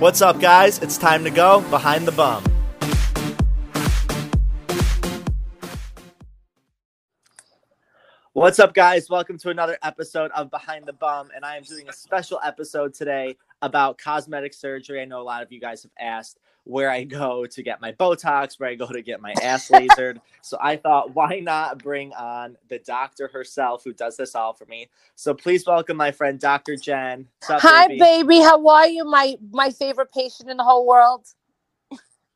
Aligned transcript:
What's 0.00 0.20
up, 0.20 0.40
guys? 0.40 0.80
It's 0.80 0.98
time 0.98 1.22
to 1.22 1.30
go 1.30 1.60
behind 1.70 2.04
the 2.04 2.10
bum. 2.10 2.42
What's 8.32 8.58
up, 8.58 8.74
guys? 8.74 9.08
Welcome 9.08 9.38
to 9.38 9.50
another 9.50 9.78
episode 9.84 10.32
of 10.32 10.50
Behind 10.50 10.84
the 10.84 10.92
Bum. 10.92 11.30
And 11.32 11.44
I 11.44 11.56
am 11.56 11.62
doing 11.62 11.88
a 11.88 11.92
special 11.92 12.40
episode 12.42 12.92
today 12.92 13.36
about 13.62 13.96
cosmetic 13.96 14.52
surgery. 14.52 15.00
I 15.00 15.04
know 15.04 15.20
a 15.20 15.22
lot 15.22 15.44
of 15.44 15.52
you 15.52 15.60
guys 15.60 15.84
have 15.84 15.92
asked 16.00 16.40
where 16.64 16.90
I 16.90 17.04
go 17.04 17.46
to 17.46 17.62
get 17.62 17.80
my 17.80 17.92
Botox, 17.92 18.58
where 18.58 18.70
I 18.70 18.74
go 18.74 18.86
to 18.86 19.02
get 19.02 19.20
my 19.20 19.34
ass 19.42 19.68
lasered. 19.68 20.20
so 20.42 20.56
I 20.60 20.76
thought, 20.76 21.14
why 21.14 21.40
not 21.40 21.82
bring 21.82 22.12
on 22.14 22.56
the 22.68 22.78
doctor 22.80 23.28
herself 23.28 23.84
who 23.84 23.92
does 23.92 24.16
this 24.16 24.34
all 24.34 24.52
for 24.52 24.66
me? 24.66 24.88
So 25.14 25.34
please 25.34 25.66
welcome 25.66 25.96
my 25.96 26.10
friend, 26.10 26.40
Dr. 26.40 26.76
Jen. 26.76 27.28
Up, 27.48 27.60
Hi, 27.60 27.88
baby? 27.88 28.00
baby. 28.00 28.38
How 28.40 28.66
are 28.66 28.88
you? 28.88 29.04
My 29.04 29.36
my 29.52 29.70
favorite 29.70 30.12
patient 30.12 30.50
in 30.50 30.56
the 30.56 30.64
whole 30.64 30.86
world. 30.86 31.26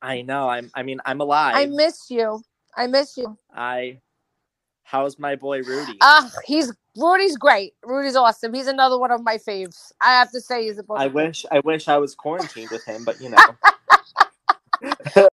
I 0.01 0.21
know. 0.21 0.47
I'm. 0.47 0.71
I 0.73 0.83
mean, 0.83 1.01
I'm 1.05 1.19
alive. 1.19 1.55
I 1.55 1.65
miss 1.65 2.09
you. 2.09 2.41
I 2.75 2.87
miss 2.87 3.17
you. 3.17 3.37
I 3.53 3.99
How's 4.89 5.19
my 5.19 5.35
boy 5.35 5.61
Rudy? 5.61 5.99
Ah, 6.01 6.25
uh, 6.25 6.29
he's 6.45 6.73
Rudy's 6.97 7.37
great. 7.37 7.75
Rudy's 7.85 8.15
awesome. 8.15 8.55
He's 8.55 8.65
another 8.65 8.97
one 8.97 9.11
of 9.11 9.21
my 9.21 9.37
faves. 9.37 9.91
I 10.01 10.13
have 10.13 10.31
to 10.31 10.41
say, 10.41 10.63
he's 10.65 10.79
a. 10.79 10.83
I 10.95 11.05
wish 11.05 11.45
I 11.51 11.59
wish 11.59 11.87
I 11.87 11.99
was 11.99 12.15
quarantined 12.15 12.71
with 12.71 12.83
him, 12.85 13.05
but 13.05 13.21
you 13.21 13.29
know. 13.29 13.37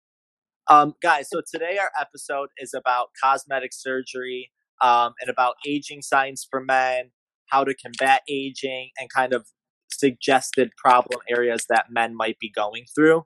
um, 0.70 0.94
guys, 1.02 1.30
so 1.32 1.42
today 1.52 1.78
our 1.78 1.92
episode 2.00 2.50
is 2.58 2.74
about 2.74 3.10
cosmetic 3.22 3.72
surgery, 3.74 4.52
um, 4.82 5.14
and 5.22 5.30
about 5.30 5.56
aging 5.66 6.02
signs 6.02 6.46
for 6.50 6.62
men, 6.62 7.12
how 7.50 7.64
to 7.64 7.74
combat 7.74 8.22
aging, 8.30 8.92
and 8.98 9.10
kind 9.10 9.34
of 9.34 9.48
suggested 9.92 10.72
problem 10.78 11.20
areas 11.30 11.66
that 11.70 11.86
men 11.90 12.16
might 12.16 12.38
be 12.40 12.52
going 12.54 12.86
through. 12.94 13.24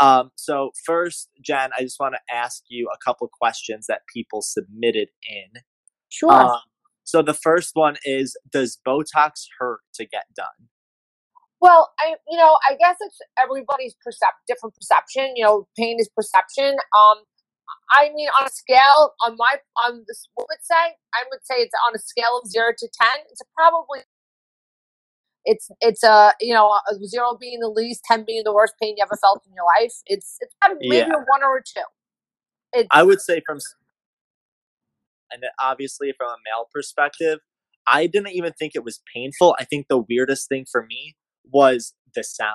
Um, 0.00 0.30
so 0.36 0.70
first, 0.86 1.28
Jen, 1.44 1.70
I 1.76 1.82
just 1.82 1.98
want 1.98 2.14
to 2.14 2.34
ask 2.34 2.62
you 2.68 2.88
a 2.92 2.98
couple 3.04 3.28
questions 3.40 3.86
that 3.88 4.02
people 4.12 4.42
submitted 4.42 5.08
in. 5.28 5.62
Sure. 6.08 6.32
Um, 6.32 6.60
so 7.04 7.22
the 7.22 7.34
first 7.34 7.70
one 7.74 7.96
is, 8.04 8.36
does 8.52 8.78
Botox 8.86 9.46
hurt 9.58 9.80
to 9.94 10.04
get 10.06 10.24
done? 10.36 10.68
Well, 11.60 11.90
I 11.98 12.14
you 12.28 12.38
know 12.38 12.56
I 12.68 12.74
guess 12.74 12.96
it's 13.00 13.18
everybody's 13.42 13.94
percep- 14.06 14.42
different 14.46 14.74
perception. 14.74 15.34
You 15.36 15.44
know, 15.44 15.68
pain 15.76 15.96
is 15.98 16.08
perception. 16.14 16.76
Um, 16.96 17.24
I 17.90 18.10
mean, 18.14 18.28
on 18.40 18.46
a 18.46 18.50
scale 18.50 19.12
on 19.24 19.36
my 19.36 19.56
on 19.84 20.04
this, 20.06 20.28
what 20.34 20.46
would 20.50 20.62
say 20.62 20.96
I 21.14 21.24
would 21.30 21.40
say 21.44 21.56
it's 21.56 21.74
on 21.88 21.94
a 21.94 21.98
scale 21.98 22.40
of 22.42 22.48
zero 22.48 22.72
to 22.76 22.88
ten. 23.00 23.24
It's 23.30 23.42
probably 23.56 24.00
it's 25.44 25.70
it's 25.80 26.04
a 26.04 26.32
you 26.40 26.54
know 26.54 26.68
a 26.68 27.06
zero 27.06 27.36
being 27.40 27.60
the 27.60 27.68
least, 27.68 28.02
ten 28.04 28.24
being 28.26 28.42
the 28.44 28.52
worst 28.52 28.74
pain 28.80 28.94
you 28.96 29.02
ever 29.02 29.18
felt 29.20 29.42
in 29.46 29.54
your 29.54 29.64
life. 29.64 29.94
It's 30.06 30.36
it's 30.40 30.54
maybe 30.80 30.96
yeah. 30.96 31.06
a 31.06 31.18
one 31.18 31.42
or 31.42 31.56
a 31.56 31.62
two. 31.62 31.84
It's, 32.72 32.88
I 32.90 33.02
would 33.02 33.20
say 33.20 33.42
from 33.46 33.58
and 35.30 35.42
obviously 35.60 36.12
from 36.16 36.28
a 36.28 36.36
male 36.44 36.68
perspective, 36.72 37.40
I 37.86 38.06
didn't 38.06 38.32
even 38.32 38.52
think 38.52 38.72
it 38.74 38.84
was 38.84 39.00
painful. 39.14 39.56
I 39.58 39.64
think 39.64 39.86
the 39.88 39.98
weirdest 39.98 40.48
thing 40.48 40.66
for 40.70 40.84
me 40.86 41.16
was 41.52 41.94
the 42.14 42.24
sound. 42.24 42.54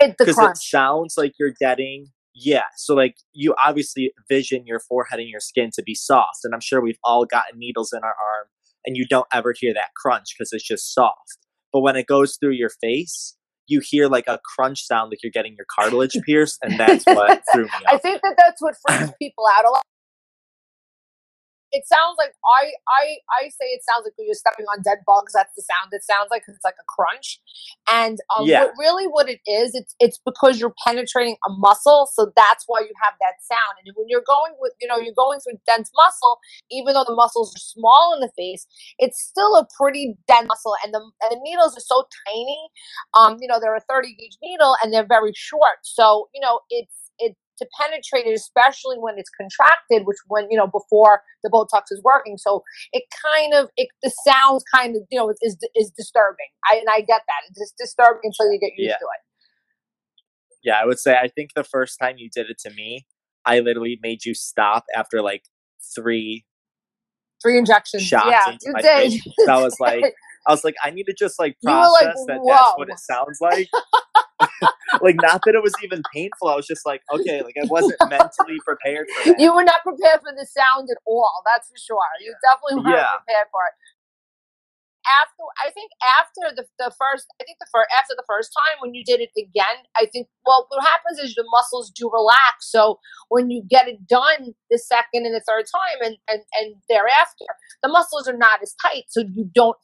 Because 0.00 0.38
it 0.38 0.56
sounds 0.56 1.14
like 1.18 1.34
you're 1.38 1.54
getting 1.60 2.08
yeah 2.32 2.62
so 2.76 2.94
like 2.94 3.16
you 3.32 3.52
obviously 3.66 4.12
vision 4.28 4.64
your 4.64 4.78
forehead 4.78 5.18
and 5.18 5.28
your 5.28 5.40
skin 5.40 5.68
to 5.74 5.82
be 5.82 5.96
soft 5.96 6.38
and 6.44 6.54
i'm 6.54 6.60
sure 6.60 6.80
we've 6.80 6.96
all 7.02 7.26
gotten 7.26 7.58
needles 7.58 7.92
in 7.92 7.98
our 8.04 8.14
arm 8.14 8.46
and 8.84 8.96
you 8.96 9.06
don't 9.06 9.26
ever 9.32 9.54
hear 9.58 9.74
that 9.74 9.94
crunch 9.96 10.34
because 10.36 10.52
it's 10.52 10.66
just 10.66 10.94
soft. 10.94 11.38
But 11.72 11.80
when 11.80 11.96
it 11.96 12.06
goes 12.06 12.36
through 12.40 12.52
your 12.52 12.70
face, 12.80 13.36
you 13.66 13.80
hear 13.84 14.08
like 14.08 14.24
a 14.26 14.40
crunch 14.56 14.84
sound 14.84 15.10
like 15.10 15.22
you're 15.22 15.30
getting 15.30 15.54
your 15.56 15.66
cartilage 15.70 16.16
pierced, 16.26 16.58
and 16.62 16.78
that's 16.78 17.04
what 17.04 17.42
threw 17.52 17.64
me 17.64 17.70
off. 17.70 17.94
I 17.94 17.98
think 17.98 18.20
that 18.22 18.34
that's 18.36 18.60
what 18.60 18.74
freaks 18.86 19.12
people 19.22 19.44
out 19.56 19.64
a 19.64 19.70
lot 19.70 19.82
it 21.72 21.86
sounds 21.86 22.16
like 22.18 22.34
I 22.44 22.72
I 22.88 23.02
I 23.42 23.48
say 23.48 23.66
it 23.70 23.82
sounds 23.86 24.04
like 24.04 24.14
you're 24.18 24.34
stepping 24.34 24.66
on 24.66 24.82
dead 24.82 24.98
bugs. 25.06 25.32
That's 25.32 25.54
the 25.54 25.62
sound 25.62 25.92
it 25.92 26.02
sounds 26.02 26.28
like. 26.30 26.42
It's 26.48 26.64
like 26.64 26.78
a 26.80 26.86
crunch, 26.88 27.40
and 27.90 28.18
um, 28.36 28.46
yeah. 28.46 28.64
what, 28.64 28.74
really 28.78 29.06
what 29.06 29.28
it 29.28 29.40
is, 29.46 29.74
it's 29.74 29.94
it's 30.00 30.18
because 30.24 30.58
you're 30.58 30.74
penetrating 30.86 31.36
a 31.46 31.50
muscle, 31.58 32.10
so 32.12 32.32
that's 32.34 32.64
why 32.66 32.80
you 32.80 32.92
have 33.02 33.14
that 33.20 33.38
sound. 33.42 33.78
And 33.84 33.94
when 33.96 34.06
you're 34.08 34.26
going 34.26 34.54
with 34.58 34.72
you 34.80 34.88
know 34.88 34.98
you're 34.98 35.16
going 35.16 35.40
through 35.40 35.58
dense 35.66 35.90
muscle, 35.96 36.38
even 36.70 36.94
though 36.94 37.04
the 37.06 37.14
muscles 37.14 37.54
are 37.54 37.62
small 37.62 38.14
in 38.14 38.20
the 38.20 38.30
face, 38.36 38.66
it's 38.98 39.22
still 39.22 39.56
a 39.56 39.66
pretty 39.78 40.16
dense 40.26 40.48
muscle, 40.48 40.74
and 40.84 40.92
the 40.92 41.00
and 41.00 41.30
the 41.32 41.40
needles 41.42 41.76
are 41.76 41.86
so 41.86 42.06
tiny. 42.26 42.68
Um, 43.14 43.38
you 43.40 43.46
know 43.46 43.60
they're 43.60 43.76
a 43.76 43.80
30 43.88 44.14
gauge 44.14 44.36
needle, 44.42 44.76
and 44.82 44.92
they're 44.92 45.06
very 45.06 45.32
short, 45.34 45.82
so 45.82 46.28
you 46.34 46.40
know 46.40 46.60
it's 46.70 47.09
to 47.60 47.66
penetrate 47.78 48.26
it, 48.26 48.34
especially 48.34 48.96
when 48.98 49.18
it's 49.18 49.30
contracted, 49.30 50.06
which 50.06 50.18
when 50.28 50.50
you 50.50 50.56
know 50.56 50.66
before 50.66 51.22
the 51.42 51.50
Botox 51.50 51.84
is 51.90 52.00
working. 52.02 52.36
So 52.38 52.62
it 52.92 53.04
kind 53.24 53.54
of 53.54 53.68
it 53.76 53.88
the 54.02 54.12
sounds 54.26 54.64
kind 54.74 54.96
of 54.96 55.02
you 55.10 55.18
know 55.18 55.30
is 55.42 55.56
is 55.74 55.92
disturbing. 55.96 56.50
I 56.70 56.78
and 56.78 56.88
I 56.90 57.00
get 57.00 57.22
that 57.26 57.42
it's 57.48 57.72
disturbing 57.78 58.22
until 58.24 58.52
you 58.52 58.58
get 58.58 58.72
used 58.76 58.90
yeah. 58.90 58.96
to 58.96 59.04
it. 59.04 59.22
Yeah, 60.62 60.80
I 60.80 60.86
would 60.86 60.98
say 60.98 61.16
I 61.16 61.28
think 61.28 61.50
the 61.54 61.64
first 61.64 61.98
time 62.00 62.16
you 62.18 62.28
did 62.32 62.50
it 62.50 62.58
to 62.60 62.70
me, 62.70 63.06
I 63.44 63.60
literally 63.60 63.98
made 64.02 64.24
you 64.24 64.34
stop 64.34 64.84
after 64.94 65.22
like 65.22 65.44
three 65.94 66.44
three 67.42 67.58
injections. 67.58 68.02
Shots 68.02 68.26
yeah, 68.28 68.56
you 68.62 68.74
did. 68.74 69.22
Face. 69.22 69.48
I 69.48 69.62
was 69.62 69.76
like, 69.80 70.04
I 70.46 70.52
was 70.52 70.64
like, 70.64 70.74
I 70.82 70.90
need 70.90 71.04
to 71.04 71.14
just 71.16 71.38
like 71.38 71.56
process 71.62 71.92
like, 72.02 72.26
that. 72.26 72.40
That's 72.46 72.72
what 72.76 72.88
it 72.88 72.98
sounds 72.98 73.38
like. 73.40 73.68
like 75.02 75.16
not 75.20 75.42
that 75.44 75.54
it 75.54 75.62
was 75.62 75.74
even 75.84 76.02
painful. 76.12 76.48
I 76.48 76.56
was 76.56 76.66
just 76.66 76.86
like, 76.86 77.02
okay, 77.12 77.42
like 77.42 77.56
I 77.60 77.66
wasn't 77.66 77.96
mentally 78.08 78.58
prepared 78.64 79.06
for 79.08 79.30
that. 79.30 79.40
You 79.40 79.54
were 79.54 79.64
not 79.64 79.82
prepared 79.82 80.20
for 80.20 80.32
the 80.32 80.46
sound 80.46 80.88
at 80.90 80.98
all. 81.06 81.42
That's 81.44 81.68
for 81.68 81.76
sure. 81.76 82.08
You 82.20 82.34
definitely 82.40 82.84
weren't 82.84 83.00
yeah. 83.00 83.16
prepared 83.20 83.48
for 83.52 83.60
it 83.68 83.74
after 85.06 85.44
I 85.64 85.70
think 85.70 85.90
after 86.20 86.54
the, 86.56 86.64
the 86.78 86.92
first 86.98 87.26
I 87.40 87.44
think 87.44 87.58
the 87.60 87.70
first 87.72 87.88
after 87.96 88.14
the 88.16 88.26
first 88.26 88.52
time 88.52 88.78
when 88.80 88.94
you 88.94 89.04
did 89.04 89.20
it 89.20 89.30
again, 89.36 89.84
I 89.96 90.06
think 90.06 90.28
well 90.46 90.66
what 90.68 90.82
happens 90.84 91.18
is 91.18 91.34
the 91.34 91.44
muscles 91.50 91.90
do 91.90 92.10
relax. 92.12 92.70
So 92.70 92.98
when 93.28 93.50
you 93.50 93.62
get 93.68 93.88
it 93.88 94.06
done 94.06 94.54
the 94.70 94.78
second 94.78 95.26
and 95.26 95.34
the 95.34 95.44
third 95.46 95.64
time 95.66 95.98
and 96.02 96.16
and, 96.28 96.42
and 96.60 96.76
thereafter, 96.88 97.48
the 97.82 97.88
muscles 97.88 98.28
are 98.28 98.36
not 98.36 98.62
as 98.62 98.74
tight, 98.80 99.04
so 99.08 99.22
you 99.32 99.50
don't 99.54 99.78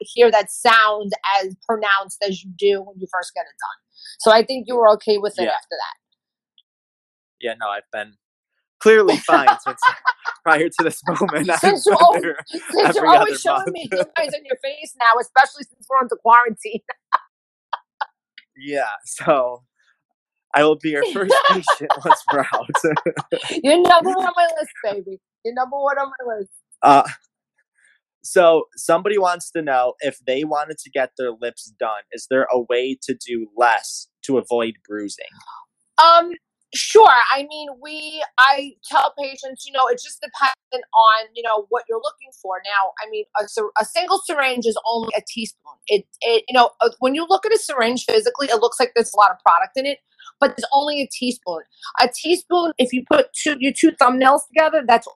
hear 0.00 0.30
that 0.30 0.50
sound 0.50 1.12
as 1.40 1.54
pronounced 1.66 2.22
as 2.26 2.42
you 2.44 2.50
do 2.56 2.82
when 2.82 2.98
you 2.98 3.06
first 3.12 3.32
get 3.34 3.42
it 3.42 3.56
done. 3.60 3.78
So 4.20 4.32
I 4.32 4.44
think 4.44 4.66
you 4.68 4.76
were 4.76 4.90
okay 4.94 5.18
with 5.18 5.38
it 5.38 5.44
yeah. 5.44 5.50
after 5.50 5.76
that. 5.76 5.96
Yeah, 7.40 7.54
no, 7.60 7.68
I've 7.68 7.90
been 7.92 8.14
clearly 8.82 9.16
fine 9.18 9.48
since 9.64 9.80
prior 10.44 10.68
to 10.68 10.84
this 10.84 11.00
moment. 11.06 11.50
Since, 11.58 11.86
you 11.86 11.96
always, 12.00 12.24
since 12.70 12.96
you're 12.96 13.06
always 13.06 13.40
showing 13.40 13.58
month. 13.58 13.72
me 13.72 13.88
eyes 14.18 14.34
in 14.34 14.44
your 14.44 14.58
face 14.62 14.94
now, 14.98 15.20
especially 15.20 15.64
since 15.64 15.86
we're 15.88 16.02
into 16.02 16.16
quarantine. 16.22 16.80
yeah, 18.56 18.84
so 19.04 19.62
I 20.54 20.64
will 20.64 20.76
be 20.76 20.90
your 20.90 21.04
first 21.12 21.34
patient 21.48 21.90
once 22.04 22.22
we're 22.32 22.40
out. 22.40 22.68
you're 23.62 23.80
number 23.80 24.10
one 24.10 24.26
on 24.26 24.32
my 24.36 24.48
list, 24.58 24.72
baby. 24.84 25.20
You're 25.44 25.54
number 25.54 25.76
one 25.76 25.98
on 25.98 26.08
my 26.08 26.34
list. 26.36 26.50
Uh, 26.82 27.08
so 28.24 28.64
somebody 28.76 29.18
wants 29.18 29.50
to 29.52 29.62
know 29.62 29.94
if 30.00 30.18
they 30.26 30.44
wanted 30.44 30.78
to 30.78 30.90
get 30.90 31.10
their 31.18 31.32
lips 31.32 31.72
done, 31.78 32.02
is 32.12 32.26
there 32.30 32.46
a 32.52 32.60
way 32.60 32.96
to 33.02 33.14
do 33.14 33.48
less 33.56 34.08
to 34.24 34.38
avoid 34.38 34.74
bruising? 34.86 35.26
Um, 36.02 36.32
Sure. 36.74 37.06
I 37.30 37.46
mean, 37.50 37.68
we, 37.82 38.24
I 38.38 38.72
tell 38.90 39.12
patients, 39.18 39.66
you 39.66 39.72
know, 39.72 39.88
it's 39.88 40.02
just 40.02 40.22
dependent 40.22 40.88
on, 40.94 41.26
you 41.34 41.42
know, 41.42 41.66
what 41.68 41.84
you're 41.86 41.98
looking 41.98 42.30
for. 42.40 42.62
Now, 42.64 42.92
I 43.04 43.10
mean, 43.10 43.26
a, 43.38 43.44
a 43.78 43.84
single 43.84 44.20
syringe 44.24 44.64
is 44.64 44.78
only 44.86 45.12
a 45.14 45.20
teaspoon. 45.28 45.74
It, 45.88 46.06
it, 46.22 46.44
you 46.48 46.54
know, 46.54 46.70
uh, 46.80 46.88
when 47.00 47.14
you 47.14 47.26
look 47.28 47.44
at 47.44 47.52
a 47.52 47.58
syringe 47.58 48.06
physically, 48.06 48.46
it 48.46 48.62
looks 48.62 48.80
like 48.80 48.92
there's 48.94 49.12
a 49.12 49.16
lot 49.18 49.30
of 49.30 49.38
product 49.40 49.76
in 49.76 49.84
it, 49.84 49.98
but 50.40 50.56
there's 50.56 50.68
only 50.72 51.02
a 51.02 51.08
teaspoon. 51.12 51.60
A 52.00 52.08
teaspoon, 52.08 52.72
if 52.78 52.94
you 52.94 53.04
put 53.06 53.26
two, 53.34 53.56
your 53.58 53.74
two 53.78 53.92
thumbnails 53.92 54.40
together, 54.48 54.82
that's 54.86 55.06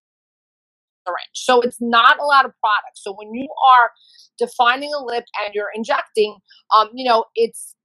syringe. 1.06 1.30
So 1.32 1.62
it's 1.62 1.80
not 1.80 2.18
a 2.20 2.24
lot 2.24 2.44
of 2.44 2.52
product. 2.60 2.98
So 2.98 3.14
when 3.14 3.32
you 3.32 3.48
are 3.66 3.92
defining 4.38 4.92
a 4.92 5.02
lip 5.02 5.24
and 5.42 5.54
you're 5.54 5.70
injecting, 5.74 6.36
um, 6.78 6.90
you 6.92 7.08
know, 7.08 7.24
it's, 7.34 7.75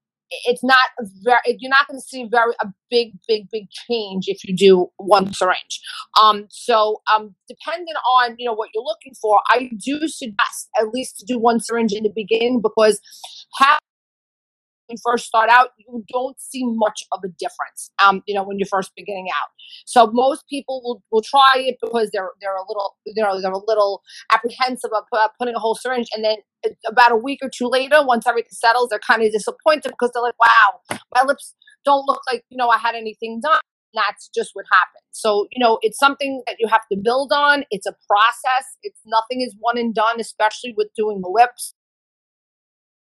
it's 0.46 0.64
not 0.64 0.78
very 1.24 1.40
you're 1.60 1.70
not 1.70 1.88
going 1.88 2.00
to 2.00 2.06
see 2.06 2.28
very 2.30 2.54
a 2.62 2.68
big 2.90 3.12
big 3.28 3.50
big 3.52 3.66
change 3.70 4.26
if 4.28 4.44
you 4.44 4.56
do 4.56 4.88
one 4.98 5.34
syringe. 5.34 5.82
Um 6.22 6.48
so 6.50 7.02
um 7.14 7.36
depending 7.48 7.94
on 8.20 8.36
you 8.38 8.46
know 8.46 8.54
what 8.54 8.70
you're 8.74 8.84
looking 8.84 9.14
for 9.22 9.42
i 9.50 9.70
do 9.84 10.08
suggest 10.08 10.70
at 10.80 10.90
least 10.90 11.20
to 11.20 11.26
do 11.26 11.38
one 11.38 11.60
syringe 11.60 11.94
in 11.94 12.04
the 12.04 12.12
beginning 12.16 12.62
because 12.62 13.00
half 13.58 13.80
you 14.92 14.98
first 15.04 15.26
start 15.26 15.50
out, 15.50 15.70
you 15.78 16.04
don't 16.12 16.40
see 16.40 16.64
much 16.66 17.04
of 17.12 17.20
a 17.24 17.30
difference. 17.40 17.92
Um, 18.04 18.22
you 18.28 18.36
know, 18.36 18.44
when 18.44 18.60
you're 18.60 18.68
first 18.68 18.92
beginning 18.96 19.28
out. 19.30 19.50
So 19.86 20.10
most 20.12 20.44
people 20.50 20.82
will, 20.84 21.02
will 21.12 21.22
try 21.22 21.54
it 21.56 21.78
because 21.82 22.10
they're 22.14 22.32
they're 22.42 22.56
a 22.56 22.68
little 22.68 22.96
you 23.06 23.22
know 23.24 23.40
they're 23.42 23.52
a 23.52 23.66
little 23.66 24.02
apprehensive 24.32 24.92
of 24.96 25.04
uh, 25.14 25.28
putting 25.40 25.56
a 25.56 25.60
whole 25.60 25.76
syringe, 25.76 26.08
and 26.14 26.24
then 26.24 26.38
about 26.88 27.12
a 27.12 27.16
week 27.16 27.40
or 27.42 27.50
two 27.50 27.68
later, 27.68 28.06
once 28.06 28.28
everything 28.28 28.52
settles, 28.52 28.90
they're 28.90 29.00
kind 29.00 29.24
of 29.24 29.32
disappointed 29.32 29.90
because 29.90 30.12
they're 30.14 30.24
like, 30.24 30.40
"Wow, 30.40 31.00
my 31.16 31.24
lips 31.24 31.56
don't 31.86 32.06
look 32.06 32.22
like 32.32 32.44
you 32.50 32.58
know 32.58 32.70
I 32.70 32.78
had 32.78 32.96
anything 32.96 33.40
done. 33.42 33.62
That's 33.94 34.30
just 34.34 34.52
what 34.54 34.66
happens. 34.72 35.04
So 35.12 35.48
you 35.52 35.64
know, 35.64 35.80
it's 35.82 36.00
something 36.00 36.44
that 36.48 36.58
you 36.60 36.68
have 36.68 36.88
to 36.92 36.98
build 36.98 37.32
on. 37.34 37.64
It's 37.72 37.86
a 37.86 37.96
process. 38.08 38.66
It's 38.84 39.00
nothing 39.06 39.42
is 39.42 39.56
one 39.60 39.78
and 39.78 39.94
done, 39.94 40.20
especially 40.20 40.74
with 40.78 40.88
doing 40.96 41.22
the 41.22 41.30
lips 41.30 41.74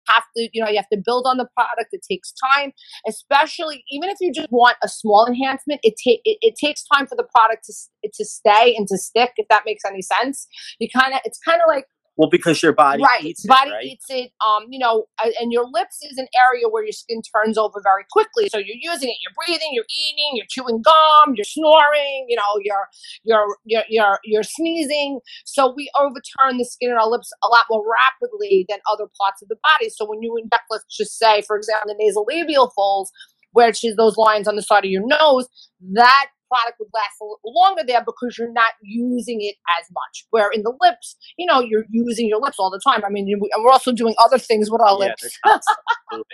have 0.09 0.25
to, 0.37 0.49
you 0.53 0.63
know, 0.63 0.69
you 0.69 0.77
have 0.77 0.89
to 0.93 1.01
build 1.05 1.27
on 1.27 1.37
the 1.37 1.49
product. 1.55 1.91
It 1.93 2.05
takes 2.09 2.33
time, 2.33 2.73
especially 3.09 3.85
even 3.91 4.09
if 4.11 4.19
you 4.21 4.33
just 4.33 4.51
want 4.51 4.77
a 4.83 4.89
small 4.89 5.27
enhancement. 5.27 5.81
It 5.83 5.95
take 6.03 6.21
it, 6.25 6.39
it 6.41 6.55
takes 6.63 6.85
time 6.95 7.07
for 7.07 7.17
the 7.17 7.27
product 7.35 7.65
to 7.67 8.09
to 8.13 8.25
stay 8.25 8.75
and 8.77 8.87
to 8.89 8.99
stick. 8.99 9.33
If 9.37 9.47
that 9.49 9.63
makes 9.67 9.85
any 9.85 10.03
sense, 10.03 10.47
you 10.79 10.89
kind 10.89 11.15
of 11.15 11.21
it's 11.25 11.39
kind 11.39 11.61
of 11.61 11.69
like 11.69 11.87
well, 12.19 12.29
because 12.29 12.61
your 12.65 12.73
body 12.73 13.01
right, 13.01 13.23
eats 13.23 13.47
body 13.47 13.71
it, 13.71 13.73
right? 13.73 13.85
eats 13.85 14.07
it. 14.09 14.33
Um, 14.45 14.67
you 14.69 14.79
know, 14.81 15.07
and 15.41 15.53
your 15.53 15.65
lips 15.71 16.03
is 16.03 16.19
an 16.19 16.27
area 16.35 16.69
where 16.69 16.83
your 16.83 16.93
skin 16.93 17.23
turns 17.23 17.57
over 17.57 17.81
very 17.81 18.05
quickly. 18.11 18.49
So 18.49 18.59
you're 18.59 18.77
using 18.77 19.09
it, 19.09 19.17
you're 19.23 19.33
breathing, 19.47 19.71
you're 19.71 19.87
eating, 19.89 20.33
you're 20.35 20.51
chewing 20.51 20.83
gum, 20.83 21.35
you're 21.37 21.45
snoring. 21.45 22.27
You 22.29 22.37
know, 22.37 22.59
you're 22.65 22.89
you're 23.23 23.57
you're 23.65 23.85
you're, 23.89 24.19
you're 24.25 24.43
sneezing. 24.43 25.21
So 25.45 25.73
we 25.77 25.89
overturn 25.97 26.59
the 26.59 26.65
skin 26.65 26.91
in 26.91 26.97
our 26.97 27.09
lips 27.09 27.31
a 27.45 27.47
lot 27.47 27.67
more 27.71 27.85
rapidly 27.87 28.67
than 28.69 28.81
other 28.93 29.07
parts 29.21 29.41
of 29.41 29.49
the 29.49 29.57
body. 29.63 29.89
So 29.89 30.05
when 30.05 30.21
you 30.21 30.37
inject, 30.37 30.65
let's 30.71 30.85
just 30.91 31.19
say, 31.19 31.43
for 31.43 31.57
example, 31.57 31.95
the 31.95 32.03
nasolabial 32.03 32.71
folds, 32.75 33.13
which 33.53 33.85
is 33.85 33.95
those 33.95 34.17
lines 34.17 34.49
on 34.49 34.57
the 34.57 34.63
side 34.63 34.85
of 34.85 34.91
your 34.91 35.07
nose, 35.07 35.47
that 35.93 36.27
product 36.49 36.77
would 36.81 36.89
last 36.95 37.17
a 37.21 37.25
little 37.25 37.41
longer 37.45 37.83
there 37.87 38.03
because 38.05 38.37
you're 38.39 38.53
not 38.53 38.73
using 38.83 39.41
it 39.43 39.57
as 39.81 39.87
much. 39.93 40.27
Where 40.31 40.51
in 40.51 40.63
the 40.63 40.75
lips, 40.81 41.17
you 41.39 41.47
know, 41.47 41.61
you're 41.61 41.85
using 41.91 42.29
your 42.29 42.41
lips 42.41 42.57
all 42.59 42.71
the 42.71 42.81
time. 42.85 43.05
I 43.05 43.11
mean, 43.11 43.27
you, 43.29 43.39
and 43.53 43.65
we're 43.65 43.73
also 43.73 43.93
doing 43.93 44.15
other 44.19 44.39
things 44.39 44.71
with 44.71 44.81
our 44.81 44.97
Yeah, 44.97 45.09
lips. 45.09 45.23
they're 45.23 45.53
constantly 45.53 45.85
moving. 46.13 46.25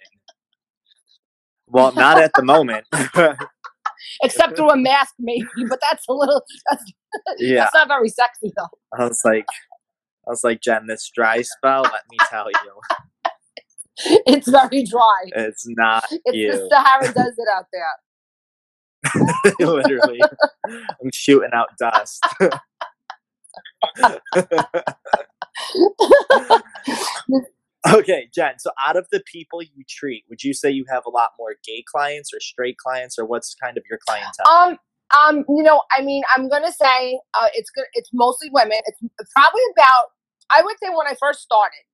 Well, 1.69 1.93
not 1.93 2.19
at 2.19 2.33
the 2.35 2.43
moment. 2.45 2.87
Except 4.23 4.57
through 4.57 4.71
a 4.71 4.77
mask, 4.77 5.15
maybe, 5.19 5.47
but 5.69 5.81
that's 5.81 6.07
a 6.09 6.13
little, 6.13 6.43
that's, 6.71 6.93
yeah, 7.39 7.65
that's 7.65 7.75
not 7.75 7.89
very 7.89 8.09
sexy 8.09 8.53
though. 8.57 8.69
I 8.99 9.05
was 9.07 9.21
like, 9.25 9.47
I 10.27 10.31
was 10.31 10.45
like, 10.45 10.61
Jen, 10.63 10.87
this 10.87 11.11
dry 11.15 11.43
spell. 11.43 11.83
Let 11.83 12.03
me 12.11 12.19
tell 12.31 12.47
you, 12.51 12.73
It's 14.27 14.49
very 14.49 14.85
dry. 14.85 15.33
it's 15.33 15.65
not 15.69 16.05
It's 16.27 16.37
you. 16.37 16.53
the 16.53 16.69
Sahara 16.71 17.09
Desert 17.13 17.49
out 17.57 17.67
there. 17.73 17.87
Literally, 19.61 20.21
I'm 20.67 21.11
shooting 21.13 21.51
out 21.53 21.69
dust. 21.79 22.25
okay, 27.93 28.29
Jen. 28.35 28.59
So, 28.59 28.71
out 28.85 28.97
of 28.97 29.07
the 29.13 29.23
people 29.31 29.63
you 29.63 29.85
treat, 29.89 30.25
would 30.29 30.43
you 30.43 30.55
say 30.55 30.71
you 30.71 30.85
have 30.91 31.05
a 31.07 31.11
lot 31.11 31.31
more 31.39 31.57
gay 31.67 31.85
clients 31.87 32.33
or 32.33 32.41
straight 32.41 32.77
clients, 32.79 33.19
or 33.19 33.25
what's 33.25 33.55
kind 33.55 33.77
of 33.77 33.85
your 33.89 33.99
clientele? 34.07 34.47
Um, 34.49 34.79
um, 35.17 35.45
you 35.49 35.63
know, 35.63 35.83
I 35.97 36.03
mean, 36.03 36.23
I'm 36.35 36.49
gonna 36.49 36.73
say 36.73 37.21
uh, 37.35 37.49
it's 37.55 37.71
good. 37.71 37.85
It's 37.95 38.11
mostly 38.13 38.49
women. 38.53 38.79
It's 38.87 39.33
probably 39.35 39.63
about. 39.73 40.11
I 40.51 40.63
would 40.63 40.77
say 40.83 40.89
when 40.91 41.07
I 41.07 41.15
first 41.19 41.41
started, 41.41 41.85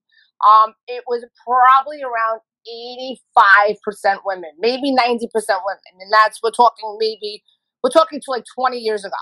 um, 0.45 0.75
it 0.89 1.05
was 1.07 1.25
probably 1.47 2.03
around 2.03 2.41
85% 2.69 4.21
women, 4.25 4.51
maybe 4.59 4.95
90% 4.95 5.21
women, 5.31 5.93
and 6.01 6.13
that's 6.13 6.41
we're 6.43 6.51
talking 6.51 6.97
maybe 6.99 7.43
we're 7.83 7.91
talking 7.91 8.21
to 8.21 8.31
like 8.31 8.45
20 8.59 8.79
years 8.79 9.05
ago. 9.05 9.17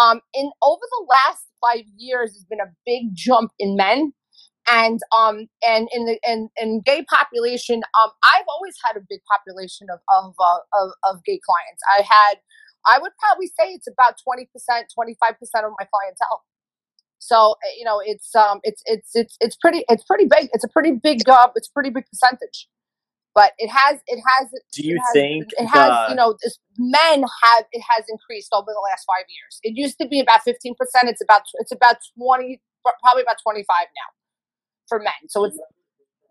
Um, 0.00 0.20
in 0.34 0.50
over 0.62 0.80
the 0.80 1.06
last 1.08 1.46
five 1.60 1.84
years, 1.96 2.32
there's 2.32 2.44
been 2.48 2.60
a 2.60 2.72
big 2.84 3.14
jump 3.14 3.52
in 3.58 3.76
men. 3.76 4.12
And 4.66 4.98
um 5.14 5.46
and 5.62 5.88
in 5.92 6.06
the 6.06 6.18
in, 6.26 6.48
in 6.56 6.80
gay 6.86 7.04
population, 7.04 7.82
um 8.00 8.10
I've 8.24 8.48
always 8.48 8.74
had 8.82 8.96
a 8.96 9.04
big 9.06 9.20
population 9.30 9.88
of 9.92 10.00
of, 10.08 10.34
uh, 10.40 10.60
of 10.80 10.92
of 11.04 11.24
gay 11.24 11.38
clients. 11.44 11.82
I 11.84 12.00
had 12.00 12.40
I 12.86 12.98
would 12.98 13.12
probably 13.18 13.48
say 13.48 13.72
it's 13.72 13.86
about 13.86 14.14
20%, 14.26 14.44
25% 14.48 14.84
of 15.64 15.72
my 15.78 15.86
clientele. 15.88 16.44
So 17.18 17.52
uh, 17.52 17.72
you 17.78 17.84
know, 17.84 18.00
it's 18.04 18.34
um, 18.34 18.60
it's 18.64 18.82
it's 18.86 19.10
it's 19.14 19.36
it's 19.40 19.56
pretty 19.56 19.84
it's 19.88 20.04
pretty 20.04 20.26
big. 20.26 20.48
It's 20.52 20.64
a 20.64 20.68
pretty 20.68 20.92
big 20.92 21.28
uh, 21.28 21.48
it's 21.56 21.68
a 21.68 21.72
pretty 21.72 21.90
big 21.90 22.04
percentage. 22.06 22.68
But 23.34 23.52
it 23.58 23.68
has 23.68 23.98
it 24.06 24.22
has 24.38 24.48
Do 24.72 24.86
you 24.86 24.94
it 24.96 25.00
has, 25.00 25.12
think 25.12 25.46
it 25.58 25.66
has 25.66 25.90
the- 25.90 26.06
you 26.10 26.14
know 26.16 26.36
this, 26.42 26.58
men 26.78 27.24
have 27.42 27.64
it 27.72 27.82
has 27.88 28.04
increased 28.08 28.50
over 28.52 28.66
the 28.66 28.82
last 28.90 29.04
five 29.06 29.24
years. 29.28 29.58
It 29.62 29.76
used 29.76 29.98
to 30.00 30.06
be 30.06 30.20
about 30.20 30.42
fifteen 30.44 30.74
percent. 30.78 31.08
It's 31.08 31.22
about 31.22 31.42
it's 31.54 31.72
about 31.72 31.96
twenty 32.16 32.60
probably 33.02 33.22
about 33.22 33.36
twenty 33.42 33.64
five 33.64 33.86
now 33.88 34.10
for 34.88 34.98
men. 35.00 35.28
So 35.28 35.44
it's 35.44 35.58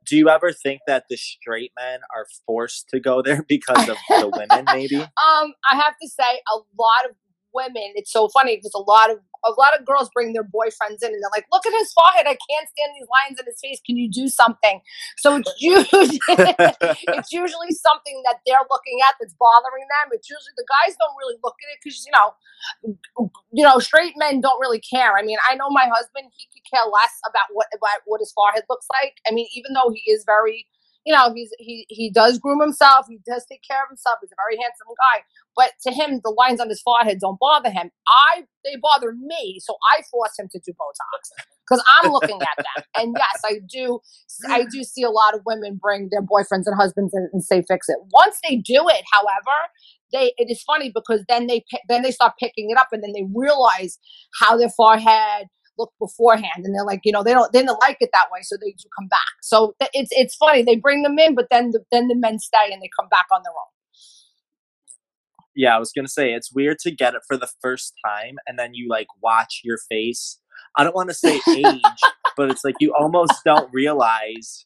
Do 0.06 0.18
you 0.18 0.30
ever 0.30 0.52
think 0.52 0.82
that 0.88 1.06
the 1.10 1.18
straight 1.18 1.72
men 1.80 2.02
are 2.16 2.26
forced 2.46 2.90
to 2.90 3.00
go 3.00 3.22
there 3.22 3.44
because 3.48 3.88
of 3.90 3.98
the 4.10 4.30
women? 4.34 4.66
Maybe. 4.66 4.96
Um, 5.24 5.54
I 5.72 5.76
have 5.76 5.96
to 6.02 6.08
say, 6.10 6.42
a 6.54 6.58
lot 6.78 7.10
of 7.10 7.16
women. 7.54 7.94
It's 7.96 8.12
so 8.12 8.28
funny 8.30 8.58
because 8.58 8.74
a 8.74 8.82
lot 8.82 9.10
of 9.12 9.20
a 9.46 9.52
lot 9.60 9.78
of 9.78 9.86
girls 9.86 10.10
bring 10.14 10.32
their 10.32 10.44
boyfriends 10.44 11.04
in, 11.04 11.12
and 11.12 11.20
they're 11.22 11.36
like, 11.36 11.46
"Look 11.52 11.66
at 11.66 11.74
his 11.74 11.92
forehead. 11.92 12.28
I 12.28 12.38
can't 12.50 12.68
stand 12.72 12.96
these 12.96 13.08
lines 13.12 13.40
in 13.40 13.46
his 13.46 13.60
face. 13.60 13.80
Can 13.86 13.98
you 13.98 14.10
do 14.10 14.28
something?" 14.28 14.82
So 15.18 15.36
it's 15.38 15.52
usually 15.60 16.20
it's 16.28 17.32
usually 17.32 17.72
something 17.72 18.24
that 18.26 18.40
they're 18.46 18.68
looking 18.70 19.00
at 19.08 19.16
that's 19.20 19.36
bothering 19.36 19.88
them. 19.90 20.16
It's 20.16 20.30
usually 20.30 20.56
the 20.58 20.68
guys 20.68 20.96
don't 21.00 21.16
really 21.20 21.38
look 21.44 21.56
at 21.60 21.74
it 21.76 21.80
because 21.84 22.06
you 22.06 22.14
know, 22.16 22.28
you 23.52 23.64
know, 23.64 23.80
straight 23.80 24.14
men 24.18 24.42
don't 24.42 24.60
really 24.60 24.82
care. 24.82 25.18
I 25.18 25.24
mean, 25.24 25.38
I 25.50 25.56
know 25.56 25.70
my 25.70 25.88
husband; 25.92 26.32
he 26.36 26.48
could 26.54 26.66
care 26.70 26.88
less 26.88 27.16
about 27.28 27.52
what 27.52 27.68
about 27.76 28.02
what 28.06 28.20
his 28.20 28.32
forehead 28.32 28.64
looks 28.70 28.88
like. 28.92 29.20
I 29.28 29.32
mean, 29.32 29.48
even 29.56 29.74
though 29.74 29.92
he 29.94 30.10
is 30.12 30.24
very 30.26 30.68
you 31.06 31.14
know, 31.14 31.34
he's 31.34 31.52
he 31.60 31.86
he 31.90 32.10
does 32.10 32.40
groom 32.40 32.62
himself. 32.62 33.06
He 33.10 33.20
does 33.26 33.46
take 33.50 33.62
care 33.68 33.84
of 33.84 33.90
himself. 33.90 34.18
He's 34.22 34.32
a 34.32 34.40
very 34.40 34.58
handsome 34.62 34.88
guy. 34.96 35.24
But 35.56 35.72
to 35.86 35.92
him, 35.92 36.22
the 36.24 36.32
lines 36.32 36.60
on 36.60 36.70
his 36.70 36.82
forehead 36.82 37.20
don't 37.20 37.40
bother 37.40 37.70
him. 37.70 37.92
I 38.08 38.44
they 38.64 38.78
bother 38.82 39.14
me, 39.14 39.60
so 39.62 39.76
I 39.94 40.02
force 40.10 40.34
him 40.40 40.48
to 40.52 40.60
do 40.60 40.72
Botox 40.72 41.44
because 41.68 41.84
I'm 41.96 42.12
looking 42.12 42.40
at 42.42 42.58
them. 42.58 42.84
And 42.96 43.16
yes, 43.18 43.42
I 43.44 43.60
do. 43.68 44.00
I 44.50 44.66
do 44.72 44.84
see 44.84 45.04
a 45.04 45.10
lot 45.10 45.34
of 45.34 45.42
women 45.46 45.80
bring 45.82 46.10
their 46.12 46.22
boyfriends 46.22 46.64
and 46.68 46.76
husbands 46.78 47.14
in 47.14 47.28
and 47.34 47.44
say 47.44 47.64
fix 47.68 47.90
it. 47.90 47.98
Once 48.14 48.38
they 48.48 48.58
do 48.58 48.86
it, 48.88 49.04
however, 49.12 49.58
they 50.14 50.34
it 50.38 50.50
is 50.50 50.62
funny 50.64 50.92
because 50.94 51.24
then 51.28 51.48
they 51.48 51.66
then 51.90 52.04
they 52.04 52.12
start 52.12 52.34
picking 52.40 52.70
it 52.70 52.78
up 52.78 52.90
and 52.92 53.04
then 53.04 53.12
they 53.14 53.26
realize 53.36 53.98
how 54.40 54.56
their 54.56 54.70
forehead 54.70 55.48
looked 55.78 55.98
beforehand 56.00 56.64
and 56.64 56.76
they're 56.76 56.86
like 56.86 57.02
you 57.04 57.12
know 57.12 57.24
they 57.24 57.34
don't 57.34 57.52
they 57.54 57.60
didn't 57.60 57.80
like 57.82 57.98
it 58.00 58.10
that 58.14 58.28
way 58.32 58.40
so 58.42 58.56
they 58.62 58.72
do 58.72 58.88
come 58.98 59.08
back 59.08 59.20
so 59.42 59.76
it's 59.94 60.12
it's 60.14 60.36
funny 60.36 60.64
they 60.64 60.76
bring 60.76 61.04
them 61.04 61.18
in 61.20 61.36
but 61.36 61.48
then 61.52 61.72
the, 61.72 61.84
then 61.92 62.08
the 62.08 62.16
men 62.16 62.40
stay 62.40 62.72
and 62.72 62.82
they 62.82 62.90
come 63.00 63.10
back 63.10 63.26
on 63.32 63.42
their 63.44 63.52
own 63.52 63.72
Yeah, 65.56 65.76
I 65.76 65.80
was 65.80 65.92
gonna 65.92 66.08
say 66.08 66.34
it's 66.34 66.54
weird 66.54 66.80
to 66.80 66.92
get 66.92 67.16
it 67.16 67.22
for 67.28 67.38
the 67.38 67.50
first 67.62 67.94
time 68.06 68.36
and 68.48 68.58
then 68.58 68.74
you 68.74 68.88
like 68.90 69.08
watch 69.22 69.62
your 69.64 69.78
face. 69.90 70.40
I 70.76 70.84
don't 70.84 70.96
want 70.96 71.10
to 71.10 71.16
say 71.16 71.40
age, 71.50 72.02
but 72.38 72.50
it's 72.50 72.64
like 72.64 72.76
you 72.80 72.94
almost 73.00 73.34
don't 73.46 73.70
realize 73.74 74.66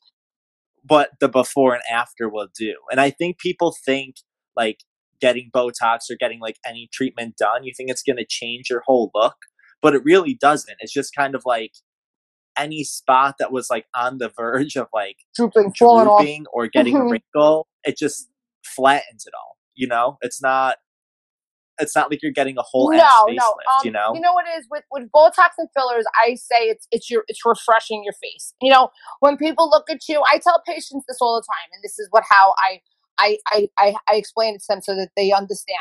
what 0.87 1.11
the 1.19 1.27
before 1.27 1.73
and 1.73 1.83
after 1.91 2.29
will 2.29 2.47
do. 2.57 2.75
And 2.91 2.99
I 3.01 3.09
think 3.09 3.39
people 3.39 3.75
think 3.85 4.15
like 4.55 4.79
getting 5.19 5.49
Botox 5.53 6.09
or 6.09 6.15
getting 6.19 6.39
like 6.39 6.57
any 6.65 6.89
treatment 6.93 7.35
done, 7.37 7.63
you 7.63 7.73
think 7.75 7.89
it's 7.89 8.03
gonna 8.03 8.25
change 8.27 8.69
your 8.69 8.83
whole 8.85 9.11
look, 9.13 9.35
but 9.81 9.93
it 9.95 10.01
really 10.03 10.33
doesn't. 10.33 10.77
It's 10.79 10.93
just 10.93 11.15
kind 11.15 11.35
of 11.35 11.43
like 11.45 11.73
any 12.57 12.83
spot 12.83 13.35
that 13.39 13.51
was 13.51 13.69
like 13.69 13.85
on 13.95 14.17
the 14.17 14.29
verge 14.37 14.75
of 14.75 14.87
like 14.93 15.17
drooping 15.35 15.73
falling 15.73 16.07
off 16.07 16.47
or 16.53 16.67
getting 16.67 16.95
a 16.95 16.99
Mhm. 16.99 17.11
wrinkle, 17.11 17.67
it 17.83 17.97
just 17.97 18.29
flattens 18.65 19.25
it 19.25 19.33
all. 19.35 19.57
You 19.75 19.87
know, 19.87 20.17
it's 20.21 20.41
not. 20.41 20.77
It's 21.79 21.95
not 21.95 22.09
like 22.09 22.23
you're 22.23 22.31
getting 22.31 22.57
a 22.57 22.63
whole 22.63 22.91
no, 22.91 23.03
ass 23.03 23.11
facelift. 23.29 23.35
no. 23.35 23.43
Um, 23.71 23.81
you 23.85 23.91
know, 23.91 24.11
you 24.15 24.19
know 24.19 24.33
what 24.33 24.45
it 24.47 24.57
is 24.59 24.65
with 24.71 24.83
with 24.91 25.11
Botox 25.11 25.49
and 25.59 25.69
fillers. 25.77 26.05
I 26.25 26.33
say 26.33 26.69
it's 26.69 26.87
it's 26.91 27.11
your 27.11 27.23
it's 27.27 27.45
refreshing 27.45 28.03
your 28.03 28.13
face. 28.13 28.55
You 28.61 28.71
know, 28.71 28.89
when 29.19 29.37
people 29.37 29.69
look 29.69 29.87
at 29.87 29.99
you, 30.09 30.23
I 30.31 30.39
tell 30.39 30.59
patients 30.65 31.05
this 31.07 31.17
all 31.21 31.35
the 31.35 31.43
time, 31.45 31.69
and 31.73 31.83
this 31.83 31.99
is 31.99 32.07
what 32.09 32.23
how 32.27 32.55
I 32.57 32.81
I 33.19 33.37
I 33.51 33.67
I, 33.77 33.95
I 34.09 34.15
explain 34.15 34.55
it 34.55 34.61
to 34.61 34.65
them 34.69 34.81
so 34.81 34.95
that 34.95 35.09
they 35.15 35.31
understand. 35.31 35.77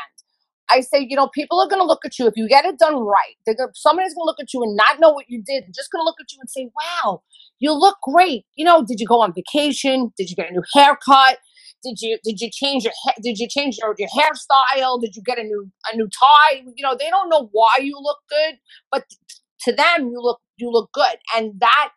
I 0.69 0.81
say, 0.81 1.05
you 1.09 1.15
know, 1.15 1.29
people 1.29 1.59
are 1.59 1.67
going 1.67 1.81
to 1.81 1.87
look 1.87 2.05
at 2.05 2.19
you 2.19 2.27
if 2.27 2.33
you 2.35 2.47
get 2.47 2.65
it 2.65 2.79
done 2.79 2.95
right. 2.97 3.35
They're 3.45 3.55
gonna, 3.55 3.71
somebody's 3.75 4.13
going 4.13 4.25
to 4.25 4.27
look 4.27 4.39
at 4.41 4.53
you 4.53 4.63
and 4.63 4.75
not 4.75 4.99
know 4.99 5.11
what 5.11 5.25
you 5.29 5.43
did. 5.45 5.63
They're 5.63 5.75
just 5.75 5.91
going 5.91 6.01
to 6.01 6.05
look 6.05 6.17
at 6.21 6.31
you 6.31 6.39
and 6.41 6.49
say, 6.49 6.69
"Wow, 6.75 7.23
you 7.59 7.73
look 7.73 7.97
great." 8.03 8.45
You 8.55 8.65
know, 8.65 8.83
did 8.85 8.99
you 8.99 9.07
go 9.07 9.21
on 9.21 9.33
vacation? 9.33 10.11
Did 10.17 10.29
you 10.29 10.35
get 10.35 10.49
a 10.49 10.53
new 10.53 10.63
haircut? 10.73 11.39
Did 11.83 11.97
you 12.01 12.17
did 12.23 12.41
you 12.41 12.49
change 12.51 12.83
your 12.83 12.93
ha- 13.05 13.15
did 13.21 13.37
you 13.39 13.47
change 13.49 13.77
your, 13.81 13.95
your 13.97 14.09
hairstyle? 14.09 15.01
Did 15.01 15.15
you 15.15 15.21
get 15.23 15.39
a 15.39 15.43
new 15.43 15.71
a 15.91 15.95
new 15.95 16.07
tie? 16.09 16.63
You 16.75 16.83
know, 16.83 16.95
they 16.99 17.09
don't 17.09 17.29
know 17.29 17.49
why 17.51 17.77
you 17.81 17.97
look 18.01 18.19
good, 18.29 18.55
but 18.91 19.05
to 19.61 19.73
them 19.73 20.09
you 20.09 20.19
look 20.21 20.39
you 20.57 20.71
look 20.71 20.91
good, 20.93 21.17
and 21.35 21.53
that 21.59 21.89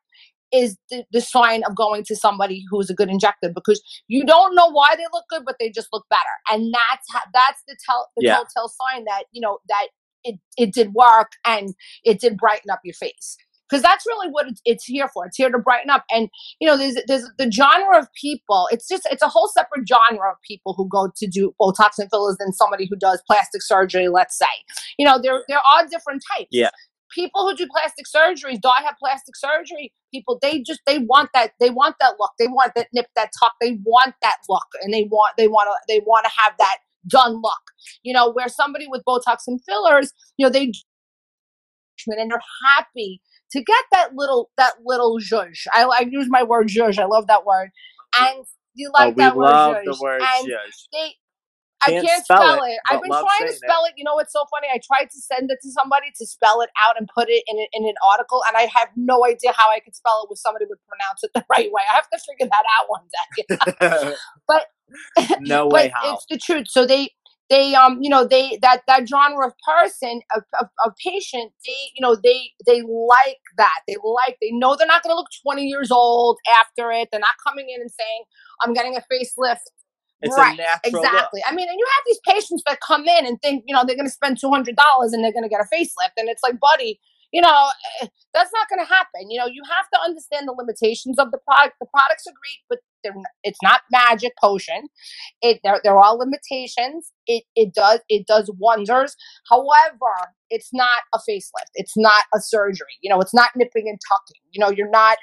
is 0.52 0.76
the, 0.90 1.04
the 1.12 1.20
sign 1.20 1.62
of 1.64 1.76
going 1.76 2.04
to 2.04 2.16
somebody 2.16 2.64
who's 2.70 2.90
a 2.90 2.94
good 2.94 3.08
injector 3.08 3.50
because 3.54 3.80
you 4.08 4.24
don't 4.24 4.54
know 4.54 4.70
why 4.70 4.88
they 4.96 5.04
look 5.12 5.24
good, 5.30 5.42
but 5.44 5.56
they 5.60 5.70
just 5.70 5.88
look 5.92 6.04
better, 6.10 6.22
and 6.50 6.72
that's 6.74 7.06
how, 7.12 7.20
that's 7.32 7.62
the 7.68 7.76
tell 7.84 8.08
the 8.16 8.24
Yeah. 8.26 8.34
telltale 8.36 8.68
sign 8.68 9.04
that 9.04 9.24
you 9.32 9.40
know 9.40 9.58
that 9.68 9.88
it 10.24 10.36
it 10.56 10.72
did 10.72 10.92
work 10.94 11.32
and 11.46 11.70
it 12.04 12.20
did 12.20 12.36
brighten 12.36 12.70
up 12.70 12.80
your 12.84 12.94
face. 12.94 13.36
because 13.70 13.82
that's 13.82 14.04
really 14.06 14.28
what 14.30 14.48
it's, 14.48 14.60
it's 14.64 14.84
here 14.84 15.08
for. 15.14 15.26
It's 15.26 15.36
here 15.36 15.48
to 15.48 15.58
brighten 15.58 15.90
up. 15.90 16.04
And 16.10 16.28
you 16.60 16.66
know, 16.68 16.76
there's 16.76 16.96
there's 17.06 17.24
the 17.38 17.50
genre 17.52 17.98
of 18.00 18.08
people. 18.20 18.68
It's 18.72 18.88
just 18.88 19.06
it's 19.12 19.22
a 19.22 19.28
whole 19.28 19.48
separate 19.48 19.86
genre 19.88 20.30
of 20.32 20.36
people 20.46 20.74
who 20.76 20.88
go 20.88 21.10
to 21.16 21.26
do 21.28 21.54
Botox 21.60 21.90
and 21.98 22.10
fillers 22.10 22.36
than 22.40 22.52
somebody 22.52 22.86
who 22.90 22.96
does 22.96 23.22
plastic 23.28 23.62
surgery. 23.62 24.08
Let's 24.08 24.36
say, 24.36 24.46
you 24.98 25.06
know, 25.06 25.20
there 25.22 25.44
there 25.48 25.60
are 25.72 25.86
different 25.86 26.22
types. 26.36 26.48
Yeah. 26.50 26.70
People 27.10 27.48
who 27.48 27.56
do 27.56 27.66
plastic 27.70 28.06
surgeries, 28.06 28.60
do 28.60 28.68
I 28.68 28.82
have 28.82 28.94
plastic 28.98 29.36
surgery? 29.36 29.92
People, 30.12 30.38
they 30.40 30.60
just 30.60 30.80
they 30.86 30.98
want 30.98 31.30
that 31.34 31.52
they 31.60 31.70
want 31.70 31.96
that 32.00 32.14
look. 32.18 32.32
They 32.38 32.46
want 32.46 32.72
that 32.76 32.88
nip, 32.92 33.06
that 33.16 33.30
tuck. 33.38 33.52
They 33.60 33.78
want 33.84 34.14
that 34.22 34.36
look, 34.48 34.66
and 34.82 34.92
they 34.94 35.04
want 35.04 35.36
they 35.36 35.48
want 35.48 35.68
to 35.68 35.92
they 35.92 36.00
want 36.00 36.24
to 36.24 36.30
have 36.36 36.52
that 36.58 36.78
done 37.06 37.40
look. 37.42 37.62
You 38.02 38.12
know, 38.12 38.30
where 38.30 38.48
somebody 38.48 38.86
with 38.88 39.02
Botox 39.06 39.38
and 39.46 39.60
fillers, 39.66 40.12
you 40.36 40.46
know, 40.46 40.50
they 40.50 40.72
and 42.06 42.30
they're 42.30 42.40
happy 42.76 43.20
to 43.52 43.62
get 43.62 43.84
that 43.92 44.14
little 44.14 44.50
that 44.56 44.74
little 44.84 45.18
zhuzh. 45.18 45.66
I, 45.72 45.84
I 45.84 46.06
use 46.10 46.28
my 46.28 46.42
word 46.42 46.68
zhuzh. 46.68 46.98
I 46.98 47.06
love 47.06 47.26
that 47.26 47.44
word. 47.44 47.70
And 48.18 48.44
you 48.74 48.90
oh, 48.94 48.98
like 48.98 49.14
oh, 49.14 49.18
that 49.18 49.36
word 49.36 49.82
the 49.84 49.92
zhuzh. 49.92 50.00
word 50.00 50.22
and 50.22 50.48
zhuzh. 50.48 50.86
they 50.92 51.14
I 51.82 51.90
Can't 51.90 52.06
can't 52.06 52.24
spell 52.24 52.38
spell, 52.42 52.64
it, 52.64 52.70
it. 52.72 52.80
I've 52.90 53.02
been 53.02 53.10
trying 53.10 53.24
to 53.24 53.28
saying 53.38 53.48
it. 53.52 53.56
spell 53.56 53.84
it. 53.86 53.94
You 53.96 54.04
know 54.04 54.14
what's 54.14 54.32
so 54.32 54.44
funny? 54.50 54.68
I 54.72 54.80
tried 54.84 55.06
to 55.10 55.18
send 55.20 55.50
it 55.50 55.58
to 55.62 55.70
somebody 55.70 56.08
to 56.18 56.26
spell 56.26 56.60
it 56.60 56.70
out 56.84 56.96
and 56.98 57.08
put 57.14 57.28
it 57.28 57.42
in, 57.46 57.56
a, 57.58 57.66
in 57.72 57.88
an 57.88 57.94
article, 58.06 58.42
and 58.48 58.56
I 58.56 58.62
have 58.74 58.88
no 58.96 59.24
idea 59.26 59.52
how 59.56 59.70
I 59.70 59.80
could 59.80 59.96
spell 59.96 60.22
it 60.24 60.30
with 60.30 60.38
somebody 60.38 60.66
would 60.68 60.78
pronounce 60.88 61.24
it 61.24 61.30
the 61.34 61.44
right 61.50 61.70
way. 61.72 61.82
I 61.90 61.94
have 61.96 62.08
to 62.10 62.18
figure 62.18 62.50
that 62.50 62.64
out 62.78 62.86
one 62.88 63.06
day. 63.08 64.14
But- 64.48 64.66
no 65.40 65.68
way 65.68 65.88
but 65.88 65.90
how. 65.94 66.14
it's 66.14 66.26
the 66.28 66.36
truth. 66.36 66.66
So 66.68 66.84
they 66.84 67.10
they 67.50 67.74
um 67.74 67.98
you 68.00 68.08
know 68.08 68.24
they 68.26 68.58
that 68.62 68.82
that 68.86 69.06
genre 69.08 69.46
of 69.46 69.52
person 69.66 70.20
of, 70.34 70.42
of, 70.60 70.68
of 70.84 70.92
patient 71.04 71.52
they 71.66 71.72
you 71.94 72.00
know 72.00 72.16
they 72.16 72.50
they 72.66 72.80
like 72.82 73.38
that 73.56 73.80
they 73.86 73.96
like 74.02 74.36
they 74.40 74.50
know 74.52 74.76
they're 74.76 74.86
not 74.86 75.02
going 75.02 75.12
to 75.12 75.16
look 75.16 75.28
20 75.42 75.64
years 75.64 75.90
old 75.90 76.38
after 76.58 76.90
it 76.92 77.08
they're 77.10 77.20
not 77.20 77.34
coming 77.46 77.66
in 77.68 77.80
and 77.80 77.90
saying 77.90 78.22
i'm 78.62 78.72
getting 78.72 78.96
a 78.96 79.00
facelift 79.12 79.66
It's 80.22 80.36
right, 80.36 80.54
a 80.58 80.62
natural 80.62 81.02
look. 81.02 81.04
exactly. 81.04 81.42
I 81.46 81.54
mean, 81.54 81.68
and 81.68 81.78
you 81.78 81.86
have 81.96 82.04
these 82.06 82.20
patients 82.26 82.62
that 82.66 82.80
come 82.80 83.04
in 83.06 83.26
and 83.26 83.40
think, 83.42 83.64
you 83.66 83.74
know, 83.74 83.84
they're 83.86 83.96
going 83.96 84.06
to 84.06 84.12
spend 84.12 84.38
two 84.38 84.50
hundred 84.50 84.76
dollars 84.76 85.12
and 85.12 85.24
they're 85.24 85.32
going 85.32 85.44
to 85.44 85.48
get 85.48 85.60
a 85.60 85.74
facelift, 85.74 86.12
and 86.16 86.28
it's 86.28 86.42
like, 86.42 86.60
buddy, 86.60 87.00
you 87.32 87.40
know, 87.40 87.68
eh, 88.02 88.06
that's 88.34 88.50
not 88.52 88.68
going 88.68 88.84
to 88.84 88.88
happen. 88.92 89.30
You 89.30 89.38
know, 89.38 89.46
you 89.46 89.62
have 89.68 89.86
to 89.94 90.00
understand 90.04 90.48
the 90.48 90.52
limitations 90.52 91.18
of 91.18 91.30
the 91.30 91.38
product. 91.38 91.76
The 91.80 91.86
products 91.86 92.26
are 92.26 92.32
great, 92.32 92.60
but 92.68 92.78
they're, 93.02 93.14
it's 93.44 93.62
not 93.62 93.82
magic 93.90 94.32
potion. 94.40 94.88
It 95.40 95.60
there 95.64 95.80
there 95.82 95.94
are 95.94 96.02
all 96.02 96.18
limitations. 96.18 97.12
It 97.26 97.44
it 97.56 97.74
does 97.74 98.00
it 98.08 98.26
does 98.26 98.50
wonders. 98.58 99.16
However, 99.48 100.12
it's 100.50 100.70
not 100.72 101.02
a 101.14 101.18
facelift. 101.18 101.70
It's 101.74 101.96
not 101.96 102.24
a 102.34 102.40
surgery. 102.40 102.98
You 103.00 103.10
know, 103.10 103.20
it's 103.20 103.34
not 103.34 103.50
nipping 103.56 103.88
and 103.88 103.98
tucking. 104.08 104.42
You 104.50 104.60
know, 104.60 104.70
you're 104.70 104.90
not 104.90 105.16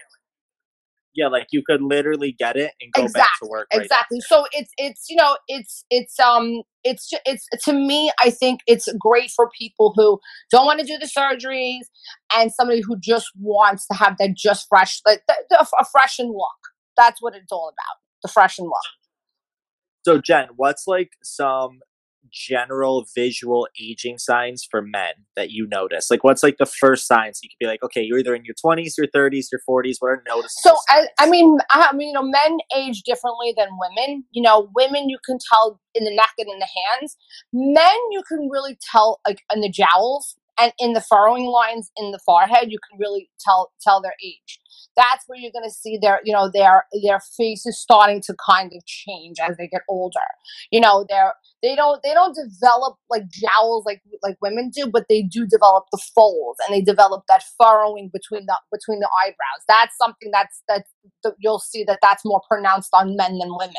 Yeah, 1.17 1.27
like 1.27 1.47
you 1.51 1.63
could 1.65 1.81
literally 1.81 2.31
get 2.31 2.55
it 2.55 2.71
and 2.79 2.93
go 2.93 3.07
back 3.13 3.31
to 3.41 3.49
work. 3.49 3.67
Right 3.73 3.81
exactly. 3.81 4.19
so 4.21 4.45
it's 4.53 4.71
it's 4.77 5.09
you 5.09 5.17
know 5.17 5.37
it's 5.47 5.83
it's 5.89 6.19
um 6.19 6.61
it's 6.83 7.11
it's 7.25 7.45
to 7.65 7.73
me 7.73 8.11
i 8.21 8.29
think 8.29 8.61
it's 8.67 8.87
great 8.99 9.31
for 9.31 9.49
people 9.57 9.93
who 9.95 10.19
don't 10.51 10.65
want 10.65 10.79
to 10.79 10.85
do 10.85 10.97
the 10.97 11.07
surgeries 11.07 11.85
and 12.33 12.51
somebody 12.53 12.81
who 12.81 12.97
just 12.99 13.27
wants 13.39 13.87
to 13.87 13.97
have 13.97 14.15
that 14.19 14.35
just 14.35 14.67
fresh 14.69 15.01
like 15.05 15.23
the, 15.27 15.35
the, 15.49 15.67
a 15.79 15.85
freshen 15.91 16.27
look 16.27 16.59
that's 16.95 17.21
what 17.21 17.35
it's 17.35 17.51
all 17.51 17.69
about 17.69 17.97
the 18.23 18.29
freshen 18.29 18.65
look 18.65 18.73
So, 20.05 20.21
Jen, 20.21 20.47
what's 20.55 20.87
like 20.87 21.11
some 21.21 21.79
general 22.31 23.05
visual 23.15 23.67
aging 23.79 24.17
signs 24.17 24.67
for 24.69 24.81
men 24.81 25.13
that 25.35 25.51
you 25.51 25.67
notice? 25.67 26.09
Like, 26.09 26.23
what's 26.23 26.43
like 26.43 26.57
the 26.57 26.65
first 26.65 27.07
signs 27.07 27.39
you 27.43 27.49
could 27.49 27.63
be 27.65 27.69
like, 27.69 27.83
okay, 27.83 28.01
you're 28.01 28.19
either 28.19 28.35
in 28.35 28.43
your 28.45 28.55
20s, 28.55 28.93
your 28.97 29.07
30s, 29.07 29.45
your 29.51 29.61
40s. 29.69 29.95
What 29.99 30.09
are 30.09 30.23
noticeable? 30.27 30.49
so 30.49 30.77
I. 30.89 31.07
I 31.19 31.29
mean 31.29 31.57
I 31.69 31.93
mean 31.93 32.07
you 32.07 32.13
know 32.13 32.23
men 32.23 32.57
age 32.75 33.01
differently 33.03 33.53
than 33.57 33.67
women 33.77 34.23
you 34.31 34.41
know 34.41 34.69
women 34.75 35.09
you 35.09 35.17
can 35.25 35.37
tell 35.51 35.79
in 35.93 36.03
the 36.03 36.15
neck 36.15 36.31
and 36.37 36.49
in 36.51 36.59
the 36.59 36.67
hands 36.67 37.17
men 37.53 37.97
you 38.11 38.23
can 38.27 38.49
really 38.49 38.77
tell 38.91 39.19
like 39.27 39.41
in 39.53 39.61
the 39.61 39.69
jowls 39.69 40.35
and 40.59 40.73
in 40.79 40.93
the 40.93 41.01
furrowing 41.01 41.45
lines 41.45 41.91
in 41.97 42.11
the 42.11 42.19
forehead 42.25 42.71
you 42.71 42.79
can 42.89 42.97
really 42.99 43.29
tell 43.39 43.71
tell 43.81 44.01
their 44.01 44.15
age 44.23 44.59
that's 44.97 45.23
where 45.27 45.39
you're 45.39 45.51
going 45.51 45.63
to 45.63 45.73
see 45.73 45.97
their 46.01 46.19
you 46.25 46.33
know 46.33 46.49
their 46.53 46.85
their 47.03 47.19
face 47.37 47.65
is 47.65 47.79
starting 47.79 48.19
to 48.19 48.35
kind 48.45 48.73
of 48.75 48.85
change 48.85 49.37
as 49.39 49.55
they 49.55 49.67
get 49.67 49.83
older 49.87 50.19
you 50.71 50.81
know 50.81 51.05
they're 51.07 51.33
they 51.61 51.75
don't 51.75 52.01
they 52.03 52.13
don't 52.13 52.35
develop 52.35 52.97
like 53.09 53.23
jowls 53.29 53.85
like 53.85 54.01
like 54.23 54.35
women 54.41 54.69
do 54.69 54.87
but 54.91 55.05
they 55.07 55.21
do 55.21 55.45
develop 55.45 55.85
the 55.91 56.01
folds 56.13 56.57
and 56.65 56.75
they 56.75 56.81
develop 56.81 57.23
that 57.29 57.43
furrowing 57.57 58.09
between 58.11 58.45
the 58.47 58.57
between 58.71 58.99
the 58.99 59.09
eyebrows 59.23 59.63
that's 59.67 59.95
something 59.97 60.29
that's 60.33 60.63
the, 60.67 60.83
you'll 61.39 61.59
see 61.59 61.83
that 61.83 61.99
that's 62.01 62.25
more 62.25 62.41
pronounced 62.49 62.89
on 62.93 63.15
men 63.15 63.37
than 63.37 63.49
women 63.49 63.73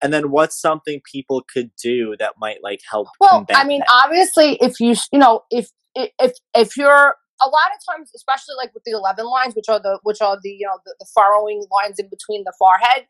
and 0.00 0.12
then 0.12 0.30
what's 0.30 0.60
something 0.60 1.00
people 1.10 1.42
could 1.52 1.70
do 1.74 2.14
that 2.20 2.34
might 2.38 2.62
like 2.62 2.80
help? 2.88 3.08
Well, 3.18 3.44
I 3.52 3.64
mean, 3.64 3.80
that? 3.80 4.04
obviously, 4.04 4.56
if 4.60 4.78
you 4.78 4.94
you 5.12 5.18
know 5.18 5.42
if 5.50 5.70
if 5.96 6.34
if 6.54 6.76
you're 6.76 7.16
a 7.40 7.48
lot 7.48 7.70
of 7.74 7.94
times, 7.94 8.10
especially 8.14 8.54
like 8.56 8.72
with 8.74 8.84
the 8.84 8.92
eleven 8.92 9.26
lines, 9.26 9.54
which 9.54 9.68
are 9.68 9.80
the 9.80 9.98
which 10.02 10.20
are 10.20 10.38
the 10.42 10.50
you 10.50 10.66
know 10.66 10.78
the, 10.84 10.94
the 10.98 11.06
furrowing 11.14 11.64
lines 11.70 11.98
in 11.98 12.08
between 12.08 12.44
the 12.44 12.52
forehead, 12.58 13.06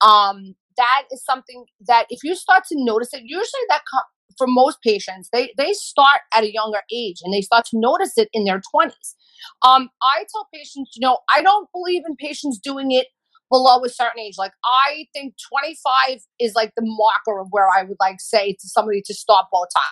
um, 0.00 0.54
that 0.76 1.04
is 1.10 1.24
something 1.24 1.64
that 1.86 2.06
if 2.10 2.24
you 2.24 2.34
start 2.34 2.64
to 2.68 2.74
notice 2.78 3.12
it, 3.12 3.22
usually 3.24 3.66
that 3.68 3.82
com- 3.90 4.04
for 4.38 4.46
most 4.46 4.78
patients 4.82 5.28
they 5.32 5.52
they 5.58 5.72
start 5.72 6.20
at 6.32 6.44
a 6.44 6.52
younger 6.52 6.80
age 6.92 7.18
and 7.22 7.34
they 7.34 7.40
start 7.40 7.64
to 7.66 7.78
notice 7.78 8.12
it 8.16 8.28
in 8.32 8.44
their 8.44 8.60
twenties. 8.70 9.16
Um, 9.62 9.88
I 10.02 10.24
tell 10.30 10.48
patients, 10.52 10.92
you 10.96 11.06
know, 11.06 11.18
I 11.34 11.42
don't 11.42 11.68
believe 11.72 12.02
in 12.06 12.16
patients 12.16 12.58
doing 12.58 12.92
it 12.92 13.06
below 13.50 13.84
a 13.84 13.88
certain 13.88 14.20
age. 14.20 14.34
Like 14.38 14.52
I 14.64 15.06
think 15.12 15.34
25 15.52 16.20
is 16.38 16.54
like 16.54 16.72
the 16.76 16.84
marker 16.84 17.40
of 17.40 17.48
where 17.50 17.68
I 17.68 17.82
would 17.82 17.96
like 18.00 18.16
say 18.20 18.52
to 18.52 18.68
somebody 18.68 19.02
to 19.04 19.14
start 19.14 19.46
Botox. 19.52 19.90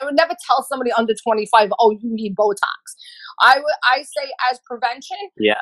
I 0.00 0.04
would 0.06 0.16
never 0.16 0.34
tell 0.46 0.62
somebody 0.62 0.92
under 0.92 1.14
25, 1.14 1.70
oh, 1.78 1.90
you 1.92 1.98
need 2.02 2.34
Botox. 2.36 2.96
I 3.42 3.56
would 3.58 3.74
I 3.84 4.02
say 4.02 4.30
as 4.50 4.58
prevention, 4.66 5.16
yeah, 5.38 5.60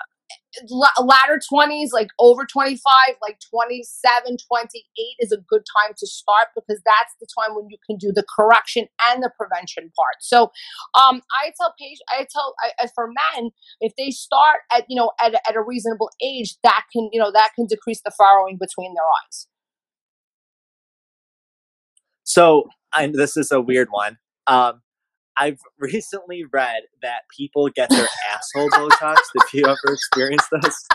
la- 0.70 1.04
latter 1.04 1.40
20s, 1.52 1.88
like 1.92 2.08
over 2.18 2.44
25, 2.44 2.82
like 3.22 3.38
27, 3.50 4.36
28 4.48 5.16
is 5.20 5.32
a 5.32 5.38
good 5.48 5.62
time 5.76 5.94
to 5.98 6.06
start 6.06 6.48
because 6.54 6.80
that's 6.84 7.14
the 7.20 7.26
time 7.38 7.54
when 7.54 7.68
you 7.70 7.76
can 7.86 7.96
do 7.96 8.12
the 8.12 8.24
correction 8.36 8.86
and 9.10 9.22
the 9.22 9.30
prevention 9.38 9.90
part. 9.96 10.16
So, 10.20 10.44
um, 10.94 11.22
I 11.42 11.52
tell 11.56 11.74
patients, 11.78 12.02
I 12.10 12.26
tell 12.30 12.54
I, 12.62 12.84
I- 12.84 12.88
for 12.94 13.08
men, 13.08 13.50
if 13.80 13.92
they 13.96 14.10
start 14.10 14.60
at 14.72 14.84
you 14.88 14.96
know 14.96 15.12
at, 15.20 15.34
a- 15.34 15.48
at 15.48 15.56
a 15.56 15.62
reasonable 15.62 16.10
age, 16.22 16.56
that 16.62 16.84
can 16.92 17.08
you 17.12 17.20
know 17.20 17.30
that 17.32 17.50
can 17.54 17.66
decrease 17.66 18.00
the 18.04 18.12
furrowing 18.16 18.56
between 18.58 18.94
their 18.94 19.04
eyes. 19.24 19.46
So, 22.24 22.68
and 22.94 23.14
this 23.14 23.36
is 23.36 23.50
a 23.50 23.60
weird 23.60 23.88
one. 23.90 24.18
Um, 24.48 24.80
I've 25.36 25.58
recently 25.78 26.44
read 26.52 26.82
that 27.02 27.22
people 27.36 27.68
get 27.68 27.90
their 27.90 28.08
asshole 28.34 28.68
Botox. 28.70 29.16
Have 29.38 29.48
you 29.52 29.64
ever 29.64 29.92
experienced 29.92 30.48
this? 30.62 30.88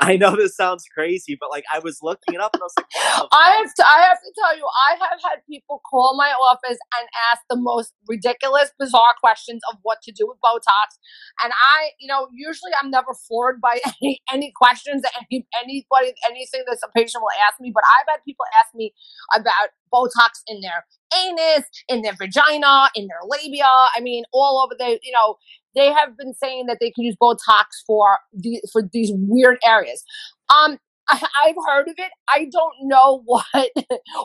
I 0.00 0.16
know 0.16 0.36
this 0.36 0.56
sounds 0.56 0.84
crazy, 0.92 1.36
but 1.38 1.50
like 1.50 1.64
I 1.72 1.78
was 1.78 1.98
looking 2.02 2.34
it 2.34 2.40
up 2.40 2.54
and 2.54 2.62
I 2.62 2.64
was 2.64 2.74
like, 2.76 2.86
I 3.32 3.56
have 3.58 3.74
to, 3.74 3.86
I 3.86 4.00
have 4.02 4.18
to 4.18 4.32
tell 4.38 4.56
you, 4.56 4.66
I 4.66 4.96
have 4.96 5.20
had 5.22 5.38
people 5.48 5.80
call 5.88 6.16
my 6.16 6.30
office 6.30 6.78
and 6.98 7.08
ask 7.30 7.42
the 7.50 7.56
most 7.56 7.92
ridiculous, 8.08 8.72
bizarre 8.78 9.14
questions 9.20 9.62
of 9.72 9.78
what 9.82 9.98
to 10.02 10.12
do 10.12 10.26
with 10.26 10.38
Botox, 10.44 10.98
and 11.42 11.52
I, 11.52 11.90
you 11.98 12.08
know, 12.08 12.28
usually 12.32 12.72
I'm 12.80 12.90
never 12.90 13.14
floored 13.14 13.60
by 13.60 13.80
any 14.02 14.20
any 14.32 14.52
questions 14.54 15.02
that 15.02 15.12
any 15.16 15.46
anybody 15.62 16.14
anything 16.28 16.62
that 16.66 16.78
a 16.84 16.90
patient 16.92 17.22
will 17.22 17.36
ask 17.48 17.60
me. 17.60 17.72
But 17.74 17.84
I've 17.86 18.06
had 18.08 18.24
people 18.24 18.44
ask 18.60 18.74
me 18.74 18.92
about 19.34 19.70
Botox 19.92 20.42
in 20.46 20.60
their 20.60 20.84
anus, 21.14 21.64
in 21.88 22.02
their 22.02 22.14
vagina, 22.14 22.90
in 22.94 23.06
their 23.06 23.20
labia. 23.24 23.64
I 23.66 24.00
mean, 24.00 24.24
all 24.32 24.62
over 24.64 24.74
the, 24.78 24.98
you 25.02 25.12
know, 25.12 25.36
they 25.76 25.92
have 25.92 26.16
been 26.16 26.34
saying 26.34 26.66
that 26.66 26.78
they 26.80 26.90
can 26.90 27.04
use 27.04 27.16
Botox 27.22 27.64
for 27.86 28.18
the 28.32 28.60
for 28.72 28.82
these 28.92 29.12
weird 29.14 29.58
areas. 29.64 30.02
Um, 30.48 30.78
I, 31.08 31.22
I've 31.46 31.56
heard 31.68 31.88
of 31.88 31.94
it. 31.98 32.12
I 32.28 32.48
don't 32.52 32.74
know 32.88 33.22
what 33.26 33.46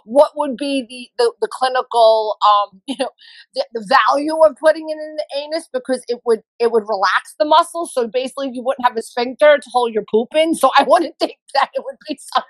what 0.06 0.32
would 0.36 0.58
be 0.58 0.86
the 0.90 1.10
the, 1.24 1.34
the 1.42 1.50
clinical 1.52 2.38
um 2.48 2.82
you 2.88 2.96
know 3.00 3.10
the, 3.56 3.66
the 3.74 3.98
value 4.10 4.38
of 4.46 4.56
putting 4.64 4.90
it 4.90 4.94
in 4.96 5.18
the 5.18 5.26
anus 5.40 5.70
because 5.74 6.04
it 6.08 6.22
would 6.26 6.42
it 6.60 6.72
would 6.72 6.84
relax 6.88 7.36
the 7.40 7.46
muscles. 7.46 7.94
So 7.94 8.08
basically, 8.08 8.52
you 8.54 8.64
wouldn't 8.64 8.86
have 8.88 8.98
a 8.98 9.02
sphincter 9.04 9.58
to 9.60 9.70
hold 9.72 9.94
your 9.94 10.06
poop 10.12 10.30
in. 10.36 10.56
So 10.56 10.72
I 10.78 10.86
wouldn't 10.88 11.16
think 11.20 11.38
that 11.56 11.70
it 11.76 11.84
would 11.86 11.98
be 12.08 12.20
some. 12.34 12.44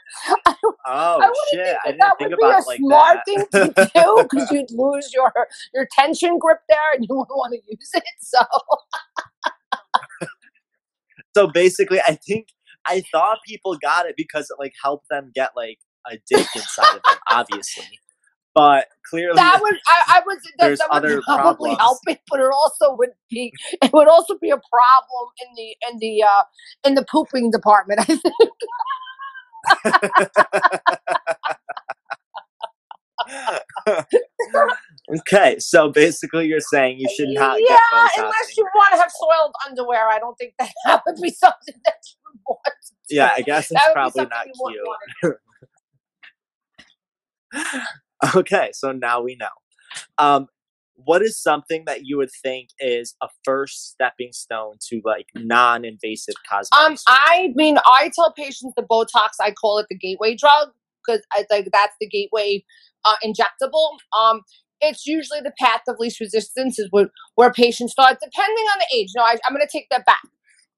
I, 0.47 0.55
Oh 0.87 1.23
I 1.23 1.31
shit! 1.33 1.59
think 1.61 1.79
I 1.85 1.91
that, 1.91 1.93
didn't 1.93 2.01
that 2.01 2.15
think 2.17 2.33
would 2.37 2.37
be 2.37 2.49
a 2.51 2.61
like 2.65 2.83
smart 2.85 3.19
that. 3.23 3.25
thing 3.25 3.45
to 3.55 3.75
do 3.95 4.23
because 4.29 4.51
you'd 4.51 4.71
lose 4.71 5.11
your 5.13 5.33
your 5.73 5.87
tension 5.91 6.39
grip 6.39 6.59
there 6.69 6.79
and 6.95 7.05
you 7.09 7.15
wouldn't 7.15 7.37
want 7.37 7.53
to 7.53 7.61
use 7.69 7.91
it. 7.93 8.03
So 8.21 8.39
so 11.35 11.47
basically, 11.47 11.99
I 12.01 12.15
think 12.15 12.49
I 12.85 13.03
thought 13.11 13.39
people 13.47 13.77
got 13.81 14.05
it 14.05 14.15
because 14.17 14.49
it 14.49 14.57
like 14.59 14.73
helped 14.83 15.07
them 15.09 15.31
get 15.33 15.51
like 15.55 15.79
a 16.09 16.17
dick 16.29 16.47
inside 16.55 16.95
of 16.95 17.01
them, 17.03 17.17
obviously. 17.29 17.99
but 18.53 18.87
clearly 19.09 19.35
that 19.35 19.61
would 19.61 19.75
I, 19.87 20.17
I 20.17 20.21
would 20.25 20.37
that, 20.59 20.77
that 20.77 20.87
would 20.91 20.97
other 20.97 21.21
probably 21.21 21.75
problems. 21.75 21.79
help 21.79 21.99
it, 22.07 22.19
but 22.29 22.39
it 22.39 22.49
also 22.51 22.95
would 22.97 23.11
be 23.29 23.53
it 23.81 23.93
would 23.93 24.07
also 24.07 24.37
be 24.41 24.49
a 24.49 24.57
problem 24.57 25.31
in 25.41 25.47
the 25.55 25.75
in 25.89 25.97
the 25.99 26.23
uh 26.23 26.43
in 26.85 26.95
the 26.95 27.05
pooping 27.09 27.51
department. 27.51 27.99
I 28.01 28.05
think. 28.05 28.33
okay, 35.09 35.57
so 35.59 35.89
basically 35.91 36.47
you're 36.47 36.59
saying 36.59 36.99
you 36.99 37.09
should 37.15 37.29
not 37.29 37.59
yeah, 37.59 37.77
unless 38.17 38.57
you 38.57 38.65
want 38.75 38.93
to 38.93 38.97
have 38.97 39.11
soiled 39.11 39.53
underwear, 39.67 40.09
I 40.09 40.19
don't 40.19 40.35
think 40.35 40.53
that, 40.59 40.71
that 40.85 41.03
would 41.05 41.21
be 41.21 41.31
something 41.31 41.75
that 41.85 41.97
you 42.07 42.17
would 42.25 42.41
want. 42.47 42.59
to 43.09 43.15
Yeah. 43.15 43.33
I 43.35 43.41
guess 43.41 43.71
it's 43.71 43.81
probably 43.93 44.25
not 44.25 44.47
cute. 45.23 45.35
Okay, 48.35 48.69
so 48.71 48.91
now 48.91 49.19
we 49.19 49.35
know. 49.35 49.47
Um, 50.19 50.47
what 51.05 51.21
is 51.21 51.41
something 51.41 51.83
that 51.85 52.05
you 52.05 52.17
would 52.17 52.29
think 52.43 52.69
is 52.79 53.15
a 53.21 53.27
first 53.43 53.89
stepping 53.89 54.31
stone 54.31 54.75
to 54.89 55.01
like 55.03 55.27
non-invasive 55.35 56.35
cosmetics? 56.47 57.03
Um, 57.07 57.15
I 57.15 57.49
mean, 57.55 57.77
I 57.85 58.11
tell 58.13 58.31
patients 58.33 58.73
the 58.75 58.83
Botox. 58.83 59.29
I 59.41 59.51
call 59.51 59.79
it 59.79 59.87
the 59.89 59.97
gateway 59.97 60.35
drug 60.35 60.69
because 61.05 61.25
I 61.33 61.43
think 61.49 61.69
that's 61.71 61.95
the 61.99 62.07
gateway 62.07 62.63
uh, 63.05 63.15
injectable. 63.25 63.97
Um, 64.19 64.41
it's 64.81 65.05
usually 65.05 65.41
the 65.41 65.53
path 65.59 65.81
of 65.87 65.97
least 65.99 66.19
resistance 66.19 66.79
is 66.79 66.89
where, 66.91 67.53
patients 67.53 67.93
start, 67.93 68.17
depending 68.21 68.65
on 68.65 68.79
the 68.79 68.97
age. 68.97 69.09
No, 69.15 69.23
I, 69.23 69.37
I'm 69.47 69.55
going 69.55 69.65
to 69.65 69.71
take 69.71 69.87
that 69.91 70.05
back. 70.05 70.21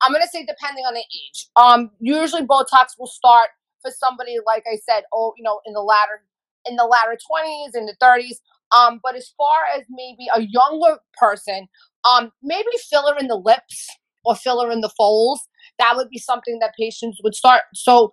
I'm 0.02 0.12
going 0.12 0.24
to 0.24 0.30
say 0.30 0.46
depending 0.46 0.86
on 0.86 0.94
the 0.94 1.00
age. 1.02 1.48
Um, 1.56 1.92
usually 2.00 2.44
Botox 2.44 2.98
will 3.00 3.08
start 3.08 3.50
for 3.82 3.92
somebody 3.92 4.38
like 4.46 4.64
I 4.72 4.78
said, 4.90 5.04
oh, 5.14 5.34
you 5.38 5.44
know, 5.44 5.60
in 5.66 5.74
the 5.74 5.82
latter 5.82 6.24
in 6.68 6.76
the 6.78 6.86
latter 6.86 7.12
20s, 7.12 7.76
in 7.76 7.86
the 7.86 7.96
30s. 8.02 8.38
Um, 8.76 9.00
but 9.04 9.16
as 9.16 9.34
far 9.38 9.60
as 9.78 9.84
maybe 9.90 10.28
a 10.34 10.42
younger 10.42 11.00
person, 11.18 11.68
um, 12.06 12.32
maybe 12.42 12.70
filler 12.90 13.18
in 13.20 13.28
the 13.28 13.36
lips 13.36 13.88
or 14.26 14.36
filler 14.36 14.72
in 14.72 14.82
the 14.82 14.90
folds. 14.98 15.42
That 15.80 15.96
would 15.96 16.10
be 16.10 16.20
something 16.20 16.60
that 16.60 16.74
patients 16.80 17.20
would 17.24 17.36
start. 17.36 17.64
So 17.74 18.12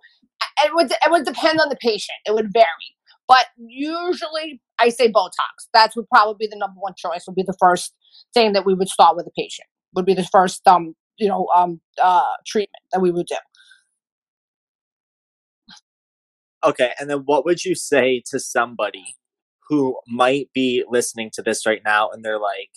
it 0.63 0.73
would 0.73 0.91
it 0.91 1.11
would 1.11 1.25
depend 1.25 1.59
on 1.59 1.69
the 1.69 1.77
patient. 1.77 2.17
It 2.25 2.33
would 2.33 2.51
vary. 2.53 2.65
But 3.27 3.47
usually 3.57 4.61
I 4.81 4.89
say 4.89 5.11
Botox. 5.11 5.67
That's 5.73 5.95
would 5.95 6.09
probably 6.09 6.35
be 6.39 6.49
the 6.51 6.57
number 6.57 6.79
one 6.79 6.93
choice, 6.97 7.23
would 7.27 7.35
be 7.35 7.43
the 7.43 7.57
first 7.59 7.93
thing 8.33 8.53
that 8.53 8.65
we 8.65 8.73
would 8.73 8.89
start 8.89 9.15
with 9.15 9.27
a 9.27 9.31
patient. 9.37 9.67
Would 9.95 10.05
be 10.05 10.13
the 10.13 10.25
first 10.25 10.67
um, 10.67 10.95
you 11.17 11.27
know, 11.27 11.47
um 11.55 11.81
uh 12.01 12.23
treatment 12.45 12.83
that 12.91 13.01
we 13.01 13.11
would 13.11 13.27
do. 13.27 13.35
Okay, 16.63 16.91
and 16.99 17.09
then 17.09 17.19
what 17.25 17.45
would 17.45 17.65
you 17.65 17.75
say 17.75 18.21
to 18.31 18.39
somebody 18.39 19.15
who 19.69 19.97
might 20.07 20.49
be 20.53 20.83
listening 20.89 21.29
to 21.33 21.41
this 21.41 21.65
right 21.65 21.81
now 21.85 22.09
and 22.09 22.23
they're 22.25 22.39
like, 22.39 22.69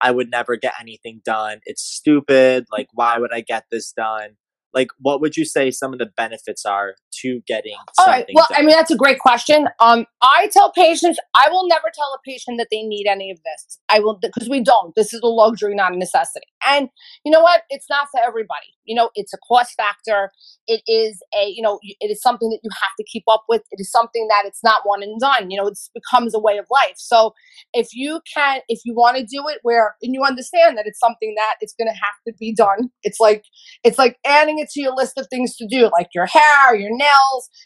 I 0.00 0.10
would 0.10 0.30
never 0.30 0.56
get 0.56 0.74
anything 0.80 1.22
done. 1.24 1.60
It's 1.64 1.82
stupid. 1.82 2.66
Like, 2.70 2.88
why 2.92 3.18
would 3.18 3.32
I 3.32 3.40
get 3.40 3.64
this 3.70 3.92
done? 3.92 4.36
Like, 4.72 4.88
what 4.98 5.20
would 5.20 5.36
you 5.36 5.44
say 5.44 5.70
some 5.70 5.92
of 5.92 5.98
the 5.98 6.10
benefits 6.16 6.64
are 6.64 6.94
to 7.22 7.40
getting 7.46 7.76
All 7.98 8.04
something 8.04 8.12
right. 8.12 8.26
Well, 8.34 8.46
done? 8.50 8.58
I 8.58 8.62
mean 8.62 8.76
that's 8.76 8.90
a 8.90 8.96
great 8.96 9.18
question. 9.18 9.68
Um, 9.80 10.06
I 10.22 10.48
tell 10.52 10.72
patients 10.72 11.18
I 11.34 11.48
will 11.50 11.68
never 11.68 11.90
tell 11.94 12.12
a 12.14 12.18
patient 12.24 12.58
that 12.58 12.68
they 12.70 12.82
need 12.82 13.06
any 13.06 13.30
of 13.30 13.38
this. 13.38 13.78
I 13.88 14.00
will 14.00 14.18
because 14.20 14.48
we 14.48 14.60
don't. 14.60 14.94
This 14.94 15.12
is 15.12 15.20
a 15.22 15.28
luxury, 15.28 15.74
not 15.74 15.92
a 15.92 15.96
necessity. 15.96 16.46
And 16.66 16.88
you 17.24 17.32
know 17.32 17.40
what? 17.40 17.62
It's 17.70 17.86
not 17.88 18.08
for 18.10 18.20
everybody. 18.24 18.74
You 18.84 18.94
know, 18.94 19.10
it's 19.14 19.32
a 19.32 19.38
cost 19.38 19.74
factor. 19.76 20.30
It 20.66 20.82
is 20.86 21.20
a 21.38 21.48
you 21.48 21.62
know 21.62 21.78
it 21.82 22.10
is 22.10 22.20
something 22.20 22.48
that 22.50 22.60
you 22.62 22.70
have 22.80 22.92
to 22.98 23.04
keep 23.04 23.24
up 23.28 23.44
with. 23.48 23.62
It 23.70 23.80
is 23.80 23.90
something 23.90 24.26
that 24.28 24.44
it's 24.46 24.62
not 24.62 24.82
one 24.84 25.02
and 25.02 25.18
done. 25.20 25.50
You 25.50 25.60
know, 25.60 25.66
it 25.66 25.78
becomes 25.94 26.34
a 26.34 26.38
way 26.38 26.58
of 26.58 26.66
life. 26.70 26.96
So 26.96 27.34
if 27.72 27.88
you 27.92 28.20
can, 28.32 28.60
if 28.68 28.80
you 28.84 28.94
want 28.94 29.16
to 29.16 29.24
do 29.24 29.44
it, 29.48 29.58
where 29.62 29.96
and 30.02 30.14
you 30.14 30.22
understand 30.24 30.76
that 30.78 30.86
it's 30.86 31.00
something 31.00 31.34
that 31.36 31.56
it's 31.60 31.74
going 31.74 31.88
to 31.88 31.94
have 31.94 32.14
to 32.26 32.32
be 32.38 32.54
done. 32.54 32.90
It's 33.02 33.20
like 33.20 33.44
it's 33.84 33.98
like 33.98 34.18
adding 34.24 34.58
it 34.58 34.68
to 34.70 34.80
your 34.80 34.94
list 34.94 35.18
of 35.18 35.26
things 35.28 35.56
to 35.56 35.66
do, 35.66 35.90
like 35.92 36.08
your 36.14 36.26
hair, 36.26 36.74
your 36.74 36.96
nails, 36.96 37.05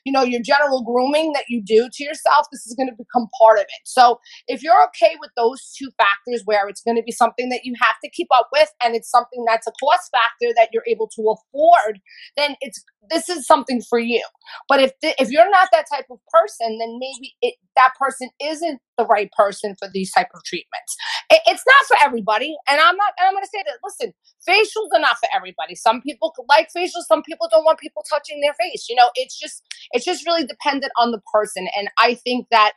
you 0.04 0.12
know, 0.12 0.22
your 0.22 0.40
general 0.42 0.82
grooming 0.82 1.32
that 1.34 1.44
you 1.48 1.62
do 1.62 1.88
to 1.92 2.04
yourself. 2.04 2.46
This 2.52 2.66
is 2.66 2.74
going 2.74 2.88
to 2.88 2.94
become 2.96 3.28
part 3.40 3.58
of 3.58 3.64
it. 3.64 3.82
So 3.84 4.20
if 4.46 4.62
you're 4.62 4.82
okay 4.88 5.16
with 5.20 5.30
those 5.36 5.74
two 5.76 5.90
factors, 5.96 6.42
where 6.44 6.68
it's 6.68 6.82
going 6.82 6.96
to 6.96 7.02
be 7.02 7.12
something 7.12 7.48
that 7.50 7.60
you 7.64 7.74
have 7.80 7.96
to 8.04 8.10
keep 8.10 8.28
up 8.34 8.48
with, 8.52 8.70
and 8.82 8.94
it's 8.94 9.10
something 9.10 9.44
that's 9.46 9.66
a 9.66 9.72
cost 9.82 10.10
factor 10.10 10.52
that 10.56 10.70
you're 10.72 10.84
able 10.86 11.08
to 11.16 11.34
afford, 11.34 12.00
then 12.36 12.56
it's 12.60 12.82
this 13.08 13.28
is 13.28 13.46
something 13.46 13.80
for 13.82 13.98
you. 13.98 14.22
But 14.68 14.80
if 14.80 14.92
th- 15.00 15.16
if 15.18 15.30
you're 15.30 15.50
not 15.50 15.68
that 15.72 15.86
type 15.92 16.06
of 16.10 16.18
person, 16.32 16.78
then 16.78 16.98
maybe 17.00 17.34
it, 17.42 17.54
that 17.76 17.92
person 17.98 18.30
isn't 18.42 18.80
the 18.98 19.06
right 19.06 19.30
person 19.32 19.74
for 19.78 19.88
these 19.92 20.12
type 20.12 20.28
of 20.34 20.44
treatments. 20.44 20.96
It, 21.30 21.40
it's 21.46 21.64
not 21.66 21.86
for 21.88 22.04
everybody, 22.04 22.56
and 22.68 22.80
I'm 22.80 22.96
not. 22.96 23.12
And 23.18 23.28
I'm 23.28 23.34
going 23.34 23.44
to 23.44 23.50
say 23.50 23.62
that. 23.66 23.78
Listen, 23.84 24.12
facials 24.48 24.96
are 24.96 25.00
not 25.00 25.18
for 25.18 25.28
everybody. 25.34 25.74
Some 25.74 26.02
people 26.02 26.34
like 26.48 26.68
facials. 26.76 27.06
Some 27.08 27.22
people 27.22 27.48
don't 27.50 27.64
want 27.64 27.78
people 27.78 28.04
touching 28.10 28.40
their 28.40 28.54
face. 28.54 28.88
You 28.88 28.96
know, 28.96 29.10
it's 29.14 29.38
just 29.38 29.62
it's 29.92 30.04
just 30.04 30.26
really 30.26 30.44
dependent 30.44 30.92
on 30.98 31.12
the 31.12 31.20
person. 31.32 31.68
And 31.76 31.88
I 31.98 32.14
think 32.14 32.46
that 32.50 32.72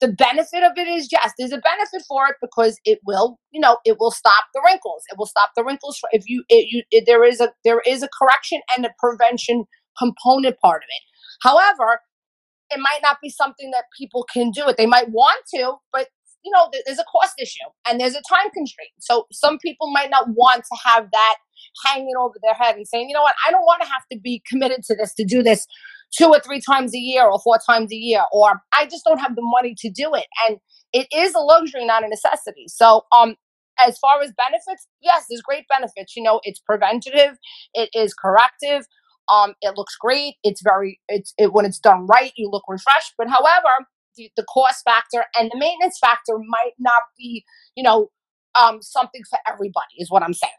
the 0.00 0.08
benefit 0.08 0.62
of 0.62 0.72
it 0.76 0.88
is 0.88 1.08
yes, 1.12 1.32
there's 1.38 1.52
a 1.52 1.58
benefit 1.58 2.02
for 2.08 2.26
it 2.28 2.36
because 2.40 2.78
it 2.84 2.98
will, 3.06 3.38
you 3.50 3.60
know, 3.60 3.78
it 3.84 3.98
will 3.98 4.10
stop 4.10 4.44
the 4.54 4.62
wrinkles. 4.64 5.04
It 5.10 5.18
will 5.18 5.26
stop 5.26 5.50
the 5.56 5.64
wrinkles 5.64 5.98
for, 5.98 6.08
if 6.12 6.28
you, 6.28 6.44
it, 6.48 6.68
you 6.70 6.82
it, 6.90 7.04
there 7.06 7.24
is 7.24 7.40
a 7.40 7.52
there 7.64 7.82
is 7.86 8.02
a 8.02 8.08
correction 8.18 8.60
and 8.76 8.86
a 8.86 8.90
prevention 8.98 9.64
component 9.98 10.58
part 10.60 10.82
of 10.82 10.88
it. 10.88 11.02
However, 11.42 12.00
it 12.70 12.78
might 12.78 13.00
not 13.02 13.18
be 13.22 13.30
something 13.30 13.70
that 13.72 13.84
people 13.98 14.26
can 14.32 14.50
do 14.50 14.68
it. 14.68 14.76
They 14.76 14.86
might 14.86 15.10
want 15.10 15.44
to, 15.54 15.74
but 15.92 16.08
you 16.42 16.50
know, 16.54 16.70
there's 16.86 16.98
a 16.98 17.04
cost 17.04 17.34
issue 17.40 17.68
and 17.86 18.00
there's 18.00 18.14
a 18.14 18.22
time 18.28 18.50
constraint. 18.54 18.92
So 19.00 19.26
some 19.30 19.58
people 19.58 19.92
might 19.92 20.10
not 20.10 20.26
want 20.28 20.64
to 20.64 20.78
have 20.84 21.08
that 21.12 21.36
hanging 21.84 22.14
over 22.18 22.34
their 22.42 22.54
head 22.54 22.76
and 22.76 22.88
saying, 22.88 23.08
you 23.08 23.14
know 23.14 23.22
what, 23.22 23.34
I 23.46 23.50
don't 23.50 23.62
want 23.62 23.82
to 23.82 23.88
have 23.88 24.02
to 24.12 24.18
be 24.18 24.42
committed 24.48 24.82
to 24.84 24.94
this, 24.94 25.14
to 25.14 25.24
do 25.24 25.42
this 25.42 25.66
two 26.16 26.26
or 26.26 26.40
three 26.40 26.60
times 26.60 26.94
a 26.94 26.98
year 26.98 27.24
or 27.24 27.40
four 27.40 27.58
times 27.64 27.92
a 27.92 27.96
year, 27.96 28.22
or 28.32 28.60
I 28.72 28.84
just 28.86 29.04
don't 29.04 29.18
have 29.18 29.36
the 29.36 29.42
money 29.42 29.74
to 29.78 29.90
do 29.90 30.14
it. 30.14 30.26
And 30.46 30.58
it 30.92 31.06
is 31.14 31.34
a 31.34 31.40
luxury, 31.40 31.86
not 31.86 32.04
a 32.04 32.08
necessity. 32.08 32.66
So, 32.68 33.02
um, 33.12 33.36
as 33.78 33.96
far 33.98 34.20
as 34.20 34.32
benefits, 34.36 34.88
yes, 35.00 35.26
there's 35.30 35.40
great 35.40 35.64
benefits. 35.68 36.14
You 36.16 36.22
know, 36.22 36.40
it's 36.44 36.60
preventative, 36.60 37.38
it 37.72 37.88
is 37.94 38.12
corrective, 38.12 38.84
um, 39.30 39.54
it 39.62 39.76
looks 39.76 39.96
great. 39.98 40.34
It's 40.42 40.60
very, 40.62 41.00
it's 41.08 41.32
it 41.38 41.52
when 41.52 41.64
it's 41.64 41.78
done 41.78 42.06
right, 42.06 42.32
you 42.36 42.50
look 42.50 42.64
refreshed. 42.68 43.14
But 43.16 43.28
however, 43.28 43.86
the, 44.16 44.30
the 44.36 44.44
cost 44.44 44.82
factor 44.84 45.24
and 45.38 45.50
the 45.52 45.58
maintenance 45.58 45.98
factor 46.00 46.36
might 46.38 46.72
not 46.78 47.02
be, 47.16 47.44
you 47.76 47.82
know, 47.82 48.10
um, 48.60 48.82
something 48.82 49.22
for 49.30 49.38
everybody. 49.46 49.94
Is 49.98 50.10
what 50.10 50.22
I'm 50.22 50.34
saying. 50.34 50.52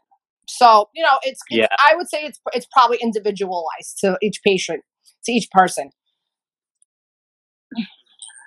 So, 0.48 0.88
you 0.94 1.02
know, 1.02 1.18
it's, 1.22 1.40
it's 1.50 1.58
Yeah. 1.58 1.66
I 1.78 1.94
would 1.94 2.08
say 2.08 2.24
it's 2.24 2.40
it's 2.52 2.66
probably 2.72 2.98
individualized 3.02 3.98
to 4.00 4.16
each 4.22 4.40
patient, 4.44 4.82
to 5.24 5.32
each 5.32 5.50
person. 5.50 5.90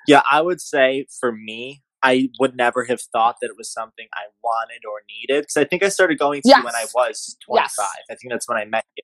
Yeah, 0.08 0.22
I 0.30 0.42
would 0.42 0.62
say 0.62 1.08
for 1.20 1.32
me, 1.32 1.82
I 2.04 2.30
would 2.40 2.56
never 2.56 2.86
have 2.86 3.02
thought 3.02 3.38
that 3.42 3.48
it 3.48 3.58
was 3.58 3.72
something 3.72 4.06
I 4.14 4.28
wanted 4.44 4.82
or 4.86 5.02
needed 5.10 5.42
because 5.42 5.58
I 5.58 5.66
think 5.66 5.82
I 5.82 5.90
started 5.90 6.20
going 6.20 6.44
to 6.44 6.62
when 6.64 6.76
I 6.76 6.86
was 6.94 7.36
25. 7.48 7.64
Yes. 7.64 7.76
I 8.12 8.16
think 8.16 8.32
that's 8.32 8.48
when 8.48 8.60
I 8.60 8.66
met 8.66 8.86
you. 8.96 9.04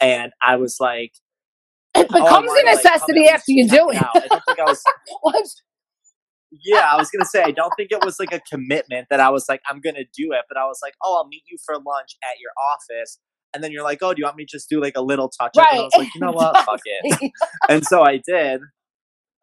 And 0.00 0.32
I 0.40 0.56
was 0.56 0.76
like, 0.78 1.12
It 1.96 2.06
oh, 2.08 2.22
becomes 2.22 2.46
wanna, 2.46 2.60
a 2.60 2.74
necessity 2.76 3.20
least 3.20 3.32
after 3.32 3.52
you 3.52 3.68
do 3.68 3.90
it. 3.90 4.00
I 4.00 4.28
don't 4.28 4.42
think 4.46 4.60
I 4.60 4.64
was, 4.64 4.82
yeah, 6.64 6.88
I 6.92 6.96
was 6.96 7.10
going 7.10 7.20
to 7.20 7.28
say, 7.28 7.42
I 7.42 7.50
don't 7.50 7.72
think 7.76 7.90
it 7.90 8.04
was 8.04 8.20
like 8.20 8.32
a 8.32 8.40
commitment 8.48 9.08
that 9.10 9.18
I 9.18 9.30
was 9.30 9.46
like, 9.48 9.60
I'm 9.68 9.80
going 9.80 9.96
to 9.96 10.04
do 10.04 10.32
it. 10.32 10.44
But 10.48 10.56
I 10.56 10.66
was 10.66 10.78
like, 10.82 10.94
oh, 11.02 11.16
I'll 11.16 11.28
meet 11.28 11.42
you 11.50 11.58
for 11.64 11.74
lunch 11.74 12.16
at 12.22 12.38
your 12.40 12.52
office. 12.56 13.18
And 13.54 13.62
then 13.64 13.72
you're 13.72 13.82
like, 13.84 13.98
oh, 14.02 14.14
do 14.14 14.20
you 14.20 14.24
want 14.24 14.36
me 14.36 14.44
to 14.44 14.50
just 14.50 14.68
do 14.68 14.80
like 14.80 14.96
a 14.96 15.02
little 15.02 15.28
touch 15.28 15.56
up? 15.56 15.66
And 15.72 15.80
I 15.80 15.82
was 15.84 15.92
like, 15.96 16.14
you 16.14 16.20
know 16.20 16.32
what? 16.40 16.56
Fuck 16.64 16.80
it. 16.84 17.32
And 17.68 17.84
so 17.84 18.02
I 18.02 18.18
did. 18.18 18.60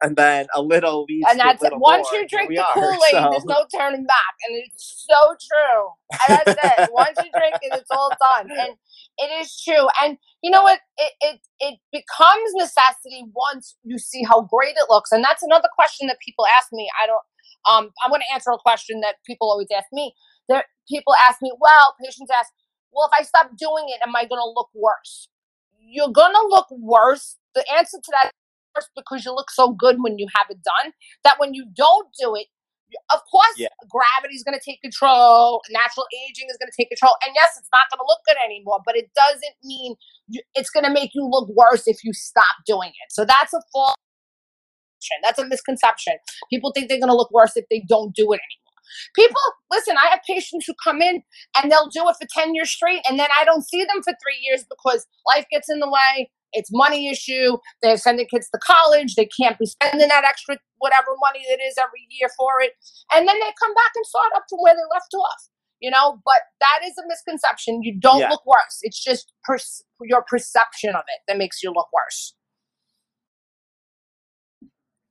And 0.02 0.16
then 0.16 0.46
a 0.56 0.62
little 0.62 1.06
leads 1.10 1.26
and 1.28 1.40
that's 1.40 1.64
it. 1.64 1.74
Once 1.76 2.08
more, 2.12 2.22
you 2.22 2.28
drink 2.28 2.50
the. 2.50 2.64
Kool 2.74 2.84
Aid, 2.94 3.12
So- 3.12 3.30
there's 3.32 3.46
no 3.46 3.66
turning 3.76 4.06
back, 4.06 4.34
and 4.48 4.56
it's 4.64 5.06
so 5.10 5.36
true. 5.42 5.90
And 6.30 6.38
that's 6.46 6.80
it. 6.82 6.90
Once 6.94 7.18
you 7.18 7.32
drink 7.34 7.56
it, 7.64 7.74
it's 7.74 7.90
all 7.90 8.12
done, 8.22 8.48
and 8.52 8.76
it 9.18 9.32
is 9.42 9.60
true. 9.68 9.88
And 10.04 10.18
you 10.44 10.52
know 10.52 10.62
what? 10.62 10.80
It 11.00 11.14
it 11.22 11.40
it 11.60 11.80
becomes 11.92 12.52
necessity 12.54 13.26
once 13.34 13.76
you 13.84 13.98
see 13.98 14.22
how 14.24 14.42
great 14.44 14.76
it 14.78 14.86
looks, 14.88 15.12
and 15.12 15.24
that's 15.24 15.42
another 15.42 15.68
question 15.74 16.06
that 16.10 16.18
people 16.24 16.46
ask 16.56 16.68
me. 16.72 16.88
I 17.04 17.08
don't. 17.08 17.24
Um, 17.68 17.90
I'm 18.04 18.12
going 18.12 18.22
to 18.22 18.34
answer 18.34 18.52
a 18.52 18.58
question 18.60 19.02
that 19.02 19.16
people 19.26 19.50
always 19.50 19.68
ask 19.76 19.88
me. 19.92 20.14
There, 20.48 20.64
people 20.88 21.14
ask 21.28 21.42
me, 21.42 21.52
well, 21.60 21.96
patients 22.02 22.30
ask, 22.38 22.52
well, 22.92 23.10
if 23.12 23.20
I 23.20 23.24
stop 23.24 23.52
doing 23.58 23.86
it, 23.90 24.00
am 24.06 24.16
I 24.16 24.22
going 24.26 24.42
to 24.42 24.54
look 24.56 24.70
worse? 24.74 25.30
You're 25.80 26.10
going 26.12 26.34
to 26.34 26.48
look 26.50 26.68
worse. 26.72 27.38
The 27.56 27.64
answer 27.78 27.98
to 28.04 28.12
that 28.12 28.32
is 28.78 28.90
because 28.96 29.26
you 29.26 29.34
look 29.34 29.50
so 29.52 29.72
good 29.72 29.98
when 30.00 30.18
you 30.20 30.28
have 30.36 30.48
it 30.50 30.62
done 30.64 30.94
that 31.24 31.36
when 31.40 31.54
you 31.54 31.66
don't 31.76 32.08
do 32.20 32.36
it 32.36 32.48
of 33.14 33.20
course 33.32 33.56
Yeah. 33.58 33.68
is 34.32 34.44
going 34.44 34.58
to 34.58 34.64
take 34.64 34.82
control 34.82 35.62
natural 35.72 36.06
aging 36.28 36.48
is 36.50 36.58
going 36.58 36.70
to 36.72 36.76
take 36.78 36.90
control 36.90 37.16
and 37.26 37.34
yes 37.36 37.58
it's 37.58 37.70
not 37.74 37.90
going 37.90 37.98
to 38.00 38.06
look 38.08 38.20
good 38.28 38.38
anymore 38.46 38.80
but 38.86 38.96
it 38.96 39.10
doesn't 39.16 39.56
mean 39.64 39.96
you, 40.28 40.42
it's 40.56 40.70
going 40.70 40.86
to 40.86 40.92
make 40.92 41.12
you 41.16 41.26
look 41.26 41.50
worse 41.50 41.88
if 41.88 42.04
you 42.04 42.14
stop 42.14 42.56
doing 42.66 42.90
it 42.90 43.12
so 43.12 43.26
that's 43.26 43.54
a 43.54 43.62
false. 43.74 43.96
That's 45.24 45.40
a 45.40 45.46
misconception. 45.46 46.14
People 46.50 46.72
think 46.74 46.90
they're 46.90 47.00
going 47.00 47.10
to 47.10 47.16
look 47.16 47.32
worse 47.32 47.56
if 47.56 47.66
they 47.70 47.84
don't 47.88 48.16
do 48.16 48.34
it 48.34 48.40
anymore. 48.42 48.67
People, 49.16 49.42
listen, 49.72 49.96
I 49.98 50.08
have 50.10 50.20
patients 50.28 50.66
who 50.68 50.74
come 50.84 51.02
in 51.02 51.22
and 51.56 51.72
they'll 51.72 51.90
do 51.90 52.08
it 52.10 52.16
for 52.22 52.28
10 52.32 52.56
years 52.56 52.70
straight, 52.72 53.02
and 53.10 53.20
then 53.20 53.30
I 53.40 53.46
don't 53.46 53.68
see 53.68 53.84
them 53.84 54.02
for 54.04 54.14
three 54.24 54.40
years 54.44 54.66
because 54.70 55.06
life 55.28 55.46
gets 55.52 55.70
in 55.70 55.80
the 55.80 55.90
way. 55.90 56.30
It's 56.54 56.70
money 56.72 57.10
issue. 57.10 57.58
They're 57.82 57.98
sending 57.98 58.28
kids 58.28 58.50
to 58.50 58.60
college. 58.64 59.16
They 59.16 59.28
can't 59.40 59.60
be 59.60 59.66
spending 59.66 60.08
that 60.08 60.24
extra 60.24 60.58
whatever 60.80 61.10
money 61.20 61.42
it 61.48 61.60
is 61.62 61.76
every 61.78 62.08
year 62.10 62.30
for 62.38 62.62
it. 62.62 62.72
And 63.14 63.28
then 63.28 63.36
they 63.40 63.52
come 63.62 63.74
back 63.74 63.92
and 63.96 64.06
start 64.06 64.32
up 64.36 64.44
from 64.50 64.60
where 64.62 64.74
they 64.74 64.88
left 64.94 65.14
off. 65.14 65.50
You 65.80 65.92
know, 65.92 66.20
but 66.26 66.42
that 66.60 66.80
is 66.88 66.98
a 66.98 67.04
misconception. 67.08 67.84
You 67.84 68.00
don't 68.00 68.20
Yeah. 68.22 68.30
look 68.30 68.44
worse. 68.48 68.80
It's 68.82 69.04
just 69.04 69.32
per- 69.44 69.60
your 70.02 70.24
perception 70.24 70.96
of 70.96 71.04
it 71.08 71.22
that 71.28 71.38
makes 71.38 71.62
you 71.62 71.72
look 71.72 71.90
worse. 71.94 72.34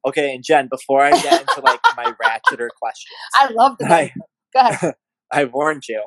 Okay, 0.06 0.34
and 0.34 0.44
Jen, 0.44 0.68
before 0.70 1.02
I 1.02 1.10
get 1.10 1.40
into 1.40 1.60
like 1.62 1.80
my 1.96 2.04
ratcheter 2.22 2.68
questions, 2.80 3.14
I 3.34 3.50
love 3.52 3.76
the 3.78 3.86
I, 3.92 4.12
Go 4.54 4.60
ahead. 4.60 4.94
I 5.32 5.44
warned 5.44 5.84
you. 5.88 6.02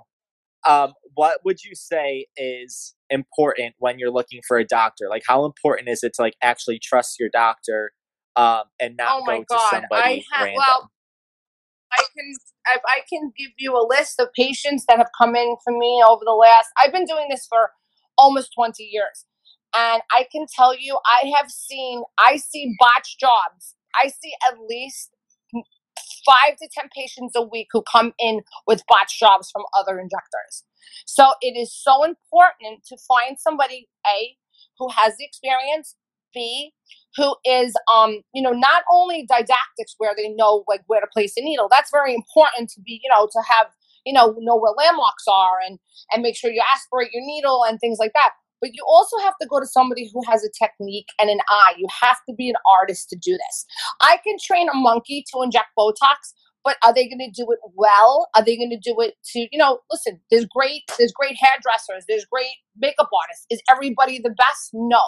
Um, 0.68 0.94
what 1.16 1.40
would 1.46 1.64
you 1.64 1.76
say 1.76 2.28
is 2.38 2.96
important 3.10 3.76
when 3.80 4.00
you're 4.00 4.12
looking 4.12 4.42
for 4.48 4.58
a 4.58 4.66
doctor? 4.66 5.08
Like, 5.10 5.24
how 5.28 5.46
important 5.46 5.90
is 5.90 6.04
it 6.04 6.14
to 6.16 6.22
like 6.22 6.36
actually 6.42 6.80
trust 6.80 7.20
your 7.20 7.30
doctor 7.30 7.92
um, 8.36 8.64
and 8.80 8.96
not 8.98 9.10
oh 9.12 9.26
my 9.26 9.40
go 9.40 9.46
god 9.50 9.58
to 9.58 9.66
i 9.66 9.70
somebody 9.82 10.26
have 10.32 10.46
random? 10.46 10.56
well 10.58 10.92
i 11.92 12.04
can 12.16 12.34
if 12.76 12.82
i 12.86 13.02
can 13.10 13.32
give 13.38 13.52
you 13.58 13.74
a 13.74 13.86
list 13.88 14.20
of 14.20 14.30
patients 14.36 14.86
that 14.88 14.98
have 14.98 15.10
come 15.20 15.36
in 15.36 15.56
for 15.64 15.78
me 15.78 16.02
over 16.08 16.22
the 16.26 16.32
last 16.32 16.68
i've 16.82 16.94
been 16.94 17.06
doing 17.06 17.28
this 17.30 17.46
for 17.50 17.72
almost 18.18 18.54
20 18.56 18.84
years 18.84 19.26
and 19.78 20.02
i 20.16 20.26
can 20.32 20.46
tell 20.56 20.78
you 20.78 20.98
i 21.06 21.32
have 21.38 21.50
seen 21.50 22.04
i 22.18 22.38
see 22.38 22.74
botched 22.80 23.20
jobs 23.20 23.76
i 23.96 24.08
see 24.08 24.34
at 24.52 24.58
least 24.68 25.12
five 26.26 26.58
to 26.58 26.68
ten 26.74 26.90
patients 26.96 27.34
a 27.36 27.42
week 27.42 27.68
who 27.72 27.84
come 27.92 28.14
in 28.20 28.42
with 28.68 28.84
botched 28.88 29.20
jobs 29.20 29.50
from 29.52 29.64
other 29.78 30.00
injectors. 30.00 30.64
So 31.06 31.34
it 31.42 31.58
is 31.58 31.74
so 31.74 32.04
important 32.04 32.84
to 32.88 32.98
find 33.08 33.38
somebody 33.40 33.88
a 34.08 34.36
who 34.78 34.90
has 34.90 35.18
the 35.18 35.26
experience 35.26 35.96
b 36.34 36.72
who 37.16 37.36
is 37.44 37.74
um 37.92 38.22
you 38.34 38.42
know 38.42 38.52
not 38.52 38.84
only 38.92 39.26
didactics 39.28 39.96
where 39.98 40.14
they 40.16 40.30
know 40.30 40.64
like 40.68 40.82
where 40.88 41.02
to 41.02 41.08
place 41.12 41.34
a 41.38 41.42
needle. 41.42 41.68
That's 41.70 41.92
very 41.92 42.14
important 42.14 42.70
to 42.72 42.82
be 42.82 43.00
you 43.04 43.10
know 43.10 43.28
to 43.32 43.42
have 43.50 43.68
you 44.06 44.14
know 44.14 44.36
know 44.40 44.58
where 44.58 44.74
landmarks 44.78 45.26
are 45.28 45.58
and 45.66 45.80
and 46.12 46.22
make 46.22 46.36
sure 46.36 46.52
you 46.52 46.62
aspirate 46.76 47.12
your 47.14 47.24
needle 47.26 47.64
and 47.68 47.80
things 47.80 47.98
like 48.00 48.14
that 48.14 48.32
but 48.62 48.72
you 48.74 48.84
also 48.88 49.18
have 49.20 49.34
to 49.42 49.48
go 49.48 49.60
to 49.60 49.66
somebody 49.68 50.10
who 50.14 50.22
has 50.30 50.44
a 50.44 50.50
technique 50.58 51.08
and 51.20 51.30
an 51.30 51.40
eye 51.50 51.74
you 51.78 51.88
have 52.02 52.18
to 52.28 52.36
be 52.36 52.50
an 52.50 52.56
artist 52.70 53.10
to 53.10 53.18
do 53.18 53.34
this 53.34 53.66
i 54.02 54.18
can 54.24 54.36
train 54.44 54.70
a 54.70 54.76
monkey 54.76 55.24
to 55.32 55.42
inject 55.42 55.68
botox 55.78 56.34
but 56.64 56.78
are 56.84 56.94
they 56.94 57.08
going 57.08 57.20
to 57.20 57.32
do 57.32 57.50
it 57.52 57.60
well 57.76 58.28
are 58.36 58.44
they 58.44 58.58
going 58.58 58.70
to 58.70 58.80
do 58.80 59.00
it 59.02 59.16
to 59.26 59.48
you 59.52 59.58
know 59.58 59.80
listen 59.92 60.20
there's 60.32 60.46
great 60.46 60.84
there's 60.98 61.14
great 61.14 61.38
hairdressers 61.40 62.06
there's 62.08 62.26
great 62.32 62.56
makeup 62.78 63.10
artists 63.24 63.46
is 63.50 63.62
everybody 63.72 64.20
the 64.20 64.32
best 64.38 64.72
no 64.74 65.02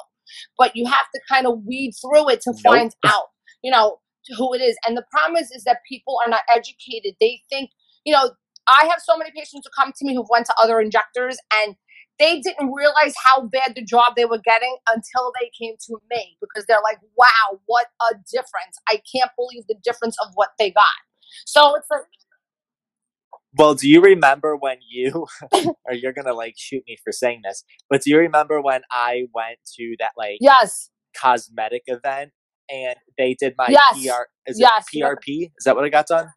but 0.58 0.76
you 0.76 0.86
have 0.86 1.08
to 1.14 1.22
kind 1.30 1.48
of 1.48 1.64
weed 1.66 1.94
through 2.02 2.30
it 2.30 2.42
to 2.42 2.54
Nope. 2.66 2.76
find 2.76 2.96
out, 3.06 3.28
you 3.64 3.72
know, 3.72 4.00
who 4.38 4.54
it 4.54 4.62
is. 4.62 4.78
And 4.88 4.98
the 4.98 5.06
problem 5.12 5.42
is, 5.42 5.52
is 5.52 5.64
that 5.66 5.80
people 5.90 6.18
are 6.26 6.30
not 6.30 6.42
educated. 6.56 7.16
They 7.20 7.42
think, 7.50 7.72
you 8.06 8.14
know, 8.14 8.32
I 8.68 8.86
have 8.86 9.02
so 9.04 9.18
many 9.18 9.32
patients 9.32 9.66
who 9.68 9.72
come 9.84 9.94
to 9.98 10.06
me 10.06 10.16
who've 10.16 10.30
went 10.30 10.46
to 10.48 10.56
other 10.62 10.80
injectors 10.80 11.38
and 11.54 11.76
they 12.22 12.40
didn't 12.40 12.72
realize 12.72 13.16
how 13.24 13.44
bad 13.48 13.74
the 13.76 13.84
job 13.84 14.14
they 14.16 14.26
were 14.26 14.40
getting 14.40 14.78
until 14.90 15.34
they 15.42 15.50
came 15.60 15.76
to 15.88 15.98
me 16.12 16.38
because 16.42 16.66
they're 16.68 16.82
like, 16.84 17.00
wow, 17.18 17.60
what 17.66 17.88
a 18.12 18.16
difference. 18.32 18.78
I 18.88 19.02
can't 19.14 19.32
believe 19.38 19.64
the 19.68 19.76
difference 19.84 20.16
of 20.24 20.30
what 20.36 20.50
they 20.60 20.72
got. 20.72 20.86
So 21.46 21.76
it's 21.76 21.88
like, 21.92 22.02
Well, 23.58 23.74
do 23.76 23.90
you 23.90 24.02
remember 24.02 24.56
when 24.56 24.78
you, 24.88 25.28
or 25.86 25.94
you're 25.94 26.14
gonna 26.14 26.34
like 26.34 26.56
shoot 26.58 26.84
me 26.88 26.98
for 27.04 27.12
saying 27.12 27.42
this, 27.44 27.64
but 27.90 28.02
do 28.04 28.12
you 28.12 28.20
remember 28.20 28.62
when 28.62 28.82
I 28.92 29.24
went 29.34 29.58
to 29.78 29.96
that 30.00 30.12
like 30.18 30.38
yes, 30.42 30.90
cosmetic 31.20 31.84
event 31.88 32.32
and 32.70 32.96
they 33.18 33.36
did 33.40 33.56
my 33.58 33.70
Yes. 33.72 33.94
PR? 34.06 34.24
Is 34.48 34.60
Yes. 34.60 34.86
it 34.94 35.00
PRP? 35.00 35.52
Is 35.58 35.66
that 35.66 35.76
what 35.76 35.86
I 35.86 35.90
got 35.90 36.08
done? 36.08 36.28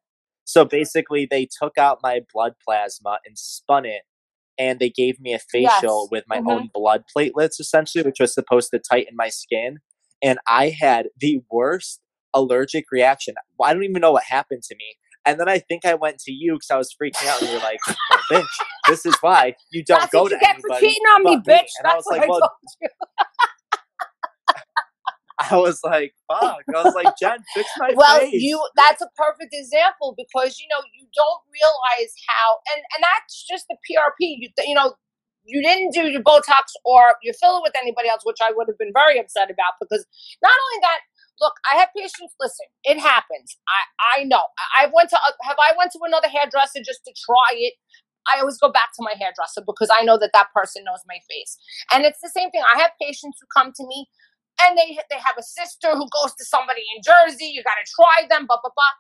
So 0.45 0.65
basically, 0.65 1.27
they 1.31 1.49
took 1.63 1.79
out 1.79 2.01
my 2.03 2.21
blood 2.33 2.55
plasma 2.67 3.19
and 3.27 3.39
spun 3.39 3.87
it, 3.87 4.03
and 4.59 4.79
they 4.79 4.91
gave 4.91 5.21
me 5.21 5.35
a 5.35 5.39
facial 5.39 6.03
Yes. 6.03 6.11
with 6.11 6.25
my 6.29 6.39
Mhm. 6.39 6.47
own 6.49 6.71
blood 6.73 7.05
platelets, 7.17 7.61
essentially, 7.61 8.05
which 8.05 8.21
was 8.21 8.35
supposed 8.35 8.71
to 8.73 8.79
tighten 8.81 9.17
my 9.17 9.29
skin. 9.29 9.79
And 10.23 10.39
I 10.49 10.71
had 10.71 11.09
the 11.19 11.41
worst 11.51 12.01
allergic 12.35 12.87
reaction. 12.93 13.35
I 13.63 13.73
don't 13.75 13.85
even 13.85 14.01
know 14.01 14.13
what 14.13 14.25
happened 14.25 14.63
to 14.65 14.75
me. 14.77 14.97
And 15.27 15.41
then 15.41 15.49
I 15.49 15.59
think 15.59 15.85
I 15.85 15.95
went 15.95 16.19
to 16.21 16.33
you 16.33 16.55
because 16.55 16.71
I 16.71 16.77
was 16.77 16.95
freaking 17.01 17.27
out, 17.29 17.41
and 17.43 17.51
you're 17.51 17.61
like, 17.61 17.81
"Oh, 18.13 18.19
"Bitch, 18.31 18.47
this 18.89 19.07
is 19.07 19.17
why 19.23 19.55
you 19.71 19.83
don't 19.85 20.01
that's 20.01 20.13
go 20.13 20.29
to 20.29 20.35
you 20.35 20.41
get 20.41 20.57
for 20.61 20.71
anybody." 20.71 20.87
cheating 20.87 21.03
on 21.15 21.25
me, 21.25 21.37
but 21.37 21.47
me." 21.47 21.55
bitch. 21.55 21.71
And 21.79 21.87
I 21.87 21.91
That's 21.95 21.97
was 21.97 22.07
what 22.07 22.19
like, 22.19 22.23
I 22.23 22.27
"Well, 22.29 22.41
told 22.41 22.51
you. 22.83 22.89
I 25.51 25.57
was 25.57 25.81
like, 25.83 26.15
fuck. 26.29 26.63
I 26.75 26.83
was 26.83 26.95
like, 26.95 27.15
Jen, 27.19 27.39
fix 27.55 27.69
my 27.79 27.93
well 27.97 28.21
face. 28.21 28.33
you 28.33 28.61
that's 28.77 29.03
a 29.03 29.09
perfect 29.17 29.51
example 29.53 30.15
because 30.17 30.59
you 30.61 30.67
know 30.71 30.79
you 30.95 31.07
don't 31.15 31.43
realize 31.51 32.13
how 32.29 32.59
and 32.73 32.83
and 32.95 33.03
that's 33.03 33.47
just 33.47 33.67
the 33.69 33.77
prp 33.83 34.19
you, 34.21 34.49
you 34.67 34.75
know 34.75 34.95
you 35.45 35.61
didn't 35.63 35.93
do 35.93 36.09
your 36.09 36.23
botox 36.23 36.73
or 36.85 37.15
your 37.23 37.35
filler 37.35 37.61
with 37.63 37.73
anybody 37.81 38.09
else 38.09 38.23
which 38.25 38.39
i 38.43 38.53
would 38.55 38.67
have 38.69 38.79
been 38.79 38.93
very 38.95 39.19
upset 39.19 39.51
about 39.51 39.75
because 39.81 40.07
not 40.43 40.55
only 40.55 40.81
that 40.81 41.01
look 41.41 41.55
i 41.73 41.77
have 41.77 41.89
patients 41.97 42.35
listen 42.41 42.67
it 42.85 42.99
happens 42.99 43.57
i 43.69 44.21
i 44.21 44.25
know 44.25 44.43
i 44.79 44.85
I 44.85 44.91
went 44.95 45.11
to 45.11 45.17
uh, 45.17 45.33
have 45.43 45.57
i 45.59 45.73
went 45.77 45.91
to 45.93 46.01
another 46.05 46.29
hairdresser 46.29 46.81
just 46.85 47.05
to 47.07 47.13
try 47.13 47.59
it 47.59 47.75
I 48.35 48.41
always 48.41 48.57
go 48.57 48.73
back 48.73 48.89
to 48.97 49.05
my 49.05 49.13
hairdresser 49.21 49.61
because 49.67 49.91
I 49.93 50.03
know 50.03 50.17
that 50.17 50.31
that 50.33 50.49
person 50.55 50.83
knows 50.85 51.01
my 51.07 51.19
face. 51.29 51.59
And 51.93 52.07
it's 52.07 52.21
the 52.23 52.31
same 52.35 52.51
thing. 52.51 52.63
I 52.75 52.81
have 52.81 52.93
patients 52.99 53.37
who 53.39 53.47
come 53.55 53.71
to 53.77 53.87
me 53.87 54.09
and 54.63 54.79
they 54.79 54.99
they 55.11 55.19
have 55.19 55.37
a 55.39 55.43
sister 55.43 55.93
who 55.93 56.07
goes 56.11 56.35
to 56.39 56.45
somebody 56.45 56.83
in 56.95 57.03
Jersey. 57.03 57.47
You 57.47 57.63
got 57.63 57.79
to 57.81 57.87
try 57.91 58.27
them, 58.29 58.47
blah 58.47 58.59
blah 58.63 58.71
blah. 58.75 58.95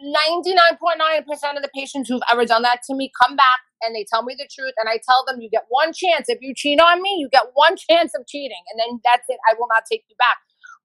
Ninety 0.00 0.54
nine 0.54 0.78
point 0.78 0.98
nine 0.98 1.24
percent 1.24 1.56
of 1.56 1.62
the 1.62 1.72
patients 1.74 2.08
who've 2.08 2.24
ever 2.30 2.44
done 2.46 2.62
that 2.62 2.80
to 2.86 2.94
me 2.94 3.10
come 3.20 3.36
back 3.36 3.60
and 3.82 3.94
they 3.94 4.04
tell 4.08 4.22
me 4.22 4.34
the 4.34 4.48
truth, 4.50 4.74
and 4.78 4.88
I 4.88 4.98
tell 5.02 5.24
them 5.26 5.40
you 5.40 5.50
get 5.50 5.66
one 5.68 5.92
chance. 5.92 6.26
If 6.28 6.38
you 6.40 6.54
cheat 6.54 6.80
on 6.80 7.02
me, 7.02 7.16
you 7.18 7.28
get 7.30 7.54
one 7.54 7.76
chance 7.88 8.12
of 8.14 8.26
cheating, 8.26 8.62
and 8.72 8.78
then 8.78 9.00
that's 9.04 9.26
it. 9.28 9.38
I 9.48 9.54
will 9.58 9.68
not 9.68 9.84
take 9.90 10.04
you 10.08 10.16
back. 10.18 10.38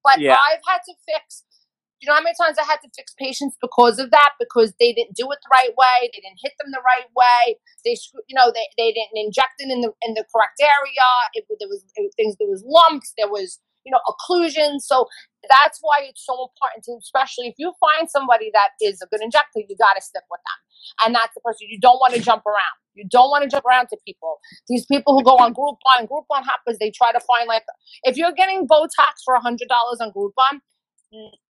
But 0.03 0.19
Yeah. 0.19 0.37
I've 0.37 0.61
had 0.67 0.81
to 0.85 0.93
fix. 1.07 1.43
You 2.01 2.11
know 2.11 2.19
how 2.19 2.21
many 2.21 2.35
times 2.35 2.59
I 2.59 2.67
had 2.67 2.83
to 2.83 2.91
fix 2.91 3.15
patients 3.15 3.55
because 3.63 3.95
of 3.97 4.11
that 4.11 4.35
because 4.37 4.73
they 4.77 4.91
didn't 4.91 5.15
do 5.15 5.31
it 5.31 5.39
the 5.39 5.51
right 5.55 5.71
way, 5.71 6.11
they 6.11 6.19
didn't 6.19 6.43
hit 6.43 6.51
them 6.59 6.75
the 6.75 6.83
right 6.83 7.07
way, 7.15 7.55
they 7.85 7.95
you 8.27 8.35
know 8.35 8.51
they, 8.51 8.67
they 8.75 8.91
didn't 8.91 9.15
inject 9.15 9.55
it 9.59 9.71
in 9.71 9.79
the 9.79 9.91
in 10.03 10.13
the 10.13 10.25
correct 10.27 10.59
area. 10.59 11.07
It, 11.33 11.45
there 11.47 11.69
was 11.71 11.79
it, 11.95 12.11
things 12.17 12.35
there 12.39 12.49
was 12.51 12.61
lumps, 12.67 13.13
there 13.17 13.31
was 13.31 13.59
you 13.85 13.91
know 13.91 13.99
occlusion. 14.07 14.79
So 14.79 15.07
that's 15.49 15.79
why 15.81 16.07
it's 16.07 16.25
so 16.25 16.33
important 16.33 16.83
to, 16.85 16.95
especially 16.99 17.47
if 17.47 17.55
you 17.57 17.73
find 17.79 18.09
somebody 18.09 18.49
that 18.53 18.69
is 18.81 19.01
a 19.01 19.07
good 19.07 19.21
injector, 19.21 19.59
you 19.67 19.75
got 19.77 19.93
to 19.93 20.01
stick 20.01 20.23
with 20.31 20.39
them. 20.39 20.59
And 21.05 21.15
that's 21.15 21.33
the 21.33 21.41
person 21.41 21.67
you 21.69 21.79
don't 21.79 21.99
want 21.99 22.13
to 22.13 22.21
jump 22.21 22.45
around. 22.45 22.77
You 22.95 23.05
don't 23.09 23.29
want 23.29 23.43
to 23.43 23.49
jump 23.49 23.65
around 23.65 23.87
to 23.89 23.97
people. 24.05 24.39
These 24.67 24.85
people 24.85 25.17
who 25.17 25.23
go 25.23 25.35
on 25.37 25.53
Groupon, 25.53 26.07
Groupon 26.07 26.43
hoppers, 26.43 26.77
they 26.79 26.91
try 26.91 27.11
to 27.11 27.19
find 27.19 27.47
like 27.47 27.63
if 28.03 28.17
you're 28.17 28.31
getting 28.31 28.67
Botox 28.67 29.23
for 29.25 29.33
a 29.35 29.41
hundred 29.41 29.67
dollars 29.67 29.99
on 29.99 30.11
Groupon, 30.11 30.59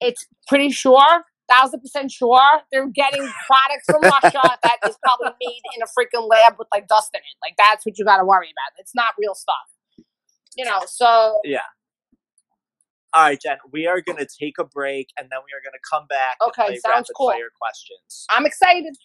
it's 0.01 0.25
pretty 0.47 0.71
sure, 0.71 1.23
thousand 1.49 1.81
percent 1.81 2.11
sure, 2.11 2.61
they're 2.71 2.87
getting 2.87 3.21
products 3.47 3.85
from 3.85 4.01
Russia 4.01 4.57
that 4.63 4.77
is 4.87 4.97
probably 5.03 5.35
made 5.41 5.61
in 5.75 5.81
a 5.81 5.85
freaking 5.87 6.27
lab 6.29 6.55
with 6.57 6.67
like 6.71 6.87
dust 6.87 7.09
in 7.13 7.19
it. 7.19 7.37
Like 7.41 7.55
that's 7.57 7.85
what 7.85 7.97
you 7.97 8.05
got 8.05 8.17
to 8.17 8.25
worry 8.25 8.47
about. 8.47 8.79
It's 8.79 8.95
not 8.95 9.13
real 9.19 9.35
stuff. 9.35 10.05
You 10.55 10.65
know, 10.65 10.81
so 10.87 11.39
All 13.13 13.23
right, 13.23 13.39
Jen, 13.39 13.57
we 13.71 13.85
are 13.87 14.01
going 14.01 14.17
to 14.17 14.27
take 14.39 14.57
a 14.57 14.63
break 14.63 15.09
and 15.19 15.29
then 15.31 15.39
we 15.45 15.51
are 15.53 15.61
going 15.63 15.73
to 15.73 15.79
come 15.89 16.07
back 16.07 16.37
Okay, 16.47 16.77
sounds 16.79 16.85
rapid 16.87 17.13
cool. 17.15 17.29
fire 17.29 17.51
questions. 17.59 18.25
I'm 18.31 18.45
excited. 18.45 18.95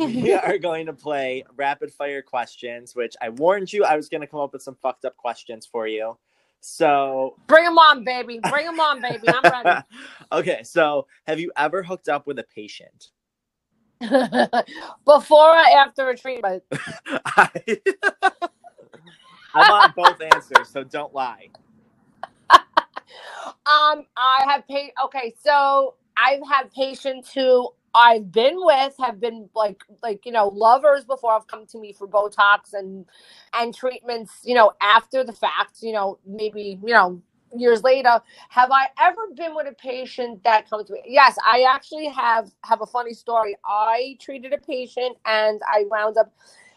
we 0.00 0.32
are 0.34 0.58
going 0.58 0.86
to 0.86 0.92
play 0.92 1.44
rapid 1.56 1.92
fire 1.92 2.22
questions, 2.22 2.94
which 2.96 3.14
I 3.22 3.28
warned 3.30 3.72
you 3.72 3.84
I 3.84 3.96
was 3.96 4.08
going 4.08 4.20
to 4.20 4.26
come 4.26 4.40
up 4.40 4.52
with 4.52 4.62
some 4.62 4.76
fucked 4.82 5.04
up 5.04 5.16
questions 5.16 5.66
for 5.70 5.86
you. 5.86 6.18
So, 6.60 7.36
Bring 7.46 7.64
them 7.64 7.78
on, 7.78 8.04
baby. 8.04 8.40
Bring 8.50 8.66
them 8.66 8.80
on, 8.80 9.00
baby. 9.00 9.28
I'm 9.28 9.64
ready. 9.64 9.80
okay, 10.32 10.62
so 10.64 11.06
have 11.26 11.38
you 11.38 11.52
ever 11.56 11.82
hooked 11.84 12.08
up 12.08 12.26
with 12.26 12.38
a 12.40 12.44
patient? 12.54 13.10
Before 15.04 15.50
or 15.50 15.56
after 15.56 16.08
a 16.08 16.16
treatment? 16.16 16.64
I, 17.26 17.50
I 19.54 19.70
want 19.70 19.94
both 19.94 20.20
answers, 20.20 20.68
so 20.68 20.84
don't 20.84 21.14
lie. 21.14 21.48
Um, 23.46 24.06
I 24.16 24.44
have 24.48 24.66
paid. 24.68 24.92
Okay, 25.06 25.34
so 25.42 25.94
I've 26.16 26.42
had 26.48 26.72
patients 26.72 27.32
who 27.32 27.70
I've 27.94 28.30
been 28.30 28.54
with 28.56 28.94
have 28.98 29.20
been 29.20 29.48
like, 29.54 29.82
like 30.02 30.26
you 30.26 30.32
know, 30.32 30.48
lovers 30.48 31.04
before 31.04 31.32
have 31.32 31.46
come 31.46 31.66
to 31.66 31.78
me 31.78 31.92
for 31.92 32.06
Botox 32.06 32.72
and 32.74 33.06
and 33.54 33.74
treatments. 33.74 34.40
You 34.44 34.54
know, 34.54 34.72
after 34.80 35.24
the 35.24 35.32
fact. 35.32 35.82
You 35.82 35.92
know, 35.92 36.18
maybe 36.26 36.78
you 36.82 36.94
know 36.94 37.22
years 37.56 37.82
later, 37.82 38.20
have 38.50 38.70
I 38.70 38.88
ever 39.00 39.28
been 39.34 39.54
with 39.54 39.66
a 39.66 39.74
patient 39.74 40.42
that 40.44 40.68
comes 40.68 40.86
to 40.86 40.94
me? 40.94 41.02
Yes, 41.06 41.36
I 41.44 41.64
actually 41.68 42.08
have 42.08 42.50
have 42.64 42.80
a 42.82 42.86
funny 42.86 43.14
story. 43.14 43.56
I 43.64 44.16
treated 44.20 44.52
a 44.52 44.58
patient 44.58 45.16
and 45.24 45.60
I 45.66 45.84
wound 45.90 46.16
up 46.18 46.32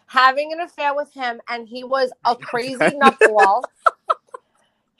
having 0.07 0.51
an 0.51 0.59
affair 0.59 0.93
with 0.93 1.13
him, 1.13 1.39
and 1.49 1.67
he 1.67 1.83
was 1.83 2.11
a 2.25 2.35
crazy 2.41 2.95
nutball. 3.01 3.63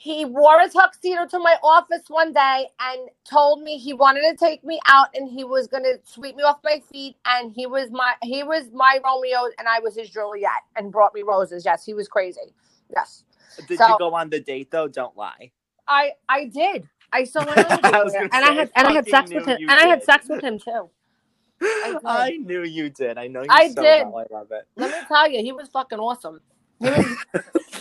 He 0.03 0.25
wore 0.25 0.59
a 0.59 0.67
tuxedo 0.67 1.27
to 1.27 1.37
my 1.37 1.55
office 1.61 2.01
one 2.07 2.33
day 2.33 2.65
and 2.79 3.07
told 3.23 3.61
me 3.61 3.77
he 3.77 3.93
wanted 3.93 4.21
to 4.21 4.35
take 4.35 4.63
me 4.63 4.79
out 4.87 5.09
and 5.13 5.29
he 5.29 5.43
was 5.43 5.67
going 5.67 5.83
to 5.83 5.99
sweep 6.03 6.35
me 6.35 6.41
off 6.41 6.57
my 6.63 6.81
feet 6.91 7.15
and 7.25 7.53
he 7.53 7.67
was 7.67 7.91
my 7.91 8.15
he 8.23 8.41
was 8.41 8.71
my 8.73 8.97
romeo 9.05 9.43
and 9.59 9.67
i 9.67 9.79
was 9.79 9.95
his 9.95 10.09
juliet 10.09 10.63
and 10.75 10.91
brought 10.91 11.13
me 11.13 11.21
roses 11.21 11.63
yes 11.65 11.85
he 11.85 11.93
was 11.93 12.07
crazy 12.07 12.55
yes 12.91 13.23
Did 13.67 13.77
So- 13.77 13.89
you 13.89 13.95
go 13.99 14.15
on 14.15 14.31
the 14.31 14.39
date 14.39 14.71
though? 14.71 14.87
Don't 14.87 15.15
lie. 15.15 15.51
i 15.87 16.13
i 16.27 16.45
did 16.45 16.87
i 17.13 17.23
still 17.23 17.45
went 17.45 17.59
on 17.59 17.79
a 17.79 17.81
date 17.91 18.03
with 18.05 18.15
him. 18.15 18.29
and 18.33 18.43
i 18.45 18.51
had 18.53 18.71
and 18.75 18.87
i 18.87 18.93
had 18.93 19.07
sex 19.07 19.31
with 19.31 19.45
him 19.45 19.57
and 19.61 19.71
i 19.71 19.85
had 19.85 20.01
sex 20.03 20.27
with 20.27 20.43
him 20.43 20.57
too 20.57 20.89
did. 21.61 21.97
I 22.05 22.37
knew 22.37 22.63
you 22.63 22.89
did. 22.89 23.19
I 23.19 23.27
know 23.27 23.41
you 23.43 23.47
I 23.51 23.67
so 23.69 23.83
did. 23.83 24.07
well. 24.07 24.25
I 24.31 24.33
love 24.33 24.47
it. 24.51 24.65
let 24.77 24.89
me 24.89 24.97
tell 25.07 25.29
you 25.29 25.43
he 25.43 25.51
was 25.51 25.69
fucking 25.69 25.99
awesome 25.99 26.41
he 26.79 26.89
was 26.89 27.05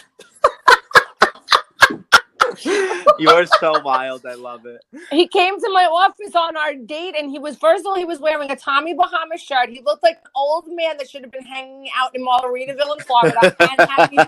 You 3.20 3.30
are 3.30 3.46
so 3.46 3.80
wild. 3.82 4.26
I 4.26 4.34
love 4.34 4.66
it. 4.66 4.82
he 5.12 5.28
came 5.28 5.60
to 5.60 5.70
my 5.72 5.84
office 5.86 6.36
on 6.36 6.56
our 6.56 6.74
date 6.74 7.14
and 7.18 7.30
he 7.30 7.38
was 7.40 7.56
first 7.56 7.82
of 7.82 7.86
all 7.88 7.96
he 7.96 8.04
was 8.06 8.20
wearing 8.20 8.50
a 8.52 8.56
tommy 8.56 8.94
bahama 8.94 9.38
shirt 9.38 9.70
he 9.70 9.82
looked 9.84 10.04
like 10.04 10.18
an 10.24 10.30
old 10.36 10.66
man 10.68 10.98
that 10.98 11.10
should 11.10 11.22
have 11.22 11.32
been 11.32 11.44
hanging 11.44 11.88
out 11.96 12.14
in 12.14 12.24
margaritaville 12.26 12.96
in 12.98 13.04
florida 13.04 13.42
and 13.60 13.80
had 13.90 14.10
these 14.10 14.26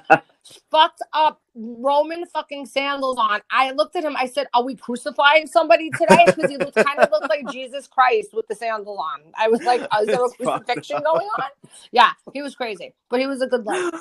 fucked 0.71 1.03
up 1.13 1.41
roman 1.55 2.27
fucking 2.27 2.67
sandals 2.67 3.17
on. 3.19 3.41
I 3.51 3.73
looked 3.73 3.97
at 3.97 4.05
him. 4.05 4.17
I 4.17 4.27
said 4.27 4.49
are 4.55 4.65
we 4.65 4.77
crucifying 4.77 5.47
somebody 5.47 5.93
today? 5.93 6.33
Because 6.35 6.51
he 6.51 6.57
looked 6.59 6.77
kind 6.77 7.01
of 7.01 7.11
looked 7.11 7.29
like 7.31 7.47
jesus 7.49 7.87
christ 7.87 8.31
with 8.33 8.47
the 8.49 8.55
sandals 8.55 8.99
on. 8.99 9.21
I 9.39 9.49
was 9.49 9.63
like 9.63 9.83
is 10.03 10.11
there 10.11 10.25
a 10.25 10.31
crucifixion 10.31 11.03
going 11.03 11.27
on? 11.27 11.51
Yeah 11.93 12.11
he 12.33 12.43
was 12.43 12.55
crazy 12.55 12.95
but 13.11 13.21
he 13.21 13.27
was 13.27 13.43
a 13.43 13.47
good 13.47 13.65
life 13.65 13.93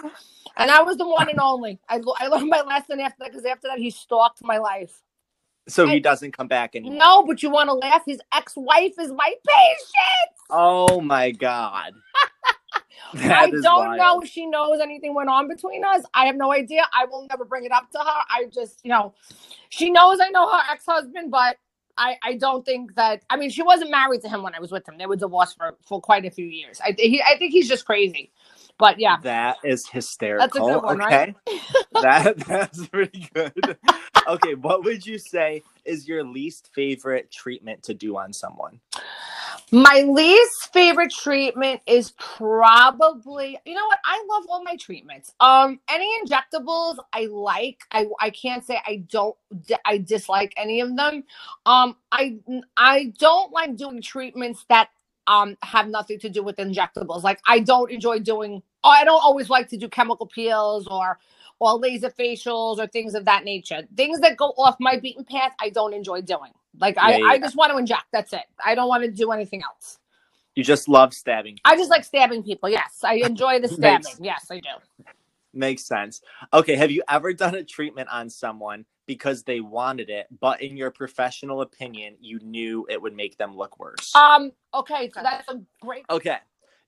and 0.58 0.72
i 0.72 0.82
was 0.82 0.98
the 0.98 1.08
one 1.08 1.30
and 1.30 1.40
only. 1.40 1.80
I, 1.90 2.02
I 2.20 2.28
learned 2.28 2.50
my 2.50 2.62
lesson 2.62 3.00
after 3.00 3.18
that 3.20 3.32
because 3.32 3.46
after 3.46 3.68
that 3.68 3.80
he 3.80 3.92
stalked 3.92 4.44
my 4.44 4.58
life. 4.58 5.02
So 5.68 5.88
he 5.88 6.00
doesn't 6.00 6.32
come 6.36 6.48
back 6.48 6.76
anymore. 6.76 6.98
no, 6.98 7.24
but 7.26 7.44
you 7.44 7.50
want 7.50 7.70
to 7.70 7.74
laugh? 7.74 8.04
His 8.06 8.20
ex-wife 8.34 8.94
is 9.00 9.12
my 9.12 9.34
patient. 9.48 10.36
Oh 10.50 11.02
my 11.02 11.32
god. 11.32 11.94
I 13.16 13.50
don't 13.50 13.98
know 13.98 14.22
if 14.22 14.30
she 14.30 14.46
knows 14.46 14.80
anything 14.82 15.14
went 15.14 15.30
on 15.30 15.48
between 15.48 15.84
us. 15.84 16.04
I 16.14 16.26
have 16.26 16.36
no 16.36 16.52
idea. 16.52 16.84
I 16.94 17.06
will 17.06 17.28
never 17.30 17.46
bring 17.46 17.66
it 17.66 17.72
up 17.72 17.90
to 17.92 18.00
her. 18.00 18.06
I 18.30 18.46
just, 18.54 18.80
you 18.84 18.90
know, 18.90 19.14
she 19.70 19.90
knows 19.92 20.20
I 20.22 20.30
know 20.30 20.50
her 20.50 20.62
ex-husband, 20.72 21.32
but 21.32 21.58
I, 21.98 22.18
I 22.24 22.36
don't 22.36 22.66
think 22.66 22.96
that. 22.96 23.24
I 23.30 23.38
mean, 23.38 23.50
she 23.50 23.64
wasn't 23.64 23.92
married 23.92 24.22
to 24.22 24.30
him 24.30 24.44
when 24.44 24.56
I 24.56 24.60
was 24.60 24.72
with 24.72 24.88
him. 24.88 24.98
They 24.98 25.06
were 25.06 25.16
divorced 25.16 25.58
for, 25.58 25.78
for 25.86 26.02
quite 26.02 26.26
a 26.26 26.32
few 26.32 26.46
years. 26.46 26.80
I 26.84 26.96
he, 26.98 27.22
I 27.22 27.38
think 27.38 27.52
he's 27.52 27.68
just 27.68 27.86
crazy. 27.86 28.32
But 28.78 29.00
yeah, 29.00 29.18
That 29.22 29.58
is 29.64 29.88
hysterical. 29.88 30.48
That's 30.48 30.56
a 30.58 30.60
good 30.60 30.84
one, 30.84 31.02
okay. 31.04 31.36
right? 31.48 31.62
that 32.02 32.38
that's 32.48 32.88
pretty 32.88 33.30
good. 33.34 33.78
okay, 34.28 34.56
what 34.56 34.84
would 34.84 35.06
you 35.06 35.20
say 35.20 35.62
is 35.86 36.08
your 36.08 36.24
least 36.24 36.72
favorite 36.74 37.32
treatment 37.32 37.84
to 37.84 37.94
do 37.94 38.18
on 38.18 38.34
someone? 38.34 38.80
My 39.72 40.04
least 40.08 40.74
favorite 40.74 41.12
treatment 41.14 41.84
is 41.88 42.14
probably 42.18 43.60
you 43.68 43.76
know 43.76 43.86
what 43.88 44.00
I 44.06 44.26
love 44.32 44.46
all 44.50 44.64
my 44.64 44.78
treatments. 44.78 45.34
Um, 45.42 45.80
any 45.92 46.10
injectables 46.26 46.98
I 47.14 47.28
like. 47.28 47.82
I 47.92 48.08
I 48.20 48.32
can't 48.32 48.66
say 48.66 48.80
I 48.88 49.06
don't. 49.12 49.38
I 49.86 50.00
dislike 50.00 50.56
any 50.58 50.82
of 50.82 50.98
them. 50.98 51.26
Um, 51.68 51.98
I 52.12 52.40
I 52.80 53.14
don't 53.20 53.54
like 53.54 53.78
doing 53.78 54.02
treatments 54.02 54.66
that 54.72 54.90
um 55.28 55.60
have 55.64 55.88
nothing 55.88 56.20
to 56.22 56.32
do 56.32 56.44
with 56.44 56.58
injectables. 56.58 57.24
Like 57.24 57.42
I 57.48 57.60
don't 57.60 57.92
enjoy 57.92 58.22
doing. 58.22 58.64
I 58.84 59.06
don't 59.06 59.24
always 59.24 59.52
like 59.52 59.70
to 59.70 59.78
do 59.78 59.88
chemical 59.88 60.28
peels 60.28 60.88
or 60.88 61.20
or 61.60 61.76
laser 61.80 62.10
facials 62.10 62.80
or 62.80 62.88
things 62.88 63.16
of 63.16 63.28
that 63.28 63.46
nature. 63.46 63.84
Things 63.98 64.22
that 64.22 64.40
go 64.40 64.48
off 64.58 64.78
my 64.82 64.98
beaten 65.00 65.26
path, 65.26 65.54
I 65.62 65.70
don't 65.70 65.94
enjoy 65.94 66.24
doing. 66.24 66.54
Like 66.80 66.98
I, 66.98 67.18
Yeah, 67.18 67.26
I 67.28 67.38
just 67.40 67.56
want 67.56 67.72
to 67.72 67.78
inject. 67.78 68.06
That's 68.12 68.34
it. 68.34 68.44
I 68.64 68.76
don't 68.76 68.88
want 68.88 69.04
to 69.04 69.12
do 69.12 69.32
anything 69.32 69.62
else. 69.64 70.00
You 70.56 70.64
just 70.64 70.88
love 70.90 71.14
stabbing. 71.14 71.58
I 71.64 71.76
just 71.76 71.90
like 71.90 72.04
stabbing 72.04 72.44
people. 72.44 72.70
Yes, 72.70 73.00
I 73.04 73.14
enjoy 73.24 73.60
the 73.60 73.68
stabbing. 73.68 74.06
Makes- 74.06 74.20
Yes, 74.22 74.48
I 74.52 74.60
do. 74.60 75.06
Makes 75.54 75.84
sense. 75.84 76.22
Okay, 76.54 76.76
have 76.76 76.92
you 76.92 77.04
ever 77.10 77.34
done 77.34 77.56
a 77.56 77.64
treatment 77.64 78.08
on 78.10 78.30
someone 78.30 78.86
because 79.06 79.44
they 79.44 79.60
wanted 79.60 80.10
it, 80.10 80.28
but 80.40 80.62
in 80.62 80.78
your 80.78 80.92
professional 80.92 81.62
opinion, 81.62 82.16
you 82.22 82.40
knew 82.40 82.88
it 82.90 83.02
would 83.02 83.14
make 83.14 83.38
them 83.38 83.58
look 83.58 83.78
worse? 83.78 84.16
Um. 84.16 84.52
Okay, 84.74 85.12
so 85.14 85.22
that's 85.22 85.48
a 85.50 85.60
great. 85.82 86.06
Okay. 86.10 86.38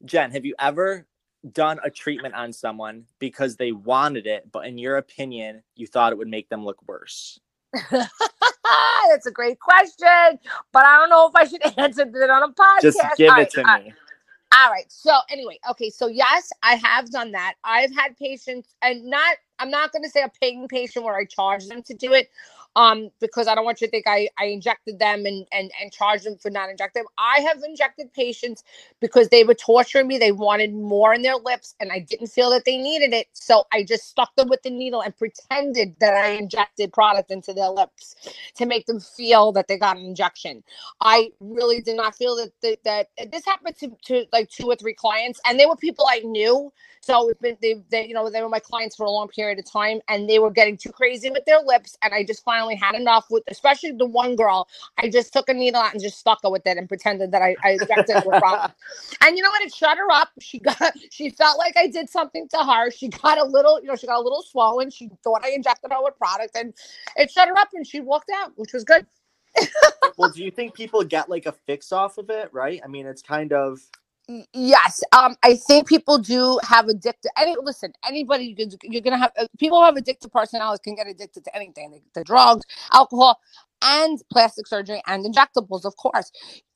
Jen, 0.06 0.32
have 0.32 0.46
you 0.46 0.56
ever 0.60 1.06
done 1.52 1.80
a 1.84 1.90
treatment 1.90 2.34
on 2.36 2.54
someone 2.54 3.06
because 3.20 3.58
they 3.58 3.74
wanted 3.74 4.28
it, 4.28 4.50
but 4.52 4.66
in 4.66 4.78
your 4.78 4.96
opinion, 4.98 5.62
you 5.76 5.86
thought 5.88 6.14
it 6.14 6.18
would 6.18 6.30
make 6.30 6.48
them 6.50 6.64
look 6.64 6.86
worse? 6.88 7.40
that's 7.92 9.26
a 9.26 9.32
great 9.32 9.60
question, 9.60 10.40
but 10.72 10.86
I 10.86 10.98
don't 11.00 11.10
know 11.10 11.28
if 11.28 11.36
I 11.36 11.46
should 11.46 11.62
answer 11.78 12.04
it 12.04 12.30
on 12.30 12.44
a 12.44 12.54
podcast. 12.54 12.82
Just 12.82 13.18
give 13.18 13.30
All 13.32 13.36
it 13.36 13.40
right, 13.40 13.50
to 13.52 13.60
all 13.60 13.66
right. 13.66 13.86
me. 13.86 13.94
All 14.56 14.70
right. 14.70 14.86
So 14.90 15.12
anyway, 15.30 15.60
okay. 15.72 15.90
So 15.90 16.08
yes, 16.08 16.52
I 16.62 16.76
have 16.76 17.10
done 17.10 17.32
that. 17.32 17.56
I've 17.64 17.94
had 17.96 18.18
patients, 18.18 18.76
and 18.82 19.06
not. 19.06 19.38
I'm 19.60 19.70
not 19.70 19.92
going 19.92 20.04
to 20.04 20.10
say 20.10 20.22
a 20.24 20.32
paying 20.42 20.68
patient 20.68 21.06
where 21.06 21.16
I 21.16 21.26
charge 21.26 21.68
them 21.68 21.82
to 21.84 21.94
do 21.94 22.14
it, 22.14 22.30
um, 22.76 23.10
because 23.20 23.48
I 23.48 23.56
don't 23.56 23.66
want 23.66 23.82
you 23.82 23.88
to 23.88 23.92
think 23.92 24.06
I 24.08 24.30
I 24.40 24.46
injected 24.46 25.00
them 25.00 25.26
and 25.26 25.46
and 25.52 25.72
and 25.82 25.92
charge 25.92 26.24
them 26.24 26.38
for 26.38 26.50
not 26.50 26.70
injecting 26.70 27.04
them. 27.04 27.10
I 27.18 27.40
have 27.42 27.62
injected 27.64 28.12
patients 28.14 28.64
because 29.00 29.30
they 29.30 29.44
were 29.44 29.54
torturing 29.54 30.08
me. 30.08 30.18
They 30.18 30.32
wanted 30.32 30.74
more 30.74 31.14
in 31.14 31.22
their 31.22 31.36
lips, 31.36 31.76
and 31.80 31.92
I 31.92 32.00
didn't 32.00 32.28
feel 32.28 32.50
that 32.52 32.66
they 32.66 32.78
needed 32.78 33.14
it, 33.14 33.28
so 33.34 33.66
I 33.72 33.84
just 33.84 34.10
stuck 34.10 34.36
them 34.36 34.50
with 34.50 34.64
the 34.64 34.70
needle 34.70 35.02
and 35.02 35.16
pretended 35.16 35.96
that 36.00 36.14
I 36.14 36.30
injected 36.30 36.94
product 36.94 37.32
into 37.32 37.54
their 37.54 37.70
lips 37.70 38.16
to 38.56 38.66
make 38.66 38.86
them 38.86 39.00
feel 39.00 39.52
that 39.54 39.68
they 39.68 39.78
got 39.78 39.98
an 39.98 40.06
injection. 40.06 40.64
I 41.02 41.32
really 41.40 41.82
did 41.82 41.98
not 41.98 42.16
feel 42.16 42.36
that 42.38 42.52
that, 42.62 43.10
that 43.18 43.32
this 43.32 43.46
happened 43.46 43.76
to, 43.78 43.92
to 44.06 44.26
like 44.32 44.50
two 44.50 44.68
or 44.68 44.76
three 44.76 44.94
clients, 44.94 45.40
and 45.46 45.60
they 45.60 45.66
were 45.66 45.76
people 45.76 46.06
I 46.10 46.20
knew. 46.20 46.72
So 47.02 47.30
it's 47.30 47.40
been 47.42 47.58
they, 47.62 47.84
they 47.92 48.08
you 48.08 48.14
know 48.14 48.30
they 48.30 48.42
were 48.42 48.50
my 48.50 48.60
clients 48.60 48.96
for 48.96 49.06
a 49.06 49.12
long 49.12 49.28
period 49.28 49.60
of 49.60 49.70
time, 49.70 50.00
and 50.08 50.30
they 50.30 50.40
were 50.40 50.52
getting 50.52 50.78
too 50.78 50.92
crazy 50.92 51.30
with 51.30 51.46
their 51.46 51.62
lips, 51.62 51.98
and 52.02 52.14
I 52.14 52.24
just 52.24 52.44
finally 52.44 52.63
had 52.72 52.96
enough 52.96 53.26
with, 53.30 53.44
especially 53.48 53.92
the 53.92 54.06
one 54.06 54.36
girl. 54.36 54.68
I 54.98 55.10
just 55.10 55.34
took 55.34 55.50
a 55.50 55.54
needle 55.54 55.82
out 55.82 55.94
and 55.94 56.02
just 56.02 56.18
stuck 56.18 56.40
her 56.44 56.50
with 56.50 56.66
it 56.66 56.78
and 56.78 56.88
pretended 56.88 57.32
that 57.32 57.42
I, 57.42 57.56
I 57.64 57.72
injected 57.72 58.16
her 58.16 58.24
with 58.26 58.40
product. 58.40 58.76
And 59.22 59.38
you 59.38 59.44
know 59.44 59.50
what? 59.50 59.62
It 59.62 59.74
shut 59.74 59.98
her 59.98 60.10
up. 60.12 60.30
She 60.40 60.60
got 60.60 60.94
she 61.10 61.30
felt 61.30 61.58
like 61.58 61.76
I 61.78 61.88
did 61.88 62.10
something 62.10 62.48
to 62.50 62.58
her. 62.58 62.92
She 62.92 63.10
got 63.10 63.38
a 63.38 63.44
little 63.44 63.80
you 63.82 63.88
know 63.88 63.96
she 63.96 64.08
got 64.08 64.20
a 64.20 64.22
little 64.22 64.44
swollen. 64.44 64.90
She 64.90 65.10
thought 65.24 65.44
I 65.46 65.50
injected 65.50 65.92
her 65.92 66.04
with 66.04 66.18
product, 66.18 66.58
and 66.58 66.74
it 67.16 67.32
shut 67.32 67.48
her 67.48 67.58
up, 67.58 67.70
and 67.74 67.86
she 67.86 68.00
walked 68.00 68.30
out, 68.34 68.52
which 68.56 68.74
was 68.74 68.84
good. 68.84 69.06
well, 70.18 70.32
do 70.32 70.44
you 70.44 70.52
think 70.52 70.74
people 70.74 71.04
get 71.04 71.30
like 71.30 71.46
a 71.46 71.52
fix 71.52 71.92
off 71.92 72.18
of 72.18 72.30
it, 72.30 72.50
right? 72.52 72.82
I 72.84 72.88
mean, 72.88 73.06
it's 73.06 73.22
kind 73.22 73.54
of 73.54 73.80
yes 74.54 75.02
um 75.12 75.36
i 75.44 75.54
think 75.56 75.88
people 75.88 76.18
do 76.18 76.58
have 76.64 76.88
addicted 76.88 77.30
any 77.38 77.56
listen 77.62 77.92
anybody 78.08 78.56
you're 78.84 79.02
gonna 79.02 79.18
have 79.18 79.32
uh, 79.38 79.46
people 79.60 79.80
who 79.80 79.86
have 79.86 79.98
addicted 79.98 80.32
personalities 80.32 80.80
can 80.82 80.96
get 80.96 81.08
addicted 81.08 81.44
to 81.44 81.54
anything 81.56 81.92
the, 81.92 82.00
the 82.14 82.24
drugs 82.24 82.66
alcohol 82.94 83.38
and 83.82 84.22
plastic 84.32 84.66
surgery 84.66 85.02
and 85.08 85.26
injectables 85.26 85.84
of 85.84 85.96
course 85.98 86.32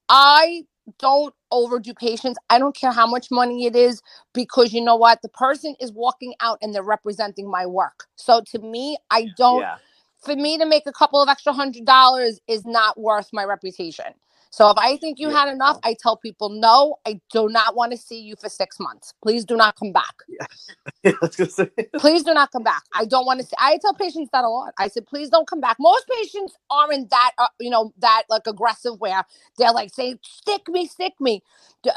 i 0.09 0.63
don't 0.99 1.33
overdo 1.51 1.93
patients 1.93 2.37
i 2.49 2.59
don't 2.59 2.75
care 2.75 2.91
how 2.91 3.07
much 3.07 3.31
money 3.31 3.65
it 3.65 3.77
is 3.77 4.01
because 4.33 4.73
you 4.73 4.81
know 4.81 4.97
what 4.97 5.21
the 5.21 5.29
person 5.29 5.73
is 5.79 5.91
walking 5.93 6.33
out 6.41 6.57
and 6.61 6.75
they're 6.75 6.83
representing 6.83 7.49
my 7.49 7.65
work 7.65 8.07
so 8.17 8.41
to 8.45 8.59
me 8.59 8.97
i 9.09 9.25
don't 9.37 9.61
yeah. 9.61 9.77
for 10.19 10.35
me 10.35 10.57
to 10.57 10.65
make 10.65 10.83
a 10.85 10.91
couple 10.91 11.21
of 11.21 11.29
extra 11.29 11.53
hundred 11.53 11.85
dollars 11.85 12.41
is 12.47 12.65
not 12.65 12.99
worth 12.99 13.29
my 13.31 13.45
reputation. 13.45 14.13
So 14.51 14.69
if 14.69 14.77
I 14.77 14.97
think 14.97 15.19
you 15.19 15.29
Yeah. 15.29 15.35
had 15.39 15.49
enough, 15.49 15.77
I 15.83 15.95
tell 15.99 16.17
people 16.17 16.49
no, 16.49 16.97
I 17.07 17.21
do 17.31 17.49
not 17.49 17.75
want 17.75 17.91
to 17.93 17.97
see 17.97 18.19
you 18.21 18.35
for 18.35 18.49
six 18.49 18.79
months. 18.79 19.13
Please 19.23 19.45
do 19.45 19.55
not 19.57 19.75
come 19.77 19.93
back. 19.93 20.15
Gonna 21.03 21.17
Please 21.97 22.23
do 22.23 22.33
not 22.33 22.51
come 22.51 22.63
back. 22.63 22.83
I 22.93 23.05
don't 23.05 23.25
want 23.25 23.39
to 23.41 23.45
see. 23.45 23.55
I 23.59 23.77
tell 23.77 23.93
patients 23.93 24.29
that 24.33 24.43
a 24.43 24.49
lot. 24.49 24.73
I 24.79 24.87
said, 24.87 25.05
please 25.07 25.29
don't 25.29 25.47
come 25.47 25.61
back. 25.61 25.77
Most 25.79 26.07
patients 26.09 26.55
aren't 26.69 27.09
that, 27.11 27.31
uh, 27.37 27.47
you 27.59 27.69
know, 27.69 27.93
that 27.99 28.23
like 28.29 28.47
aggressive 28.47 28.99
where 28.99 29.23
they're 29.57 29.71
like 29.73 29.93
saying, 29.93 30.19
stick 30.23 30.69
me, 30.69 30.87
stick 30.87 31.13
me. 31.19 31.43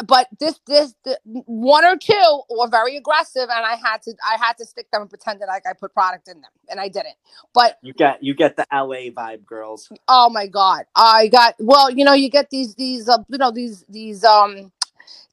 But 0.06 0.28
this, 0.40 0.60
this, 0.66 0.94
the, 1.04 1.18
one 1.46 1.84
or 1.84 1.96
two 1.96 2.42
were 2.50 2.68
very 2.68 2.96
aggressive, 2.96 3.48
and 3.50 3.66
I 3.66 3.76
had 3.76 4.02
to, 4.02 4.14
I 4.24 4.36
had 4.40 4.56
to 4.58 4.66
stick 4.66 4.90
them 4.90 5.02
and 5.02 5.10
pretend 5.10 5.40
that 5.40 5.48
like 5.48 5.64
I 5.68 5.74
put 5.74 5.92
product 5.94 6.28
in 6.28 6.40
them, 6.40 6.50
and 6.68 6.80
I 6.80 6.88
didn't. 6.88 7.16
But 7.54 7.78
you 7.82 7.92
get 7.92 8.22
you 8.22 8.34
get 8.34 8.56
the 8.56 8.66
LA 8.72 9.10
vibe, 9.10 9.44
girls. 9.44 9.90
Oh 10.08 10.30
my 10.30 10.46
god. 10.46 10.84
I 10.94 11.28
got 11.28 11.54
well, 11.58 11.90
you 11.90 12.04
know, 12.04 12.14
you 12.14 12.30
get 12.30 12.39
these 12.50 12.74
these 12.74 13.08
uh, 13.08 13.18
you 13.28 13.38
know, 13.38 13.50
these 13.50 13.84
these 13.88 14.24
um 14.24 14.72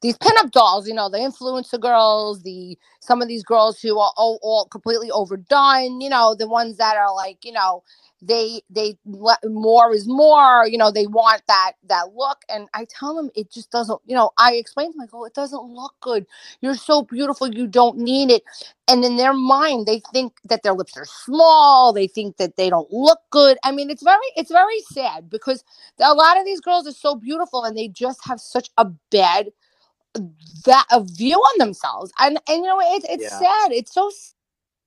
these 0.00 0.16
pinup 0.18 0.50
dolls, 0.52 0.86
you 0.86 0.94
know, 0.94 1.08
the 1.08 1.18
influencer 1.18 1.80
girls, 1.80 2.42
the 2.42 2.78
some 3.00 3.20
of 3.22 3.28
these 3.28 3.42
girls 3.42 3.80
who 3.80 3.98
are 3.98 4.12
all, 4.16 4.38
all 4.42 4.66
completely 4.66 5.10
overdone, 5.10 6.00
you 6.00 6.08
know, 6.08 6.34
the 6.34 6.48
ones 6.48 6.76
that 6.76 6.96
are 6.96 7.14
like, 7.14 7.44
you 7.44 7.52
know, 7.52 7.82
they 8.20 8.60
they 8.68 8.98
more 9.44 9.94
is 9.94 10.08
more 10.08 10.66
you 10.66 10.76
know 10.76 10.90
they 10.90 11.06
want 11.06 11.42
that 11.46 11.72
that 11.88 12.14
look. 12.14 12.38
And 12.48 12.68
i 12.74 12.84
tell 12.88 13.14
them 13.14 13.30
it 13.36 13.50
just 13.50 13.70
doesn't 13.70 14.00
you 14.06 14.16
know 14.16 14.30
i 14.38 14.54
explain 14.54 14.92
to 14.92 14.98
them 14.98 15.02
i 15.02 15.06
go 15.06 15.24
it 15.24 15.34
doesn't 15.34 15.62
look 15.62 15.94
good. 16.00 16.26
You're 16.60 16.74
so 16.74 17.02
beautiful 17.02 17.48
you 17.48 17.66
don't 17.66 17.98
need 17.98 18.30
it. 18.30 18.42
And 18.88 19.04
in 19.04 19.16
their 19.16 19.32
mind 19.32 19.86
they 19.86 20.00
think 20.12 20.32
that 20.44 20.62
their 20.62 20.72
lips 20.72 20.96
are 20.96 21.04
small 21.04 21.92
they 21.92 22.08
think 22.08 22.38
that 22.38 22.56
they 22.56 22.70
don't 22.70 22.92
look 22.92 23.20
good. 23.30 23.56
I 23.62 23.70
mean 23.70 23.88
it's 23.90 24.02
very 24.02 24.18
it's 24.36 24.50
very 24.50 24.80
sad 24.90 25.30
because 25.30 25.62
a 26.00 26.12
lot 26.12 26.38
of 26.38 26.44
these 26.44 26.60
girls 26.60 26.88
are 26.88 26.92
so 26.92 27.14
beautiful 27.14 27.64
and 27.64 27.76
they 27.76 27.88
just 27.88 28.24
have 28.24 28.40
such 28.40 28.68
a 28.78 28.86
bad 29.10 29.50
that 30.66 30.86
a 30.92 31.02
view 31.04 31.36
on 31.36 31.58
themselves 31.58 32.12
and 32.20 32.38
and 32.48 32.58
you 32.64 32.68
know 32.68 32.80
it's 32.96 33.06
it's 33.08 33.24
Yeah. 33.24 33.38
sad 33.38 33.72
it's 33.72 33.92
so 33.94 34.10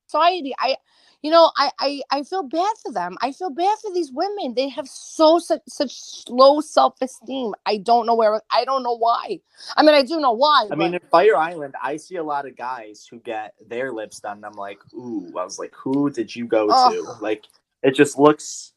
society 0.08 0.54
i 0.60 0.76
you 1.22 1.30
know 1.30 1.50
I, 1.58 1.70
I 1.80 2.02
i 2.10 2.22
feel 2.24 2.42
bad 2.44 2.74
for 2.82 2.92
them 2.92 3.16
i 3.22 3.32
feel 3.32 3.50
bad 3.50 3.78
for 3.82 3.92
these 3.94 4.12
women 4.12 4.54
they 4.54 4.68
have 4.70 4.88
so 4.88 5.38
such 5.38 5.62
such 5.68 6.24
low 6.28 6.60
self-esteem 6.60 7.54
i 7.66 7.78
don't 7.78 8.06
know 8.06 8.14
where 8.14 8.40
i 8.52 8.64
don't 8.64 8.82
know 8.84 8.96
why 8.96 9.40
i 9.76 9.82
mean 9.82 9.94
i 9.94 10.02
do 10.02 10.20
know 10.20 10.32
why 10.32 10.70
I 10.70 10.74
mean, 10.76 10.94
but- 10.94 10.94
in 10.94 11.00
Fire 11.10 11.36
Island, 11.36 11.74
I 11.80 11.96
see 11.96 12.16
a 12.16 12.24
lot 12.24 12.46
of 12.46 12.56
guys 12.56 13.06
who 13.08 13.20
get 13.20 13.54
their 13.68 13.92
lips 13.92 14.20
done. 14.20 14.44
I'm 14.44 14.56
like, 14.56 14.80
ooh, 14.94 15.32
I 15.38 15.44
was 15.44 15.58
like, 15.58 15.72
who 15.76 16.10
did 16.10 16.34
you 16.34 16.46
go 16.46 16.72
to? 16.72 17.16
Like, 17.20 17.44
it 17.82 17.92
just 17.94 18.18
looks 18.18 18.72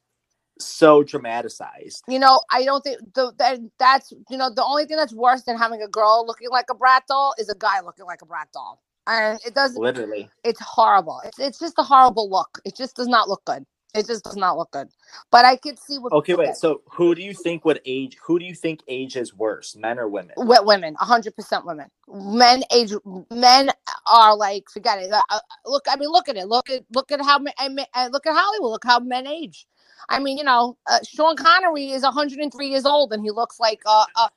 so 0.60 1.04
dramatized. 1.04 2.04
you 2.08 2.20
know 2.20 2.41
i 2.52 2.63
don't 2.63 2.84
think 2.84 3.00
the, 3.13 3.34
that 3.38 3.60
that's 3.78 4.12
you 4.30 4.38
know 4.38 4.50
the 4.54 4.63
only 4.63 4.86
thing 4.86 4.98
that's 4.98 5.13
worse 5.13 5.44
than 5.44 5.58
having 5.58 5.82
a 5.82 5.88
girl 5.88 6.24
looking 6.28 6.50
like 6.50 6.65
a 6.70 6.76
Bratz 6.76 7.06
doll 7.08 7.34
is 7.38 7.50
a 7.50 7.56
guy 7.56 7.82
looking 7.82 8.06
like 8.06 8.22
a 8.22 8.26
Bratz 8.26 8.52
doll 8.54 8.82
and 9.08 9.39
it 9.46 9.54
doesn't 9.54 9.82
Literally. 9.82 10.30
it's 10.44 10.62
horrible 10.62 11.22
it's, 11.26 11.39
it's 11.39 11.60
just 11.60 11.76
a 11.78 11.84
horrible 11.84 12.30
look 12.30 12.60
it 12.65 12.76
just 12.76 12.96
does 12.96 13.08
not 13.08 13.28
look 13.28 13.44
good 13.46 13.65
it 13.94 14.08
just 14.08 14.24
does 14.24 14.36
not 14.38 14.58
look 14.58 14.72
good 14.72 14.88
but 15.32 15.46
i 15.46 15.56
could 15.56 15.78
see 15.80 15.98
what 15.98 16.13
Okay, 16.13 16.36
wait. 16.36 16.56
So, 16.56 16.82
who 16.91 17.13
do 17.15 17.22
you 17.22 17.34
think 17.34 17.65
would 17.65 17.82
age? 17.86 18.18
Who 18.26 18.39
do 18.39 18.46
you 18.46 18.56
think 18.56 18.82
ages 18.88 19.34
worse, 19.34 19.76
men 19.76 20.00
or 20.00 20.08
women? 20.08 20.34
with 20.38 20.63
women 20.63 20.96
100% 20.96 21.65
women 21.65 21.89
men 22.08 22.63
age 22.72 22.94
men 23.32 23.70
are 24.08 24.36
like 24.36 24.63
forget 24.72 25.00
it 25.00 25.12
Uh, 25.12 25.22
uh, 25.30 25.39
look 25.65 25.86
i 25.89 25.96
mean 25.96 26.10
look 26.10 26.30
at 26.30 26.38
it 26.38 26.48
look 26.48 26.70
at 26.70 26.84
look 26.94 27.12
at 27.12 27.22
how 27.22 27.39
men 27.39 27.54
I 27.60 27.70
uh, 27.94 28.10
look 28.12 28.26
at 28.26 28.36
hollywood 28.36 28.72
look 28.72 28.84
how 28.86 29.00
men 29.00 29.28
age 29.28 29.65
i 30.10 30.19
mean 30.19 30.38
you 30.38 30.43
know 30.43 30.77
uh, 30.89 30.99
sean 31.03 31.36
connery 31.36 31.91
is 31.91 32.03
103 32.03 32.67
years 32.67 32.86
old 32.86 33.13
and 33.13 33.23
he 33.23 33.31
looks 33.31 33.60
like 33.60 33.81
uh, 33.86 34.05
uh 34.15 34.29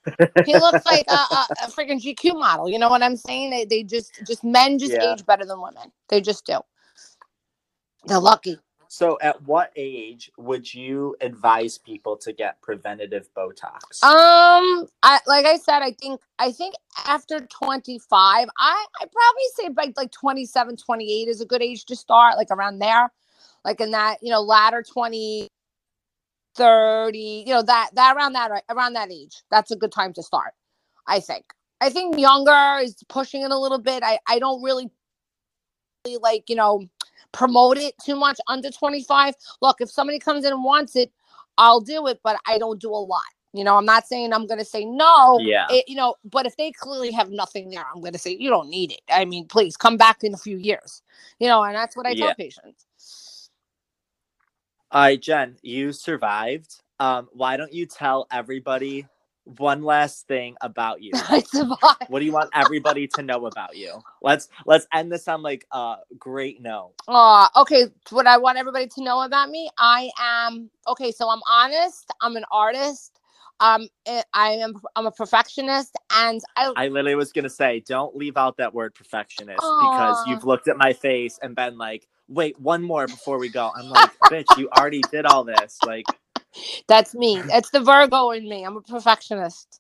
he 0.45 0.57
looks 0.57 0.87
like 0.87 1.07
a, 1.09 1.13
a, 1.13 1.49
a 1.65 1.67
freaking 1.69 2.01
gq 2.03 2.39
model 2.39 2.69
you 2.69 2.79
know 2.79 2.89
what 2.89 3.03
i'm 3.03 3.17
saying 3.17 3.51
they, 3.51 3.65
they 3.65 3.83
just 3.83 4.13
just 4.27 4.45
men 4.45 4.79
just 4.79 4.95
Yeah. 4.95 5.03
age 5.03 5.27
better 5.27 5.45
than 5.45 5.61
women 5.61 5.93
they 6.09 6.21
just 6.21 6.47
do 6.47 6.61
they're 8.07 8.21
lucky 8.21 8.59
So, 8.89 9.19
at 9.21 9.43
what 9.43 9.73
age 9.77 10.31
would 10.39 10.73
you 10.73 11.17
advise 11.21 11.79
people 11.79 12.17
to 12.19 12.33
get 12.33 12.61
preventative 12.63 13.29
Botox? 13.37 14.03
Um, 14.03 14.87
I 15.03 15.21
like 15.27 15.45
I 15.47 15.57
said, 15.59 15.81
I 15.83 15.93
think 15.93 16.21
I 16.39 16.53
think 16.53 16.75
after 17.07 17.41
25, 17.41 18.01
I 18.21 18.49
I 18.59 18.87
probably 19.01 19.43
say 19.57 19.69
like 19.77 19.95
like 19.97 20.13
27, 20.13 20.77
28 20.77 21.29
is 21.29 21.41
a 21.43 21.47
good 21.47 21.63
age 21.63 21.85
to 21.87 21.97
start, 21.97 22.37
like 22.39 22.51
around 22.51 22.79
there. 22.79 23.13
Like 23.65 23.81
in 23.81 23.93
that, 23.93 24.19
you 24.23 24.31
know, 24.31 24.41
latter 24.43 24.83
20 24.83 25.49
30, 26.57 27.45
you 27.49 27.55
know, 27.55 27.63
that 27.63 27.91
that 27.95 28.17
around 28.17 28.35
that 28.35 28.65
around 28.71 28.95
that 28.95 29.13
age. 29.13 29.43
That's 29.51 29.73
a 29.73 29.77
good 29.77 29.93
time 29.93 30.13
to 30.15 30.23
start, 30.25 30.53
I 31.07 31.21
think. 31.21 31.47
I 31.81 31.91
think 31.91 32.19
younger 32.19 32.81
is 32.83 32.97
pushing 33.09 33.43
it 33.43 33.53
a 33.53 33.59
little 33.59 33.79
bit. 33.81 34.03
I 34.05 34.19
I 34.29 34.39
don't 34.41 34.63
really 34.63 34.91
really, 36.07 36.19
like, 36.19 36.51
you 36.51 36.57
know, 36.57 36.83
promote 37.33 37.79
it 37.79 37.95
too 38.05 38.17
much 38.17 38.39
under 38.49 38.71
25. 38.71 39.35
Look, 39.63 39.79
if 39.81 39.91
somebody 39.91 40.21
comes 40.21 40.47
in 40.47 40.53
and 40.55 40.65
wants 40.65 40.97
it, 40.97 41.13
I'll 41.59 41.81
do 41.83 42.09
it, 42.09 42.21
but 42.25 42.39
I 42.49 42.59
don't 42.59 42.81
do 42.81 42.91
a 42.91 42.97
lot. 42.97 43.23
You 43.55 43.65
know, 43.65 43.77
I'm 43.77 43.87
not 43.87 44.09
saying 44.09 44.33
I'm 44.33 44.49
going 44.49 44.61
to 44.61 44.67
say 44.67 44.87
no. 44.87 45.41
Yeah. 45.41 45.67
It, 45.71 45.85
you 45.89 45.97
know, 45.97 46.17
but 46.25 46.47
if 46.47 46.57
they 46.57 46.73
clearly 46.73 47.13
have 47.13 47.31
nothing 47.31 47.71
there, 47.71 47.85
I'm 47.95 48.01
going 48.01 48.15
to 48.15 48.21
say 48.21 48.37
you 48.41 48.51
don't 48.51 48.71
need 48.71 48.93
it. 48.93 49.03
I 49.13 49.27
mean, 49.27 49.47
please 49.47 49.77
come 49.77 49.99
back 49.99 50.25
in 50.25 50.35
a 50.35 50.39
few 50.39 50.59
years. 50.59 51.03
You 51.41 51.49
know, 51.49 51.63
and 51.65 51.77
that's 51.77 51.97
what 51.97 52.07
I 52.07 52.15
Yeah. 52.15 52.27
tell 52.27 52.35
patients. 52.35 52.88
All 54.91 55.03
right, 55.03 55.21
Jen, 55.21 55.57
you 55.63 55.93
survived. 55.93 56.77
Um, 56.99 57.29
why 57.33 57.59
don't 57.59 57.73
you 57.75 57.85
tell 57.85 58.27
everybody 58.33 59.07
one 59.45 59.83
last 59.83 60.27
thing 60.27 60.57
about 60.63 61.03
you? 61.03 61.13
I 61.29 61.43
survived. 61.43 62.07
What 62.09 62.21
do 62.21 62.25
you 62.25 62.33
want 62.33 62.51
everybody 62.55 63.07
to 63.09 63.23
know 63.23 63.45
about 63.47 63.77
you? 63.77 64.03
Let's 64.23 64.49
let's 64.65 64.87
end 64.95 65.13
this 65.13 65.29
on 65.29 65.43
like 65.43 65.67
a 65.73 65.97
great 66.19 66.63
note. 66.63 66.95
Uh, 67.07 67.49
okay, 67.57 67.89
what 68.11 68.27
I 68.27 68.39
want 68.39 68.57
everybody 68.57 68.87
to 68.87 69.03
know 69.03 69.21
about 69.23 69.51
me, 69.51 69.69
I 69.79 70.11
am 70.19 70.71
okay. 70.89 71.13
So 71.13 71.29
I'm 71.29 71.43
honest. 71.51 72.11
I'm 72.23 72.37
an 72.37 72.45
artist. 72.51 73.21
Um, 73.61 73.89
eh, 74.07 74.23
I 74.33 74.53
am. 74.53 74.75
I'm 74.97 75.07
a 75.07 75.13
perfectionist, 75.13 75.97
and 76.15 76.41
I. 76.57 76.73
I 76.77 76.89
literally 76.89 77.15
was 77.15 77.33
gonna 77.33 77.51
say, 77.51 77.81
don't 77.87 78.17
leave 78.17 78.39
out 78.39 78.57
that 78.57 78.73
word 78.73 78.95
perfectionist 78.95 79.67
because 79.79 80.25
you've 80.27 80.45
looked 80.45 80.69
at 80.69 80.79
my 80.79 80.95
face 80.95 81.39
and 81.43 81.55
been 81.55 81.77
like, 81.77 82.09
wait, 82.29 82.61
one 82.61 82.83
more 82.83 83.07
before 83.09 83.39
we 83.39 83.51
go. 83.51 83.71
I'm 83.77 83.89
like, 83.89 84.13
bitch, 84.31 84.57
you 84.57 84.69
already 84.71 85.03
did 85.03 85.27
all 85.27 85.45
this. 85.45 85.83
Like, 85.85 86.09
That's 86.89 87.15
me. 87.15 87.45
It's 87.51 87.71
the 87.71 87.81
Virgo 87.81 88.31
in 88.31 88.49
me. 88.49 88.65
I'm 88.65 88.77
a 88.77 88.83
perfectionist. 88.83 89.78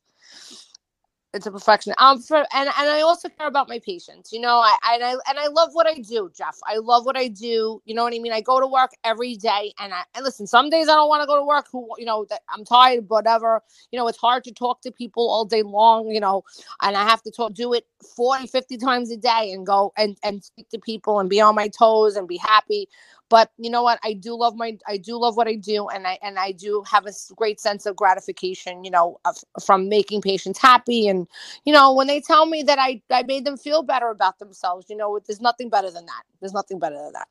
It's 1.32 1.46
a 1.46 1.52
perfection. 1.52 1.94
Um, 1.98 2.20
for, 2.20 2.38
and 2.38 2.48
and 2.52 2.90
I 2.90 3.02
also 3.02 3.28
care 3.28 3.46
about 3.46 3.68
my 3.68 3.78
patients. 3.78 4.32
You 4.32 4.40
know, 4.40 4.58
I 4.58 4.76
and 4.94 5.04
I 5.04 5.10
and 5.12 5.38
I 5.38 5.46
love 5.46 5.68
what 5.74 5.86
I 5.86 5.94
do, 6.00 6.28
Jeff. 6.36 6.58
I 6.66 6.78
love 6.78 7.06
what 7.06 7.16
I 7.16 7.28
do. 7.28 7.80
You 7.84 7.94
know 7.94 8.02
what 8.02 8.14
I 8.14 8.18
mean? 8.18 8.32
I 8.32 8.40
go 8.40 8.58
to 8.58 8.66
work 8.66 8.90
every 9.04 9.36
day, 9.36 9.72
and 9.78 9.94
I 9.94 10.02
and 10.16 10.24
listen. 10.24 10.48
Some 10.48 10.70
days 10.70 10.88
I 10.88 10.94
don't 10.96 11.08
want 11.08 11.22
to 11.22 11.28
go 11.28 11.36
to 11.36 11.44
work. 11.44 11.66
Who 11.70 11.88
you 11.98 12.04
know 12.06 12.26
that 12.30 12.40
I'm 12.52 12.64
tired, 12.64 13.08
whatever. 13.08 13.62
You 13.92 13.98
know, 14.00 14.08
it's 14.08 14.18
hard 14.18 14.42
to 14.44 14.52
talk 14.52 14.80
to 14.82 14.90
people 14.90 15.30
all 15.30 15.44
day 15.44 15.62
long. 15.62 16.10
You 16.10 16.18
know, 16.18 16.42
and 16.82 16.96
I 16.96 17.04
have 17.04 17.22
to 17.22 17.30
talk, 17.30 17.54
do 17.54 17.74
it 17.74 17.86
40, 18.16 18.48
50 18.48 18.76
times 18.78 19.12
a 19.12 19.16
day, 19.16 19.52
and 19.52 19.64
go 19.64 19.92
and 19.96 20.18
and 20.24 20.42
speak 20.42 20.68
to 20.70 20.80
people 20.80 21.20
and 21.20 21.30
be 21.30 21.40
on 21.40 21.54
my 21.54 21.68
toes 21.68 22.16
and 22.16 22.26
be 22.26 22.38
happy 22.38 22.88
but 23.28 23.50
you 23.58 23.70
know 23.70 23.82
what 23.82 23.98
i 24.04 24.12
do 24.12 24.36
love 24.36 24.56
my 24.56 24.76
i 24.86 24.96
do 24.96 25.18
love 25.18 25.36
what 25.36 25.48
i 25.48 25.54
do 25.54 25.88
and 25.88 26.06
i 26.06 26.18
and 26.22 26.38
i 26.38 26.52
do 26.52 26.82
have 26.90 27.06
a 27.06 27.12
great 27.36 27.60
sense 27.60 27.86
of 27.86 27.96
gratification 27.96 28.84
you 28.84 28.90
know 28.90 29.18
of, 29.24 29.36
from 29.64 29.88
making 29.88 30.20
patients 30.20 30.58
happy 30.58 31.08
and 31.08 31.26
you 31.64 31.72
know 31.72 31.92
when 31.92 32.06
they 32.06 32.20
tell 32.20 32.46
me 32.46 32.62
that 32.62 32.78
i 32.78 33.00
i 33.10 33.22
made 33.24 33.44
them 33.44 33.56
feel 33.56 33.82
better 33.82 34.08
about 34.08 34.38
themselves 34.38 34.86
you 34.88 34.96
know 34.96 35.18
there's 35.26 35.40
nothing 35.40 35.68
better 35.68 35.90
than 35.90 36.06
that 36.06 36.22
there's 36.40 36.54
nothing 36.54 36.78
better 36.78 36.96
than 36.96 37.12
that 37.12 37.28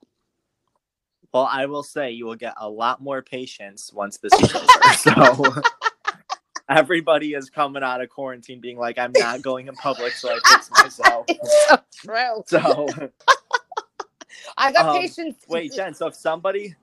well, 1.34 1.50
I 1.52 1.66
will 1.66 1.84
say 1.84 2.12
you 2.12 2.26
will 2.26 2.36
get 2.36 2.54
a 2.58 2.70
lot 2.70 3.02
more 3.02 3.22
patients 3.22 3.92
once 3.94 4.18
this 4.18 4.34
is 4.42 4.56
over. 4.56 4.94
So 4.94 5.62
everybody 6.70 7.34
is 7.34 7.50
coming 7.50 7.84
out 7.84 8.02
of 8.02 8.10
quarantine 8.10 8.62
being 8.62 8.78
like, 8.78 8.98
I'm 8.98 9.12
not 9.16 9.42
going 9.42 9.68
in 9.68 9.76
public, 9.76 10.14
so 10.14 10.30
I 10.30 10.40
fix 10.48 10.72
myself. 10.72 11.26
it's 11.30 11.68
so 11.68 11.78
true 11.94 12.44
So 12.48 12.88
i 14.58 14.72
got 14.72 14.88
Um, 14.88 15.02
patients 15.02 15.46
wait, 15.48 15.74
Jen. 15.74 15.94
So 15.94 16.08
if 16.08 16.16
somebody, 16.16 16.76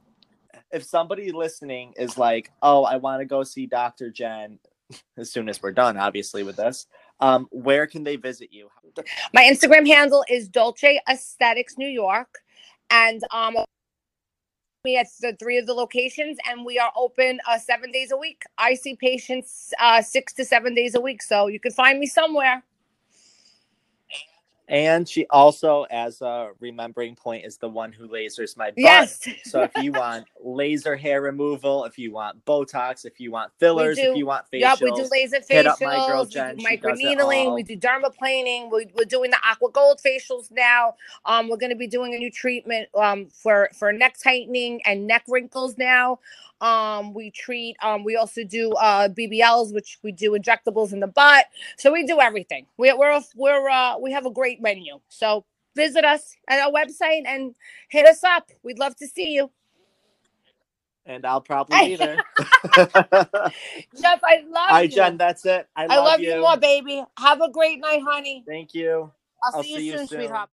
if 0.72 0.84
somebody 0.84 1.32
listening 1.32 1.94
is 1.96 2.18
like, 2.18 2.50
"Oh, 2.62 2.84
I 2.84 2.96
want 2.96 3.20
to 3.20 3.26
go 3.26 3.42
see 3.42 3.66
Doctor 3.66 4.10
Jen," 4.10 4.58
as 5.16 5.30
soon 5.30 5.48
as 5.48 5.62
we're 5.62 5.72
done, 5.72 5.96
obviously 5.96 6.42
with 6.42 6.56
this, 6.56 6.86
um, 7.20 7.46
where 7.50 7.86
can 7.86 8.04
they 8.04 8.16
visit 8.16 8.52
you? 8.52 8.68
my 9.32 9.42
instagram 9.42 9.86
handle 9.86 10.24
is 10.28 10.48
dolce 10.48 11.00
aesthetics 11.08 11.76
new 11.76 11.88
york 11.88 12.38
and 12.90 13.22
um 13.32 13.56
me 14.84 14.98
at 14.98 15.06
the 15.22 15.34
three 15.38 15.56
of 15.56 15.66
the 15.66 15.72
locations 15.72 16.36
and 16.48 16.64
we 16.64 16.78
are 16.78 16.92
open 16.94 17.40
uh, 17.48 17.58
seven 17.58 17.90
days 17.90 18.12
a 18.12 18.16
week 18.16 18.42
i 18.58 18.74
see 18.74 18.94
patients 18.94 19.72
uh, 19.80 20.02
six 20.02 20.32
to 20.32 20.44
seven 20.44 20.74
days 20.74 20.94
a 20.94 21.00
week 21.00 21.22
so 21.22 21.46
you 21.46 21.58
can 21.58 21.72
find 21.72 21.98
me 21.98 22.06
somewhere 22.06 22.62
And 24.68 25.06
she 25.06 25.26
also, 25.28 25.84
as 25.90 26.22
a 26.22 26.50
remembering 26.58 27.16
point, 27.16 27.44
is 27.44 27.58
the 27.58 27.68
one 27.68 27.92
who 27.92 28.08
lasers 28.08 28.56
my 28.56 28.70
butt. 28.70 28.76
yes 28.76 29.28
So 29.44 29.62
if 29.62 29.76
you 29.76 29.92
want 29.92 30.26
laser 30.42 30.96
hair 30.96 31.20
removal, 31.20 31.84
if 31.84 31.98
you 31.98 32.12
want 32.12 32.42
Botox, 32.46 33.04
if 33.04 33.20
you 33.20 33.30
want 33.30 33.52
fillers, 33.60 33.98
if 33.98 34.16
you 34.16 34.24
want 34.24 34.46
facials, 34.50 34.60
Yep, 34.60 34.80
we 34.80 34.90
do 34.92 35.08
laser 35.12 35.40
hit 35.48 35.66
up 35.66 35.80
my 35.82 35.96
girl 36.06 36.24
facials, 36.24 36.30
Jen, 36.30 36.56
we 36.56 36.76
do 36.76 36.88
microneedling, 36.88 37.54
we 37.54 37.62
do 37.62 37.76
dermaplaning, 37.76 38.70
we, 38.72 38.86
we're 38.94 39.04
doing 39.04 39.30
the 39.30 39.38
aqua 39.44 39.70
gold 39.70 40.00
facials 40.04 40.50
now. 40.50 40.94
Um, 41.26 41.48
we're 41.48 41.58
gonna 41.58 41.76
be 41.76 41.86
doing 41.86 42.14
a 42.14 42.18
new 42.18 42.30
treatment 42.30 42.88
um 42.94 43.28
for 43.28 43.68
for 43.78 43.92
neck 43.92 44.16
tightening 44.22 44.80
and 44.86 45.06
neck 45.06 45.24
wrinkles 45.28 45.76
now. 45.76 46.20
Um, 46.64 47.14
we 47.14 47.30
treat 47.32 47.76
um 47.82 48.04
we 48.04 48.16
also 48.16 48.44
do 48.44 48.72
uh 48.74 49.08
BBLs, 49.10 49.74
which 49.74 49.98
we 50.04 50.12
do 50.12 50.32
injectables 50.32 50.92
in 50.94 51.00
the 51.00 51.08
butt. 51.08 51.46
So 51.78 51.92
we 51.92 52.06
do 52.06 52.20
everything. 52.20 52.66
We're 52.78 52.98
we're 52.98 53.20
we're 53.36 53.70
uh 53.70 53.98
we 53.98 54.12
have 54.12 54.26
a 54.26 54.32
great 54.32 54.62
menu. 54.62 55.00
So 55.10 55.46
visit 55.76 56.04
us 56.06 56.36
at 56.48 56.60
our 56.60 56.72
website 56.72 57.24
and 57.26 57.54
hit 57.90 58.06
us 58.06 58.24
up. 58.24 58.50
We'd 58.64 58.80
love 58.80 58.96
to 58.96 59.08
see 59.08 59.32
you. 59.32 59.50
and 61.06 61.26
I'll 61.26 61.40
probably 61.40 61.80
be 61.80 61.96
there. 61.96 62.22
Jeff, 64.00 64.20
I 64.24 64.42
love 64.48 64.54
All 64.70 64.76
right, 64.76 64.90
you. 64.90 64.96
Jen, 64.96 65.16
that's 65.18 65.46
it. 65.46 65.68
I 65.76 65.86
love, 65.86 65.98
I 65.98 66.00
love 66.10 66.20
you. 66.20 66.40
more, 66.40 66.56
baby. 66.58 67.04
Have 67.18 67.40
a 67.42 67.50
great 67.50 67.80
night, 67.80 68.02
honey. 68.06 68.44
Thank 68.46 68.74
you. 68.74 69.12
I'll, 69.42 69.52
I'll 69.52 69.62
see, 69.62 69.74
see 69.74 69.84
you 69.86 69.92
you 69.92 69.98
soon, 69.98 70.08
soon. 70.08 70.20
sweetheart. 70.20 70.50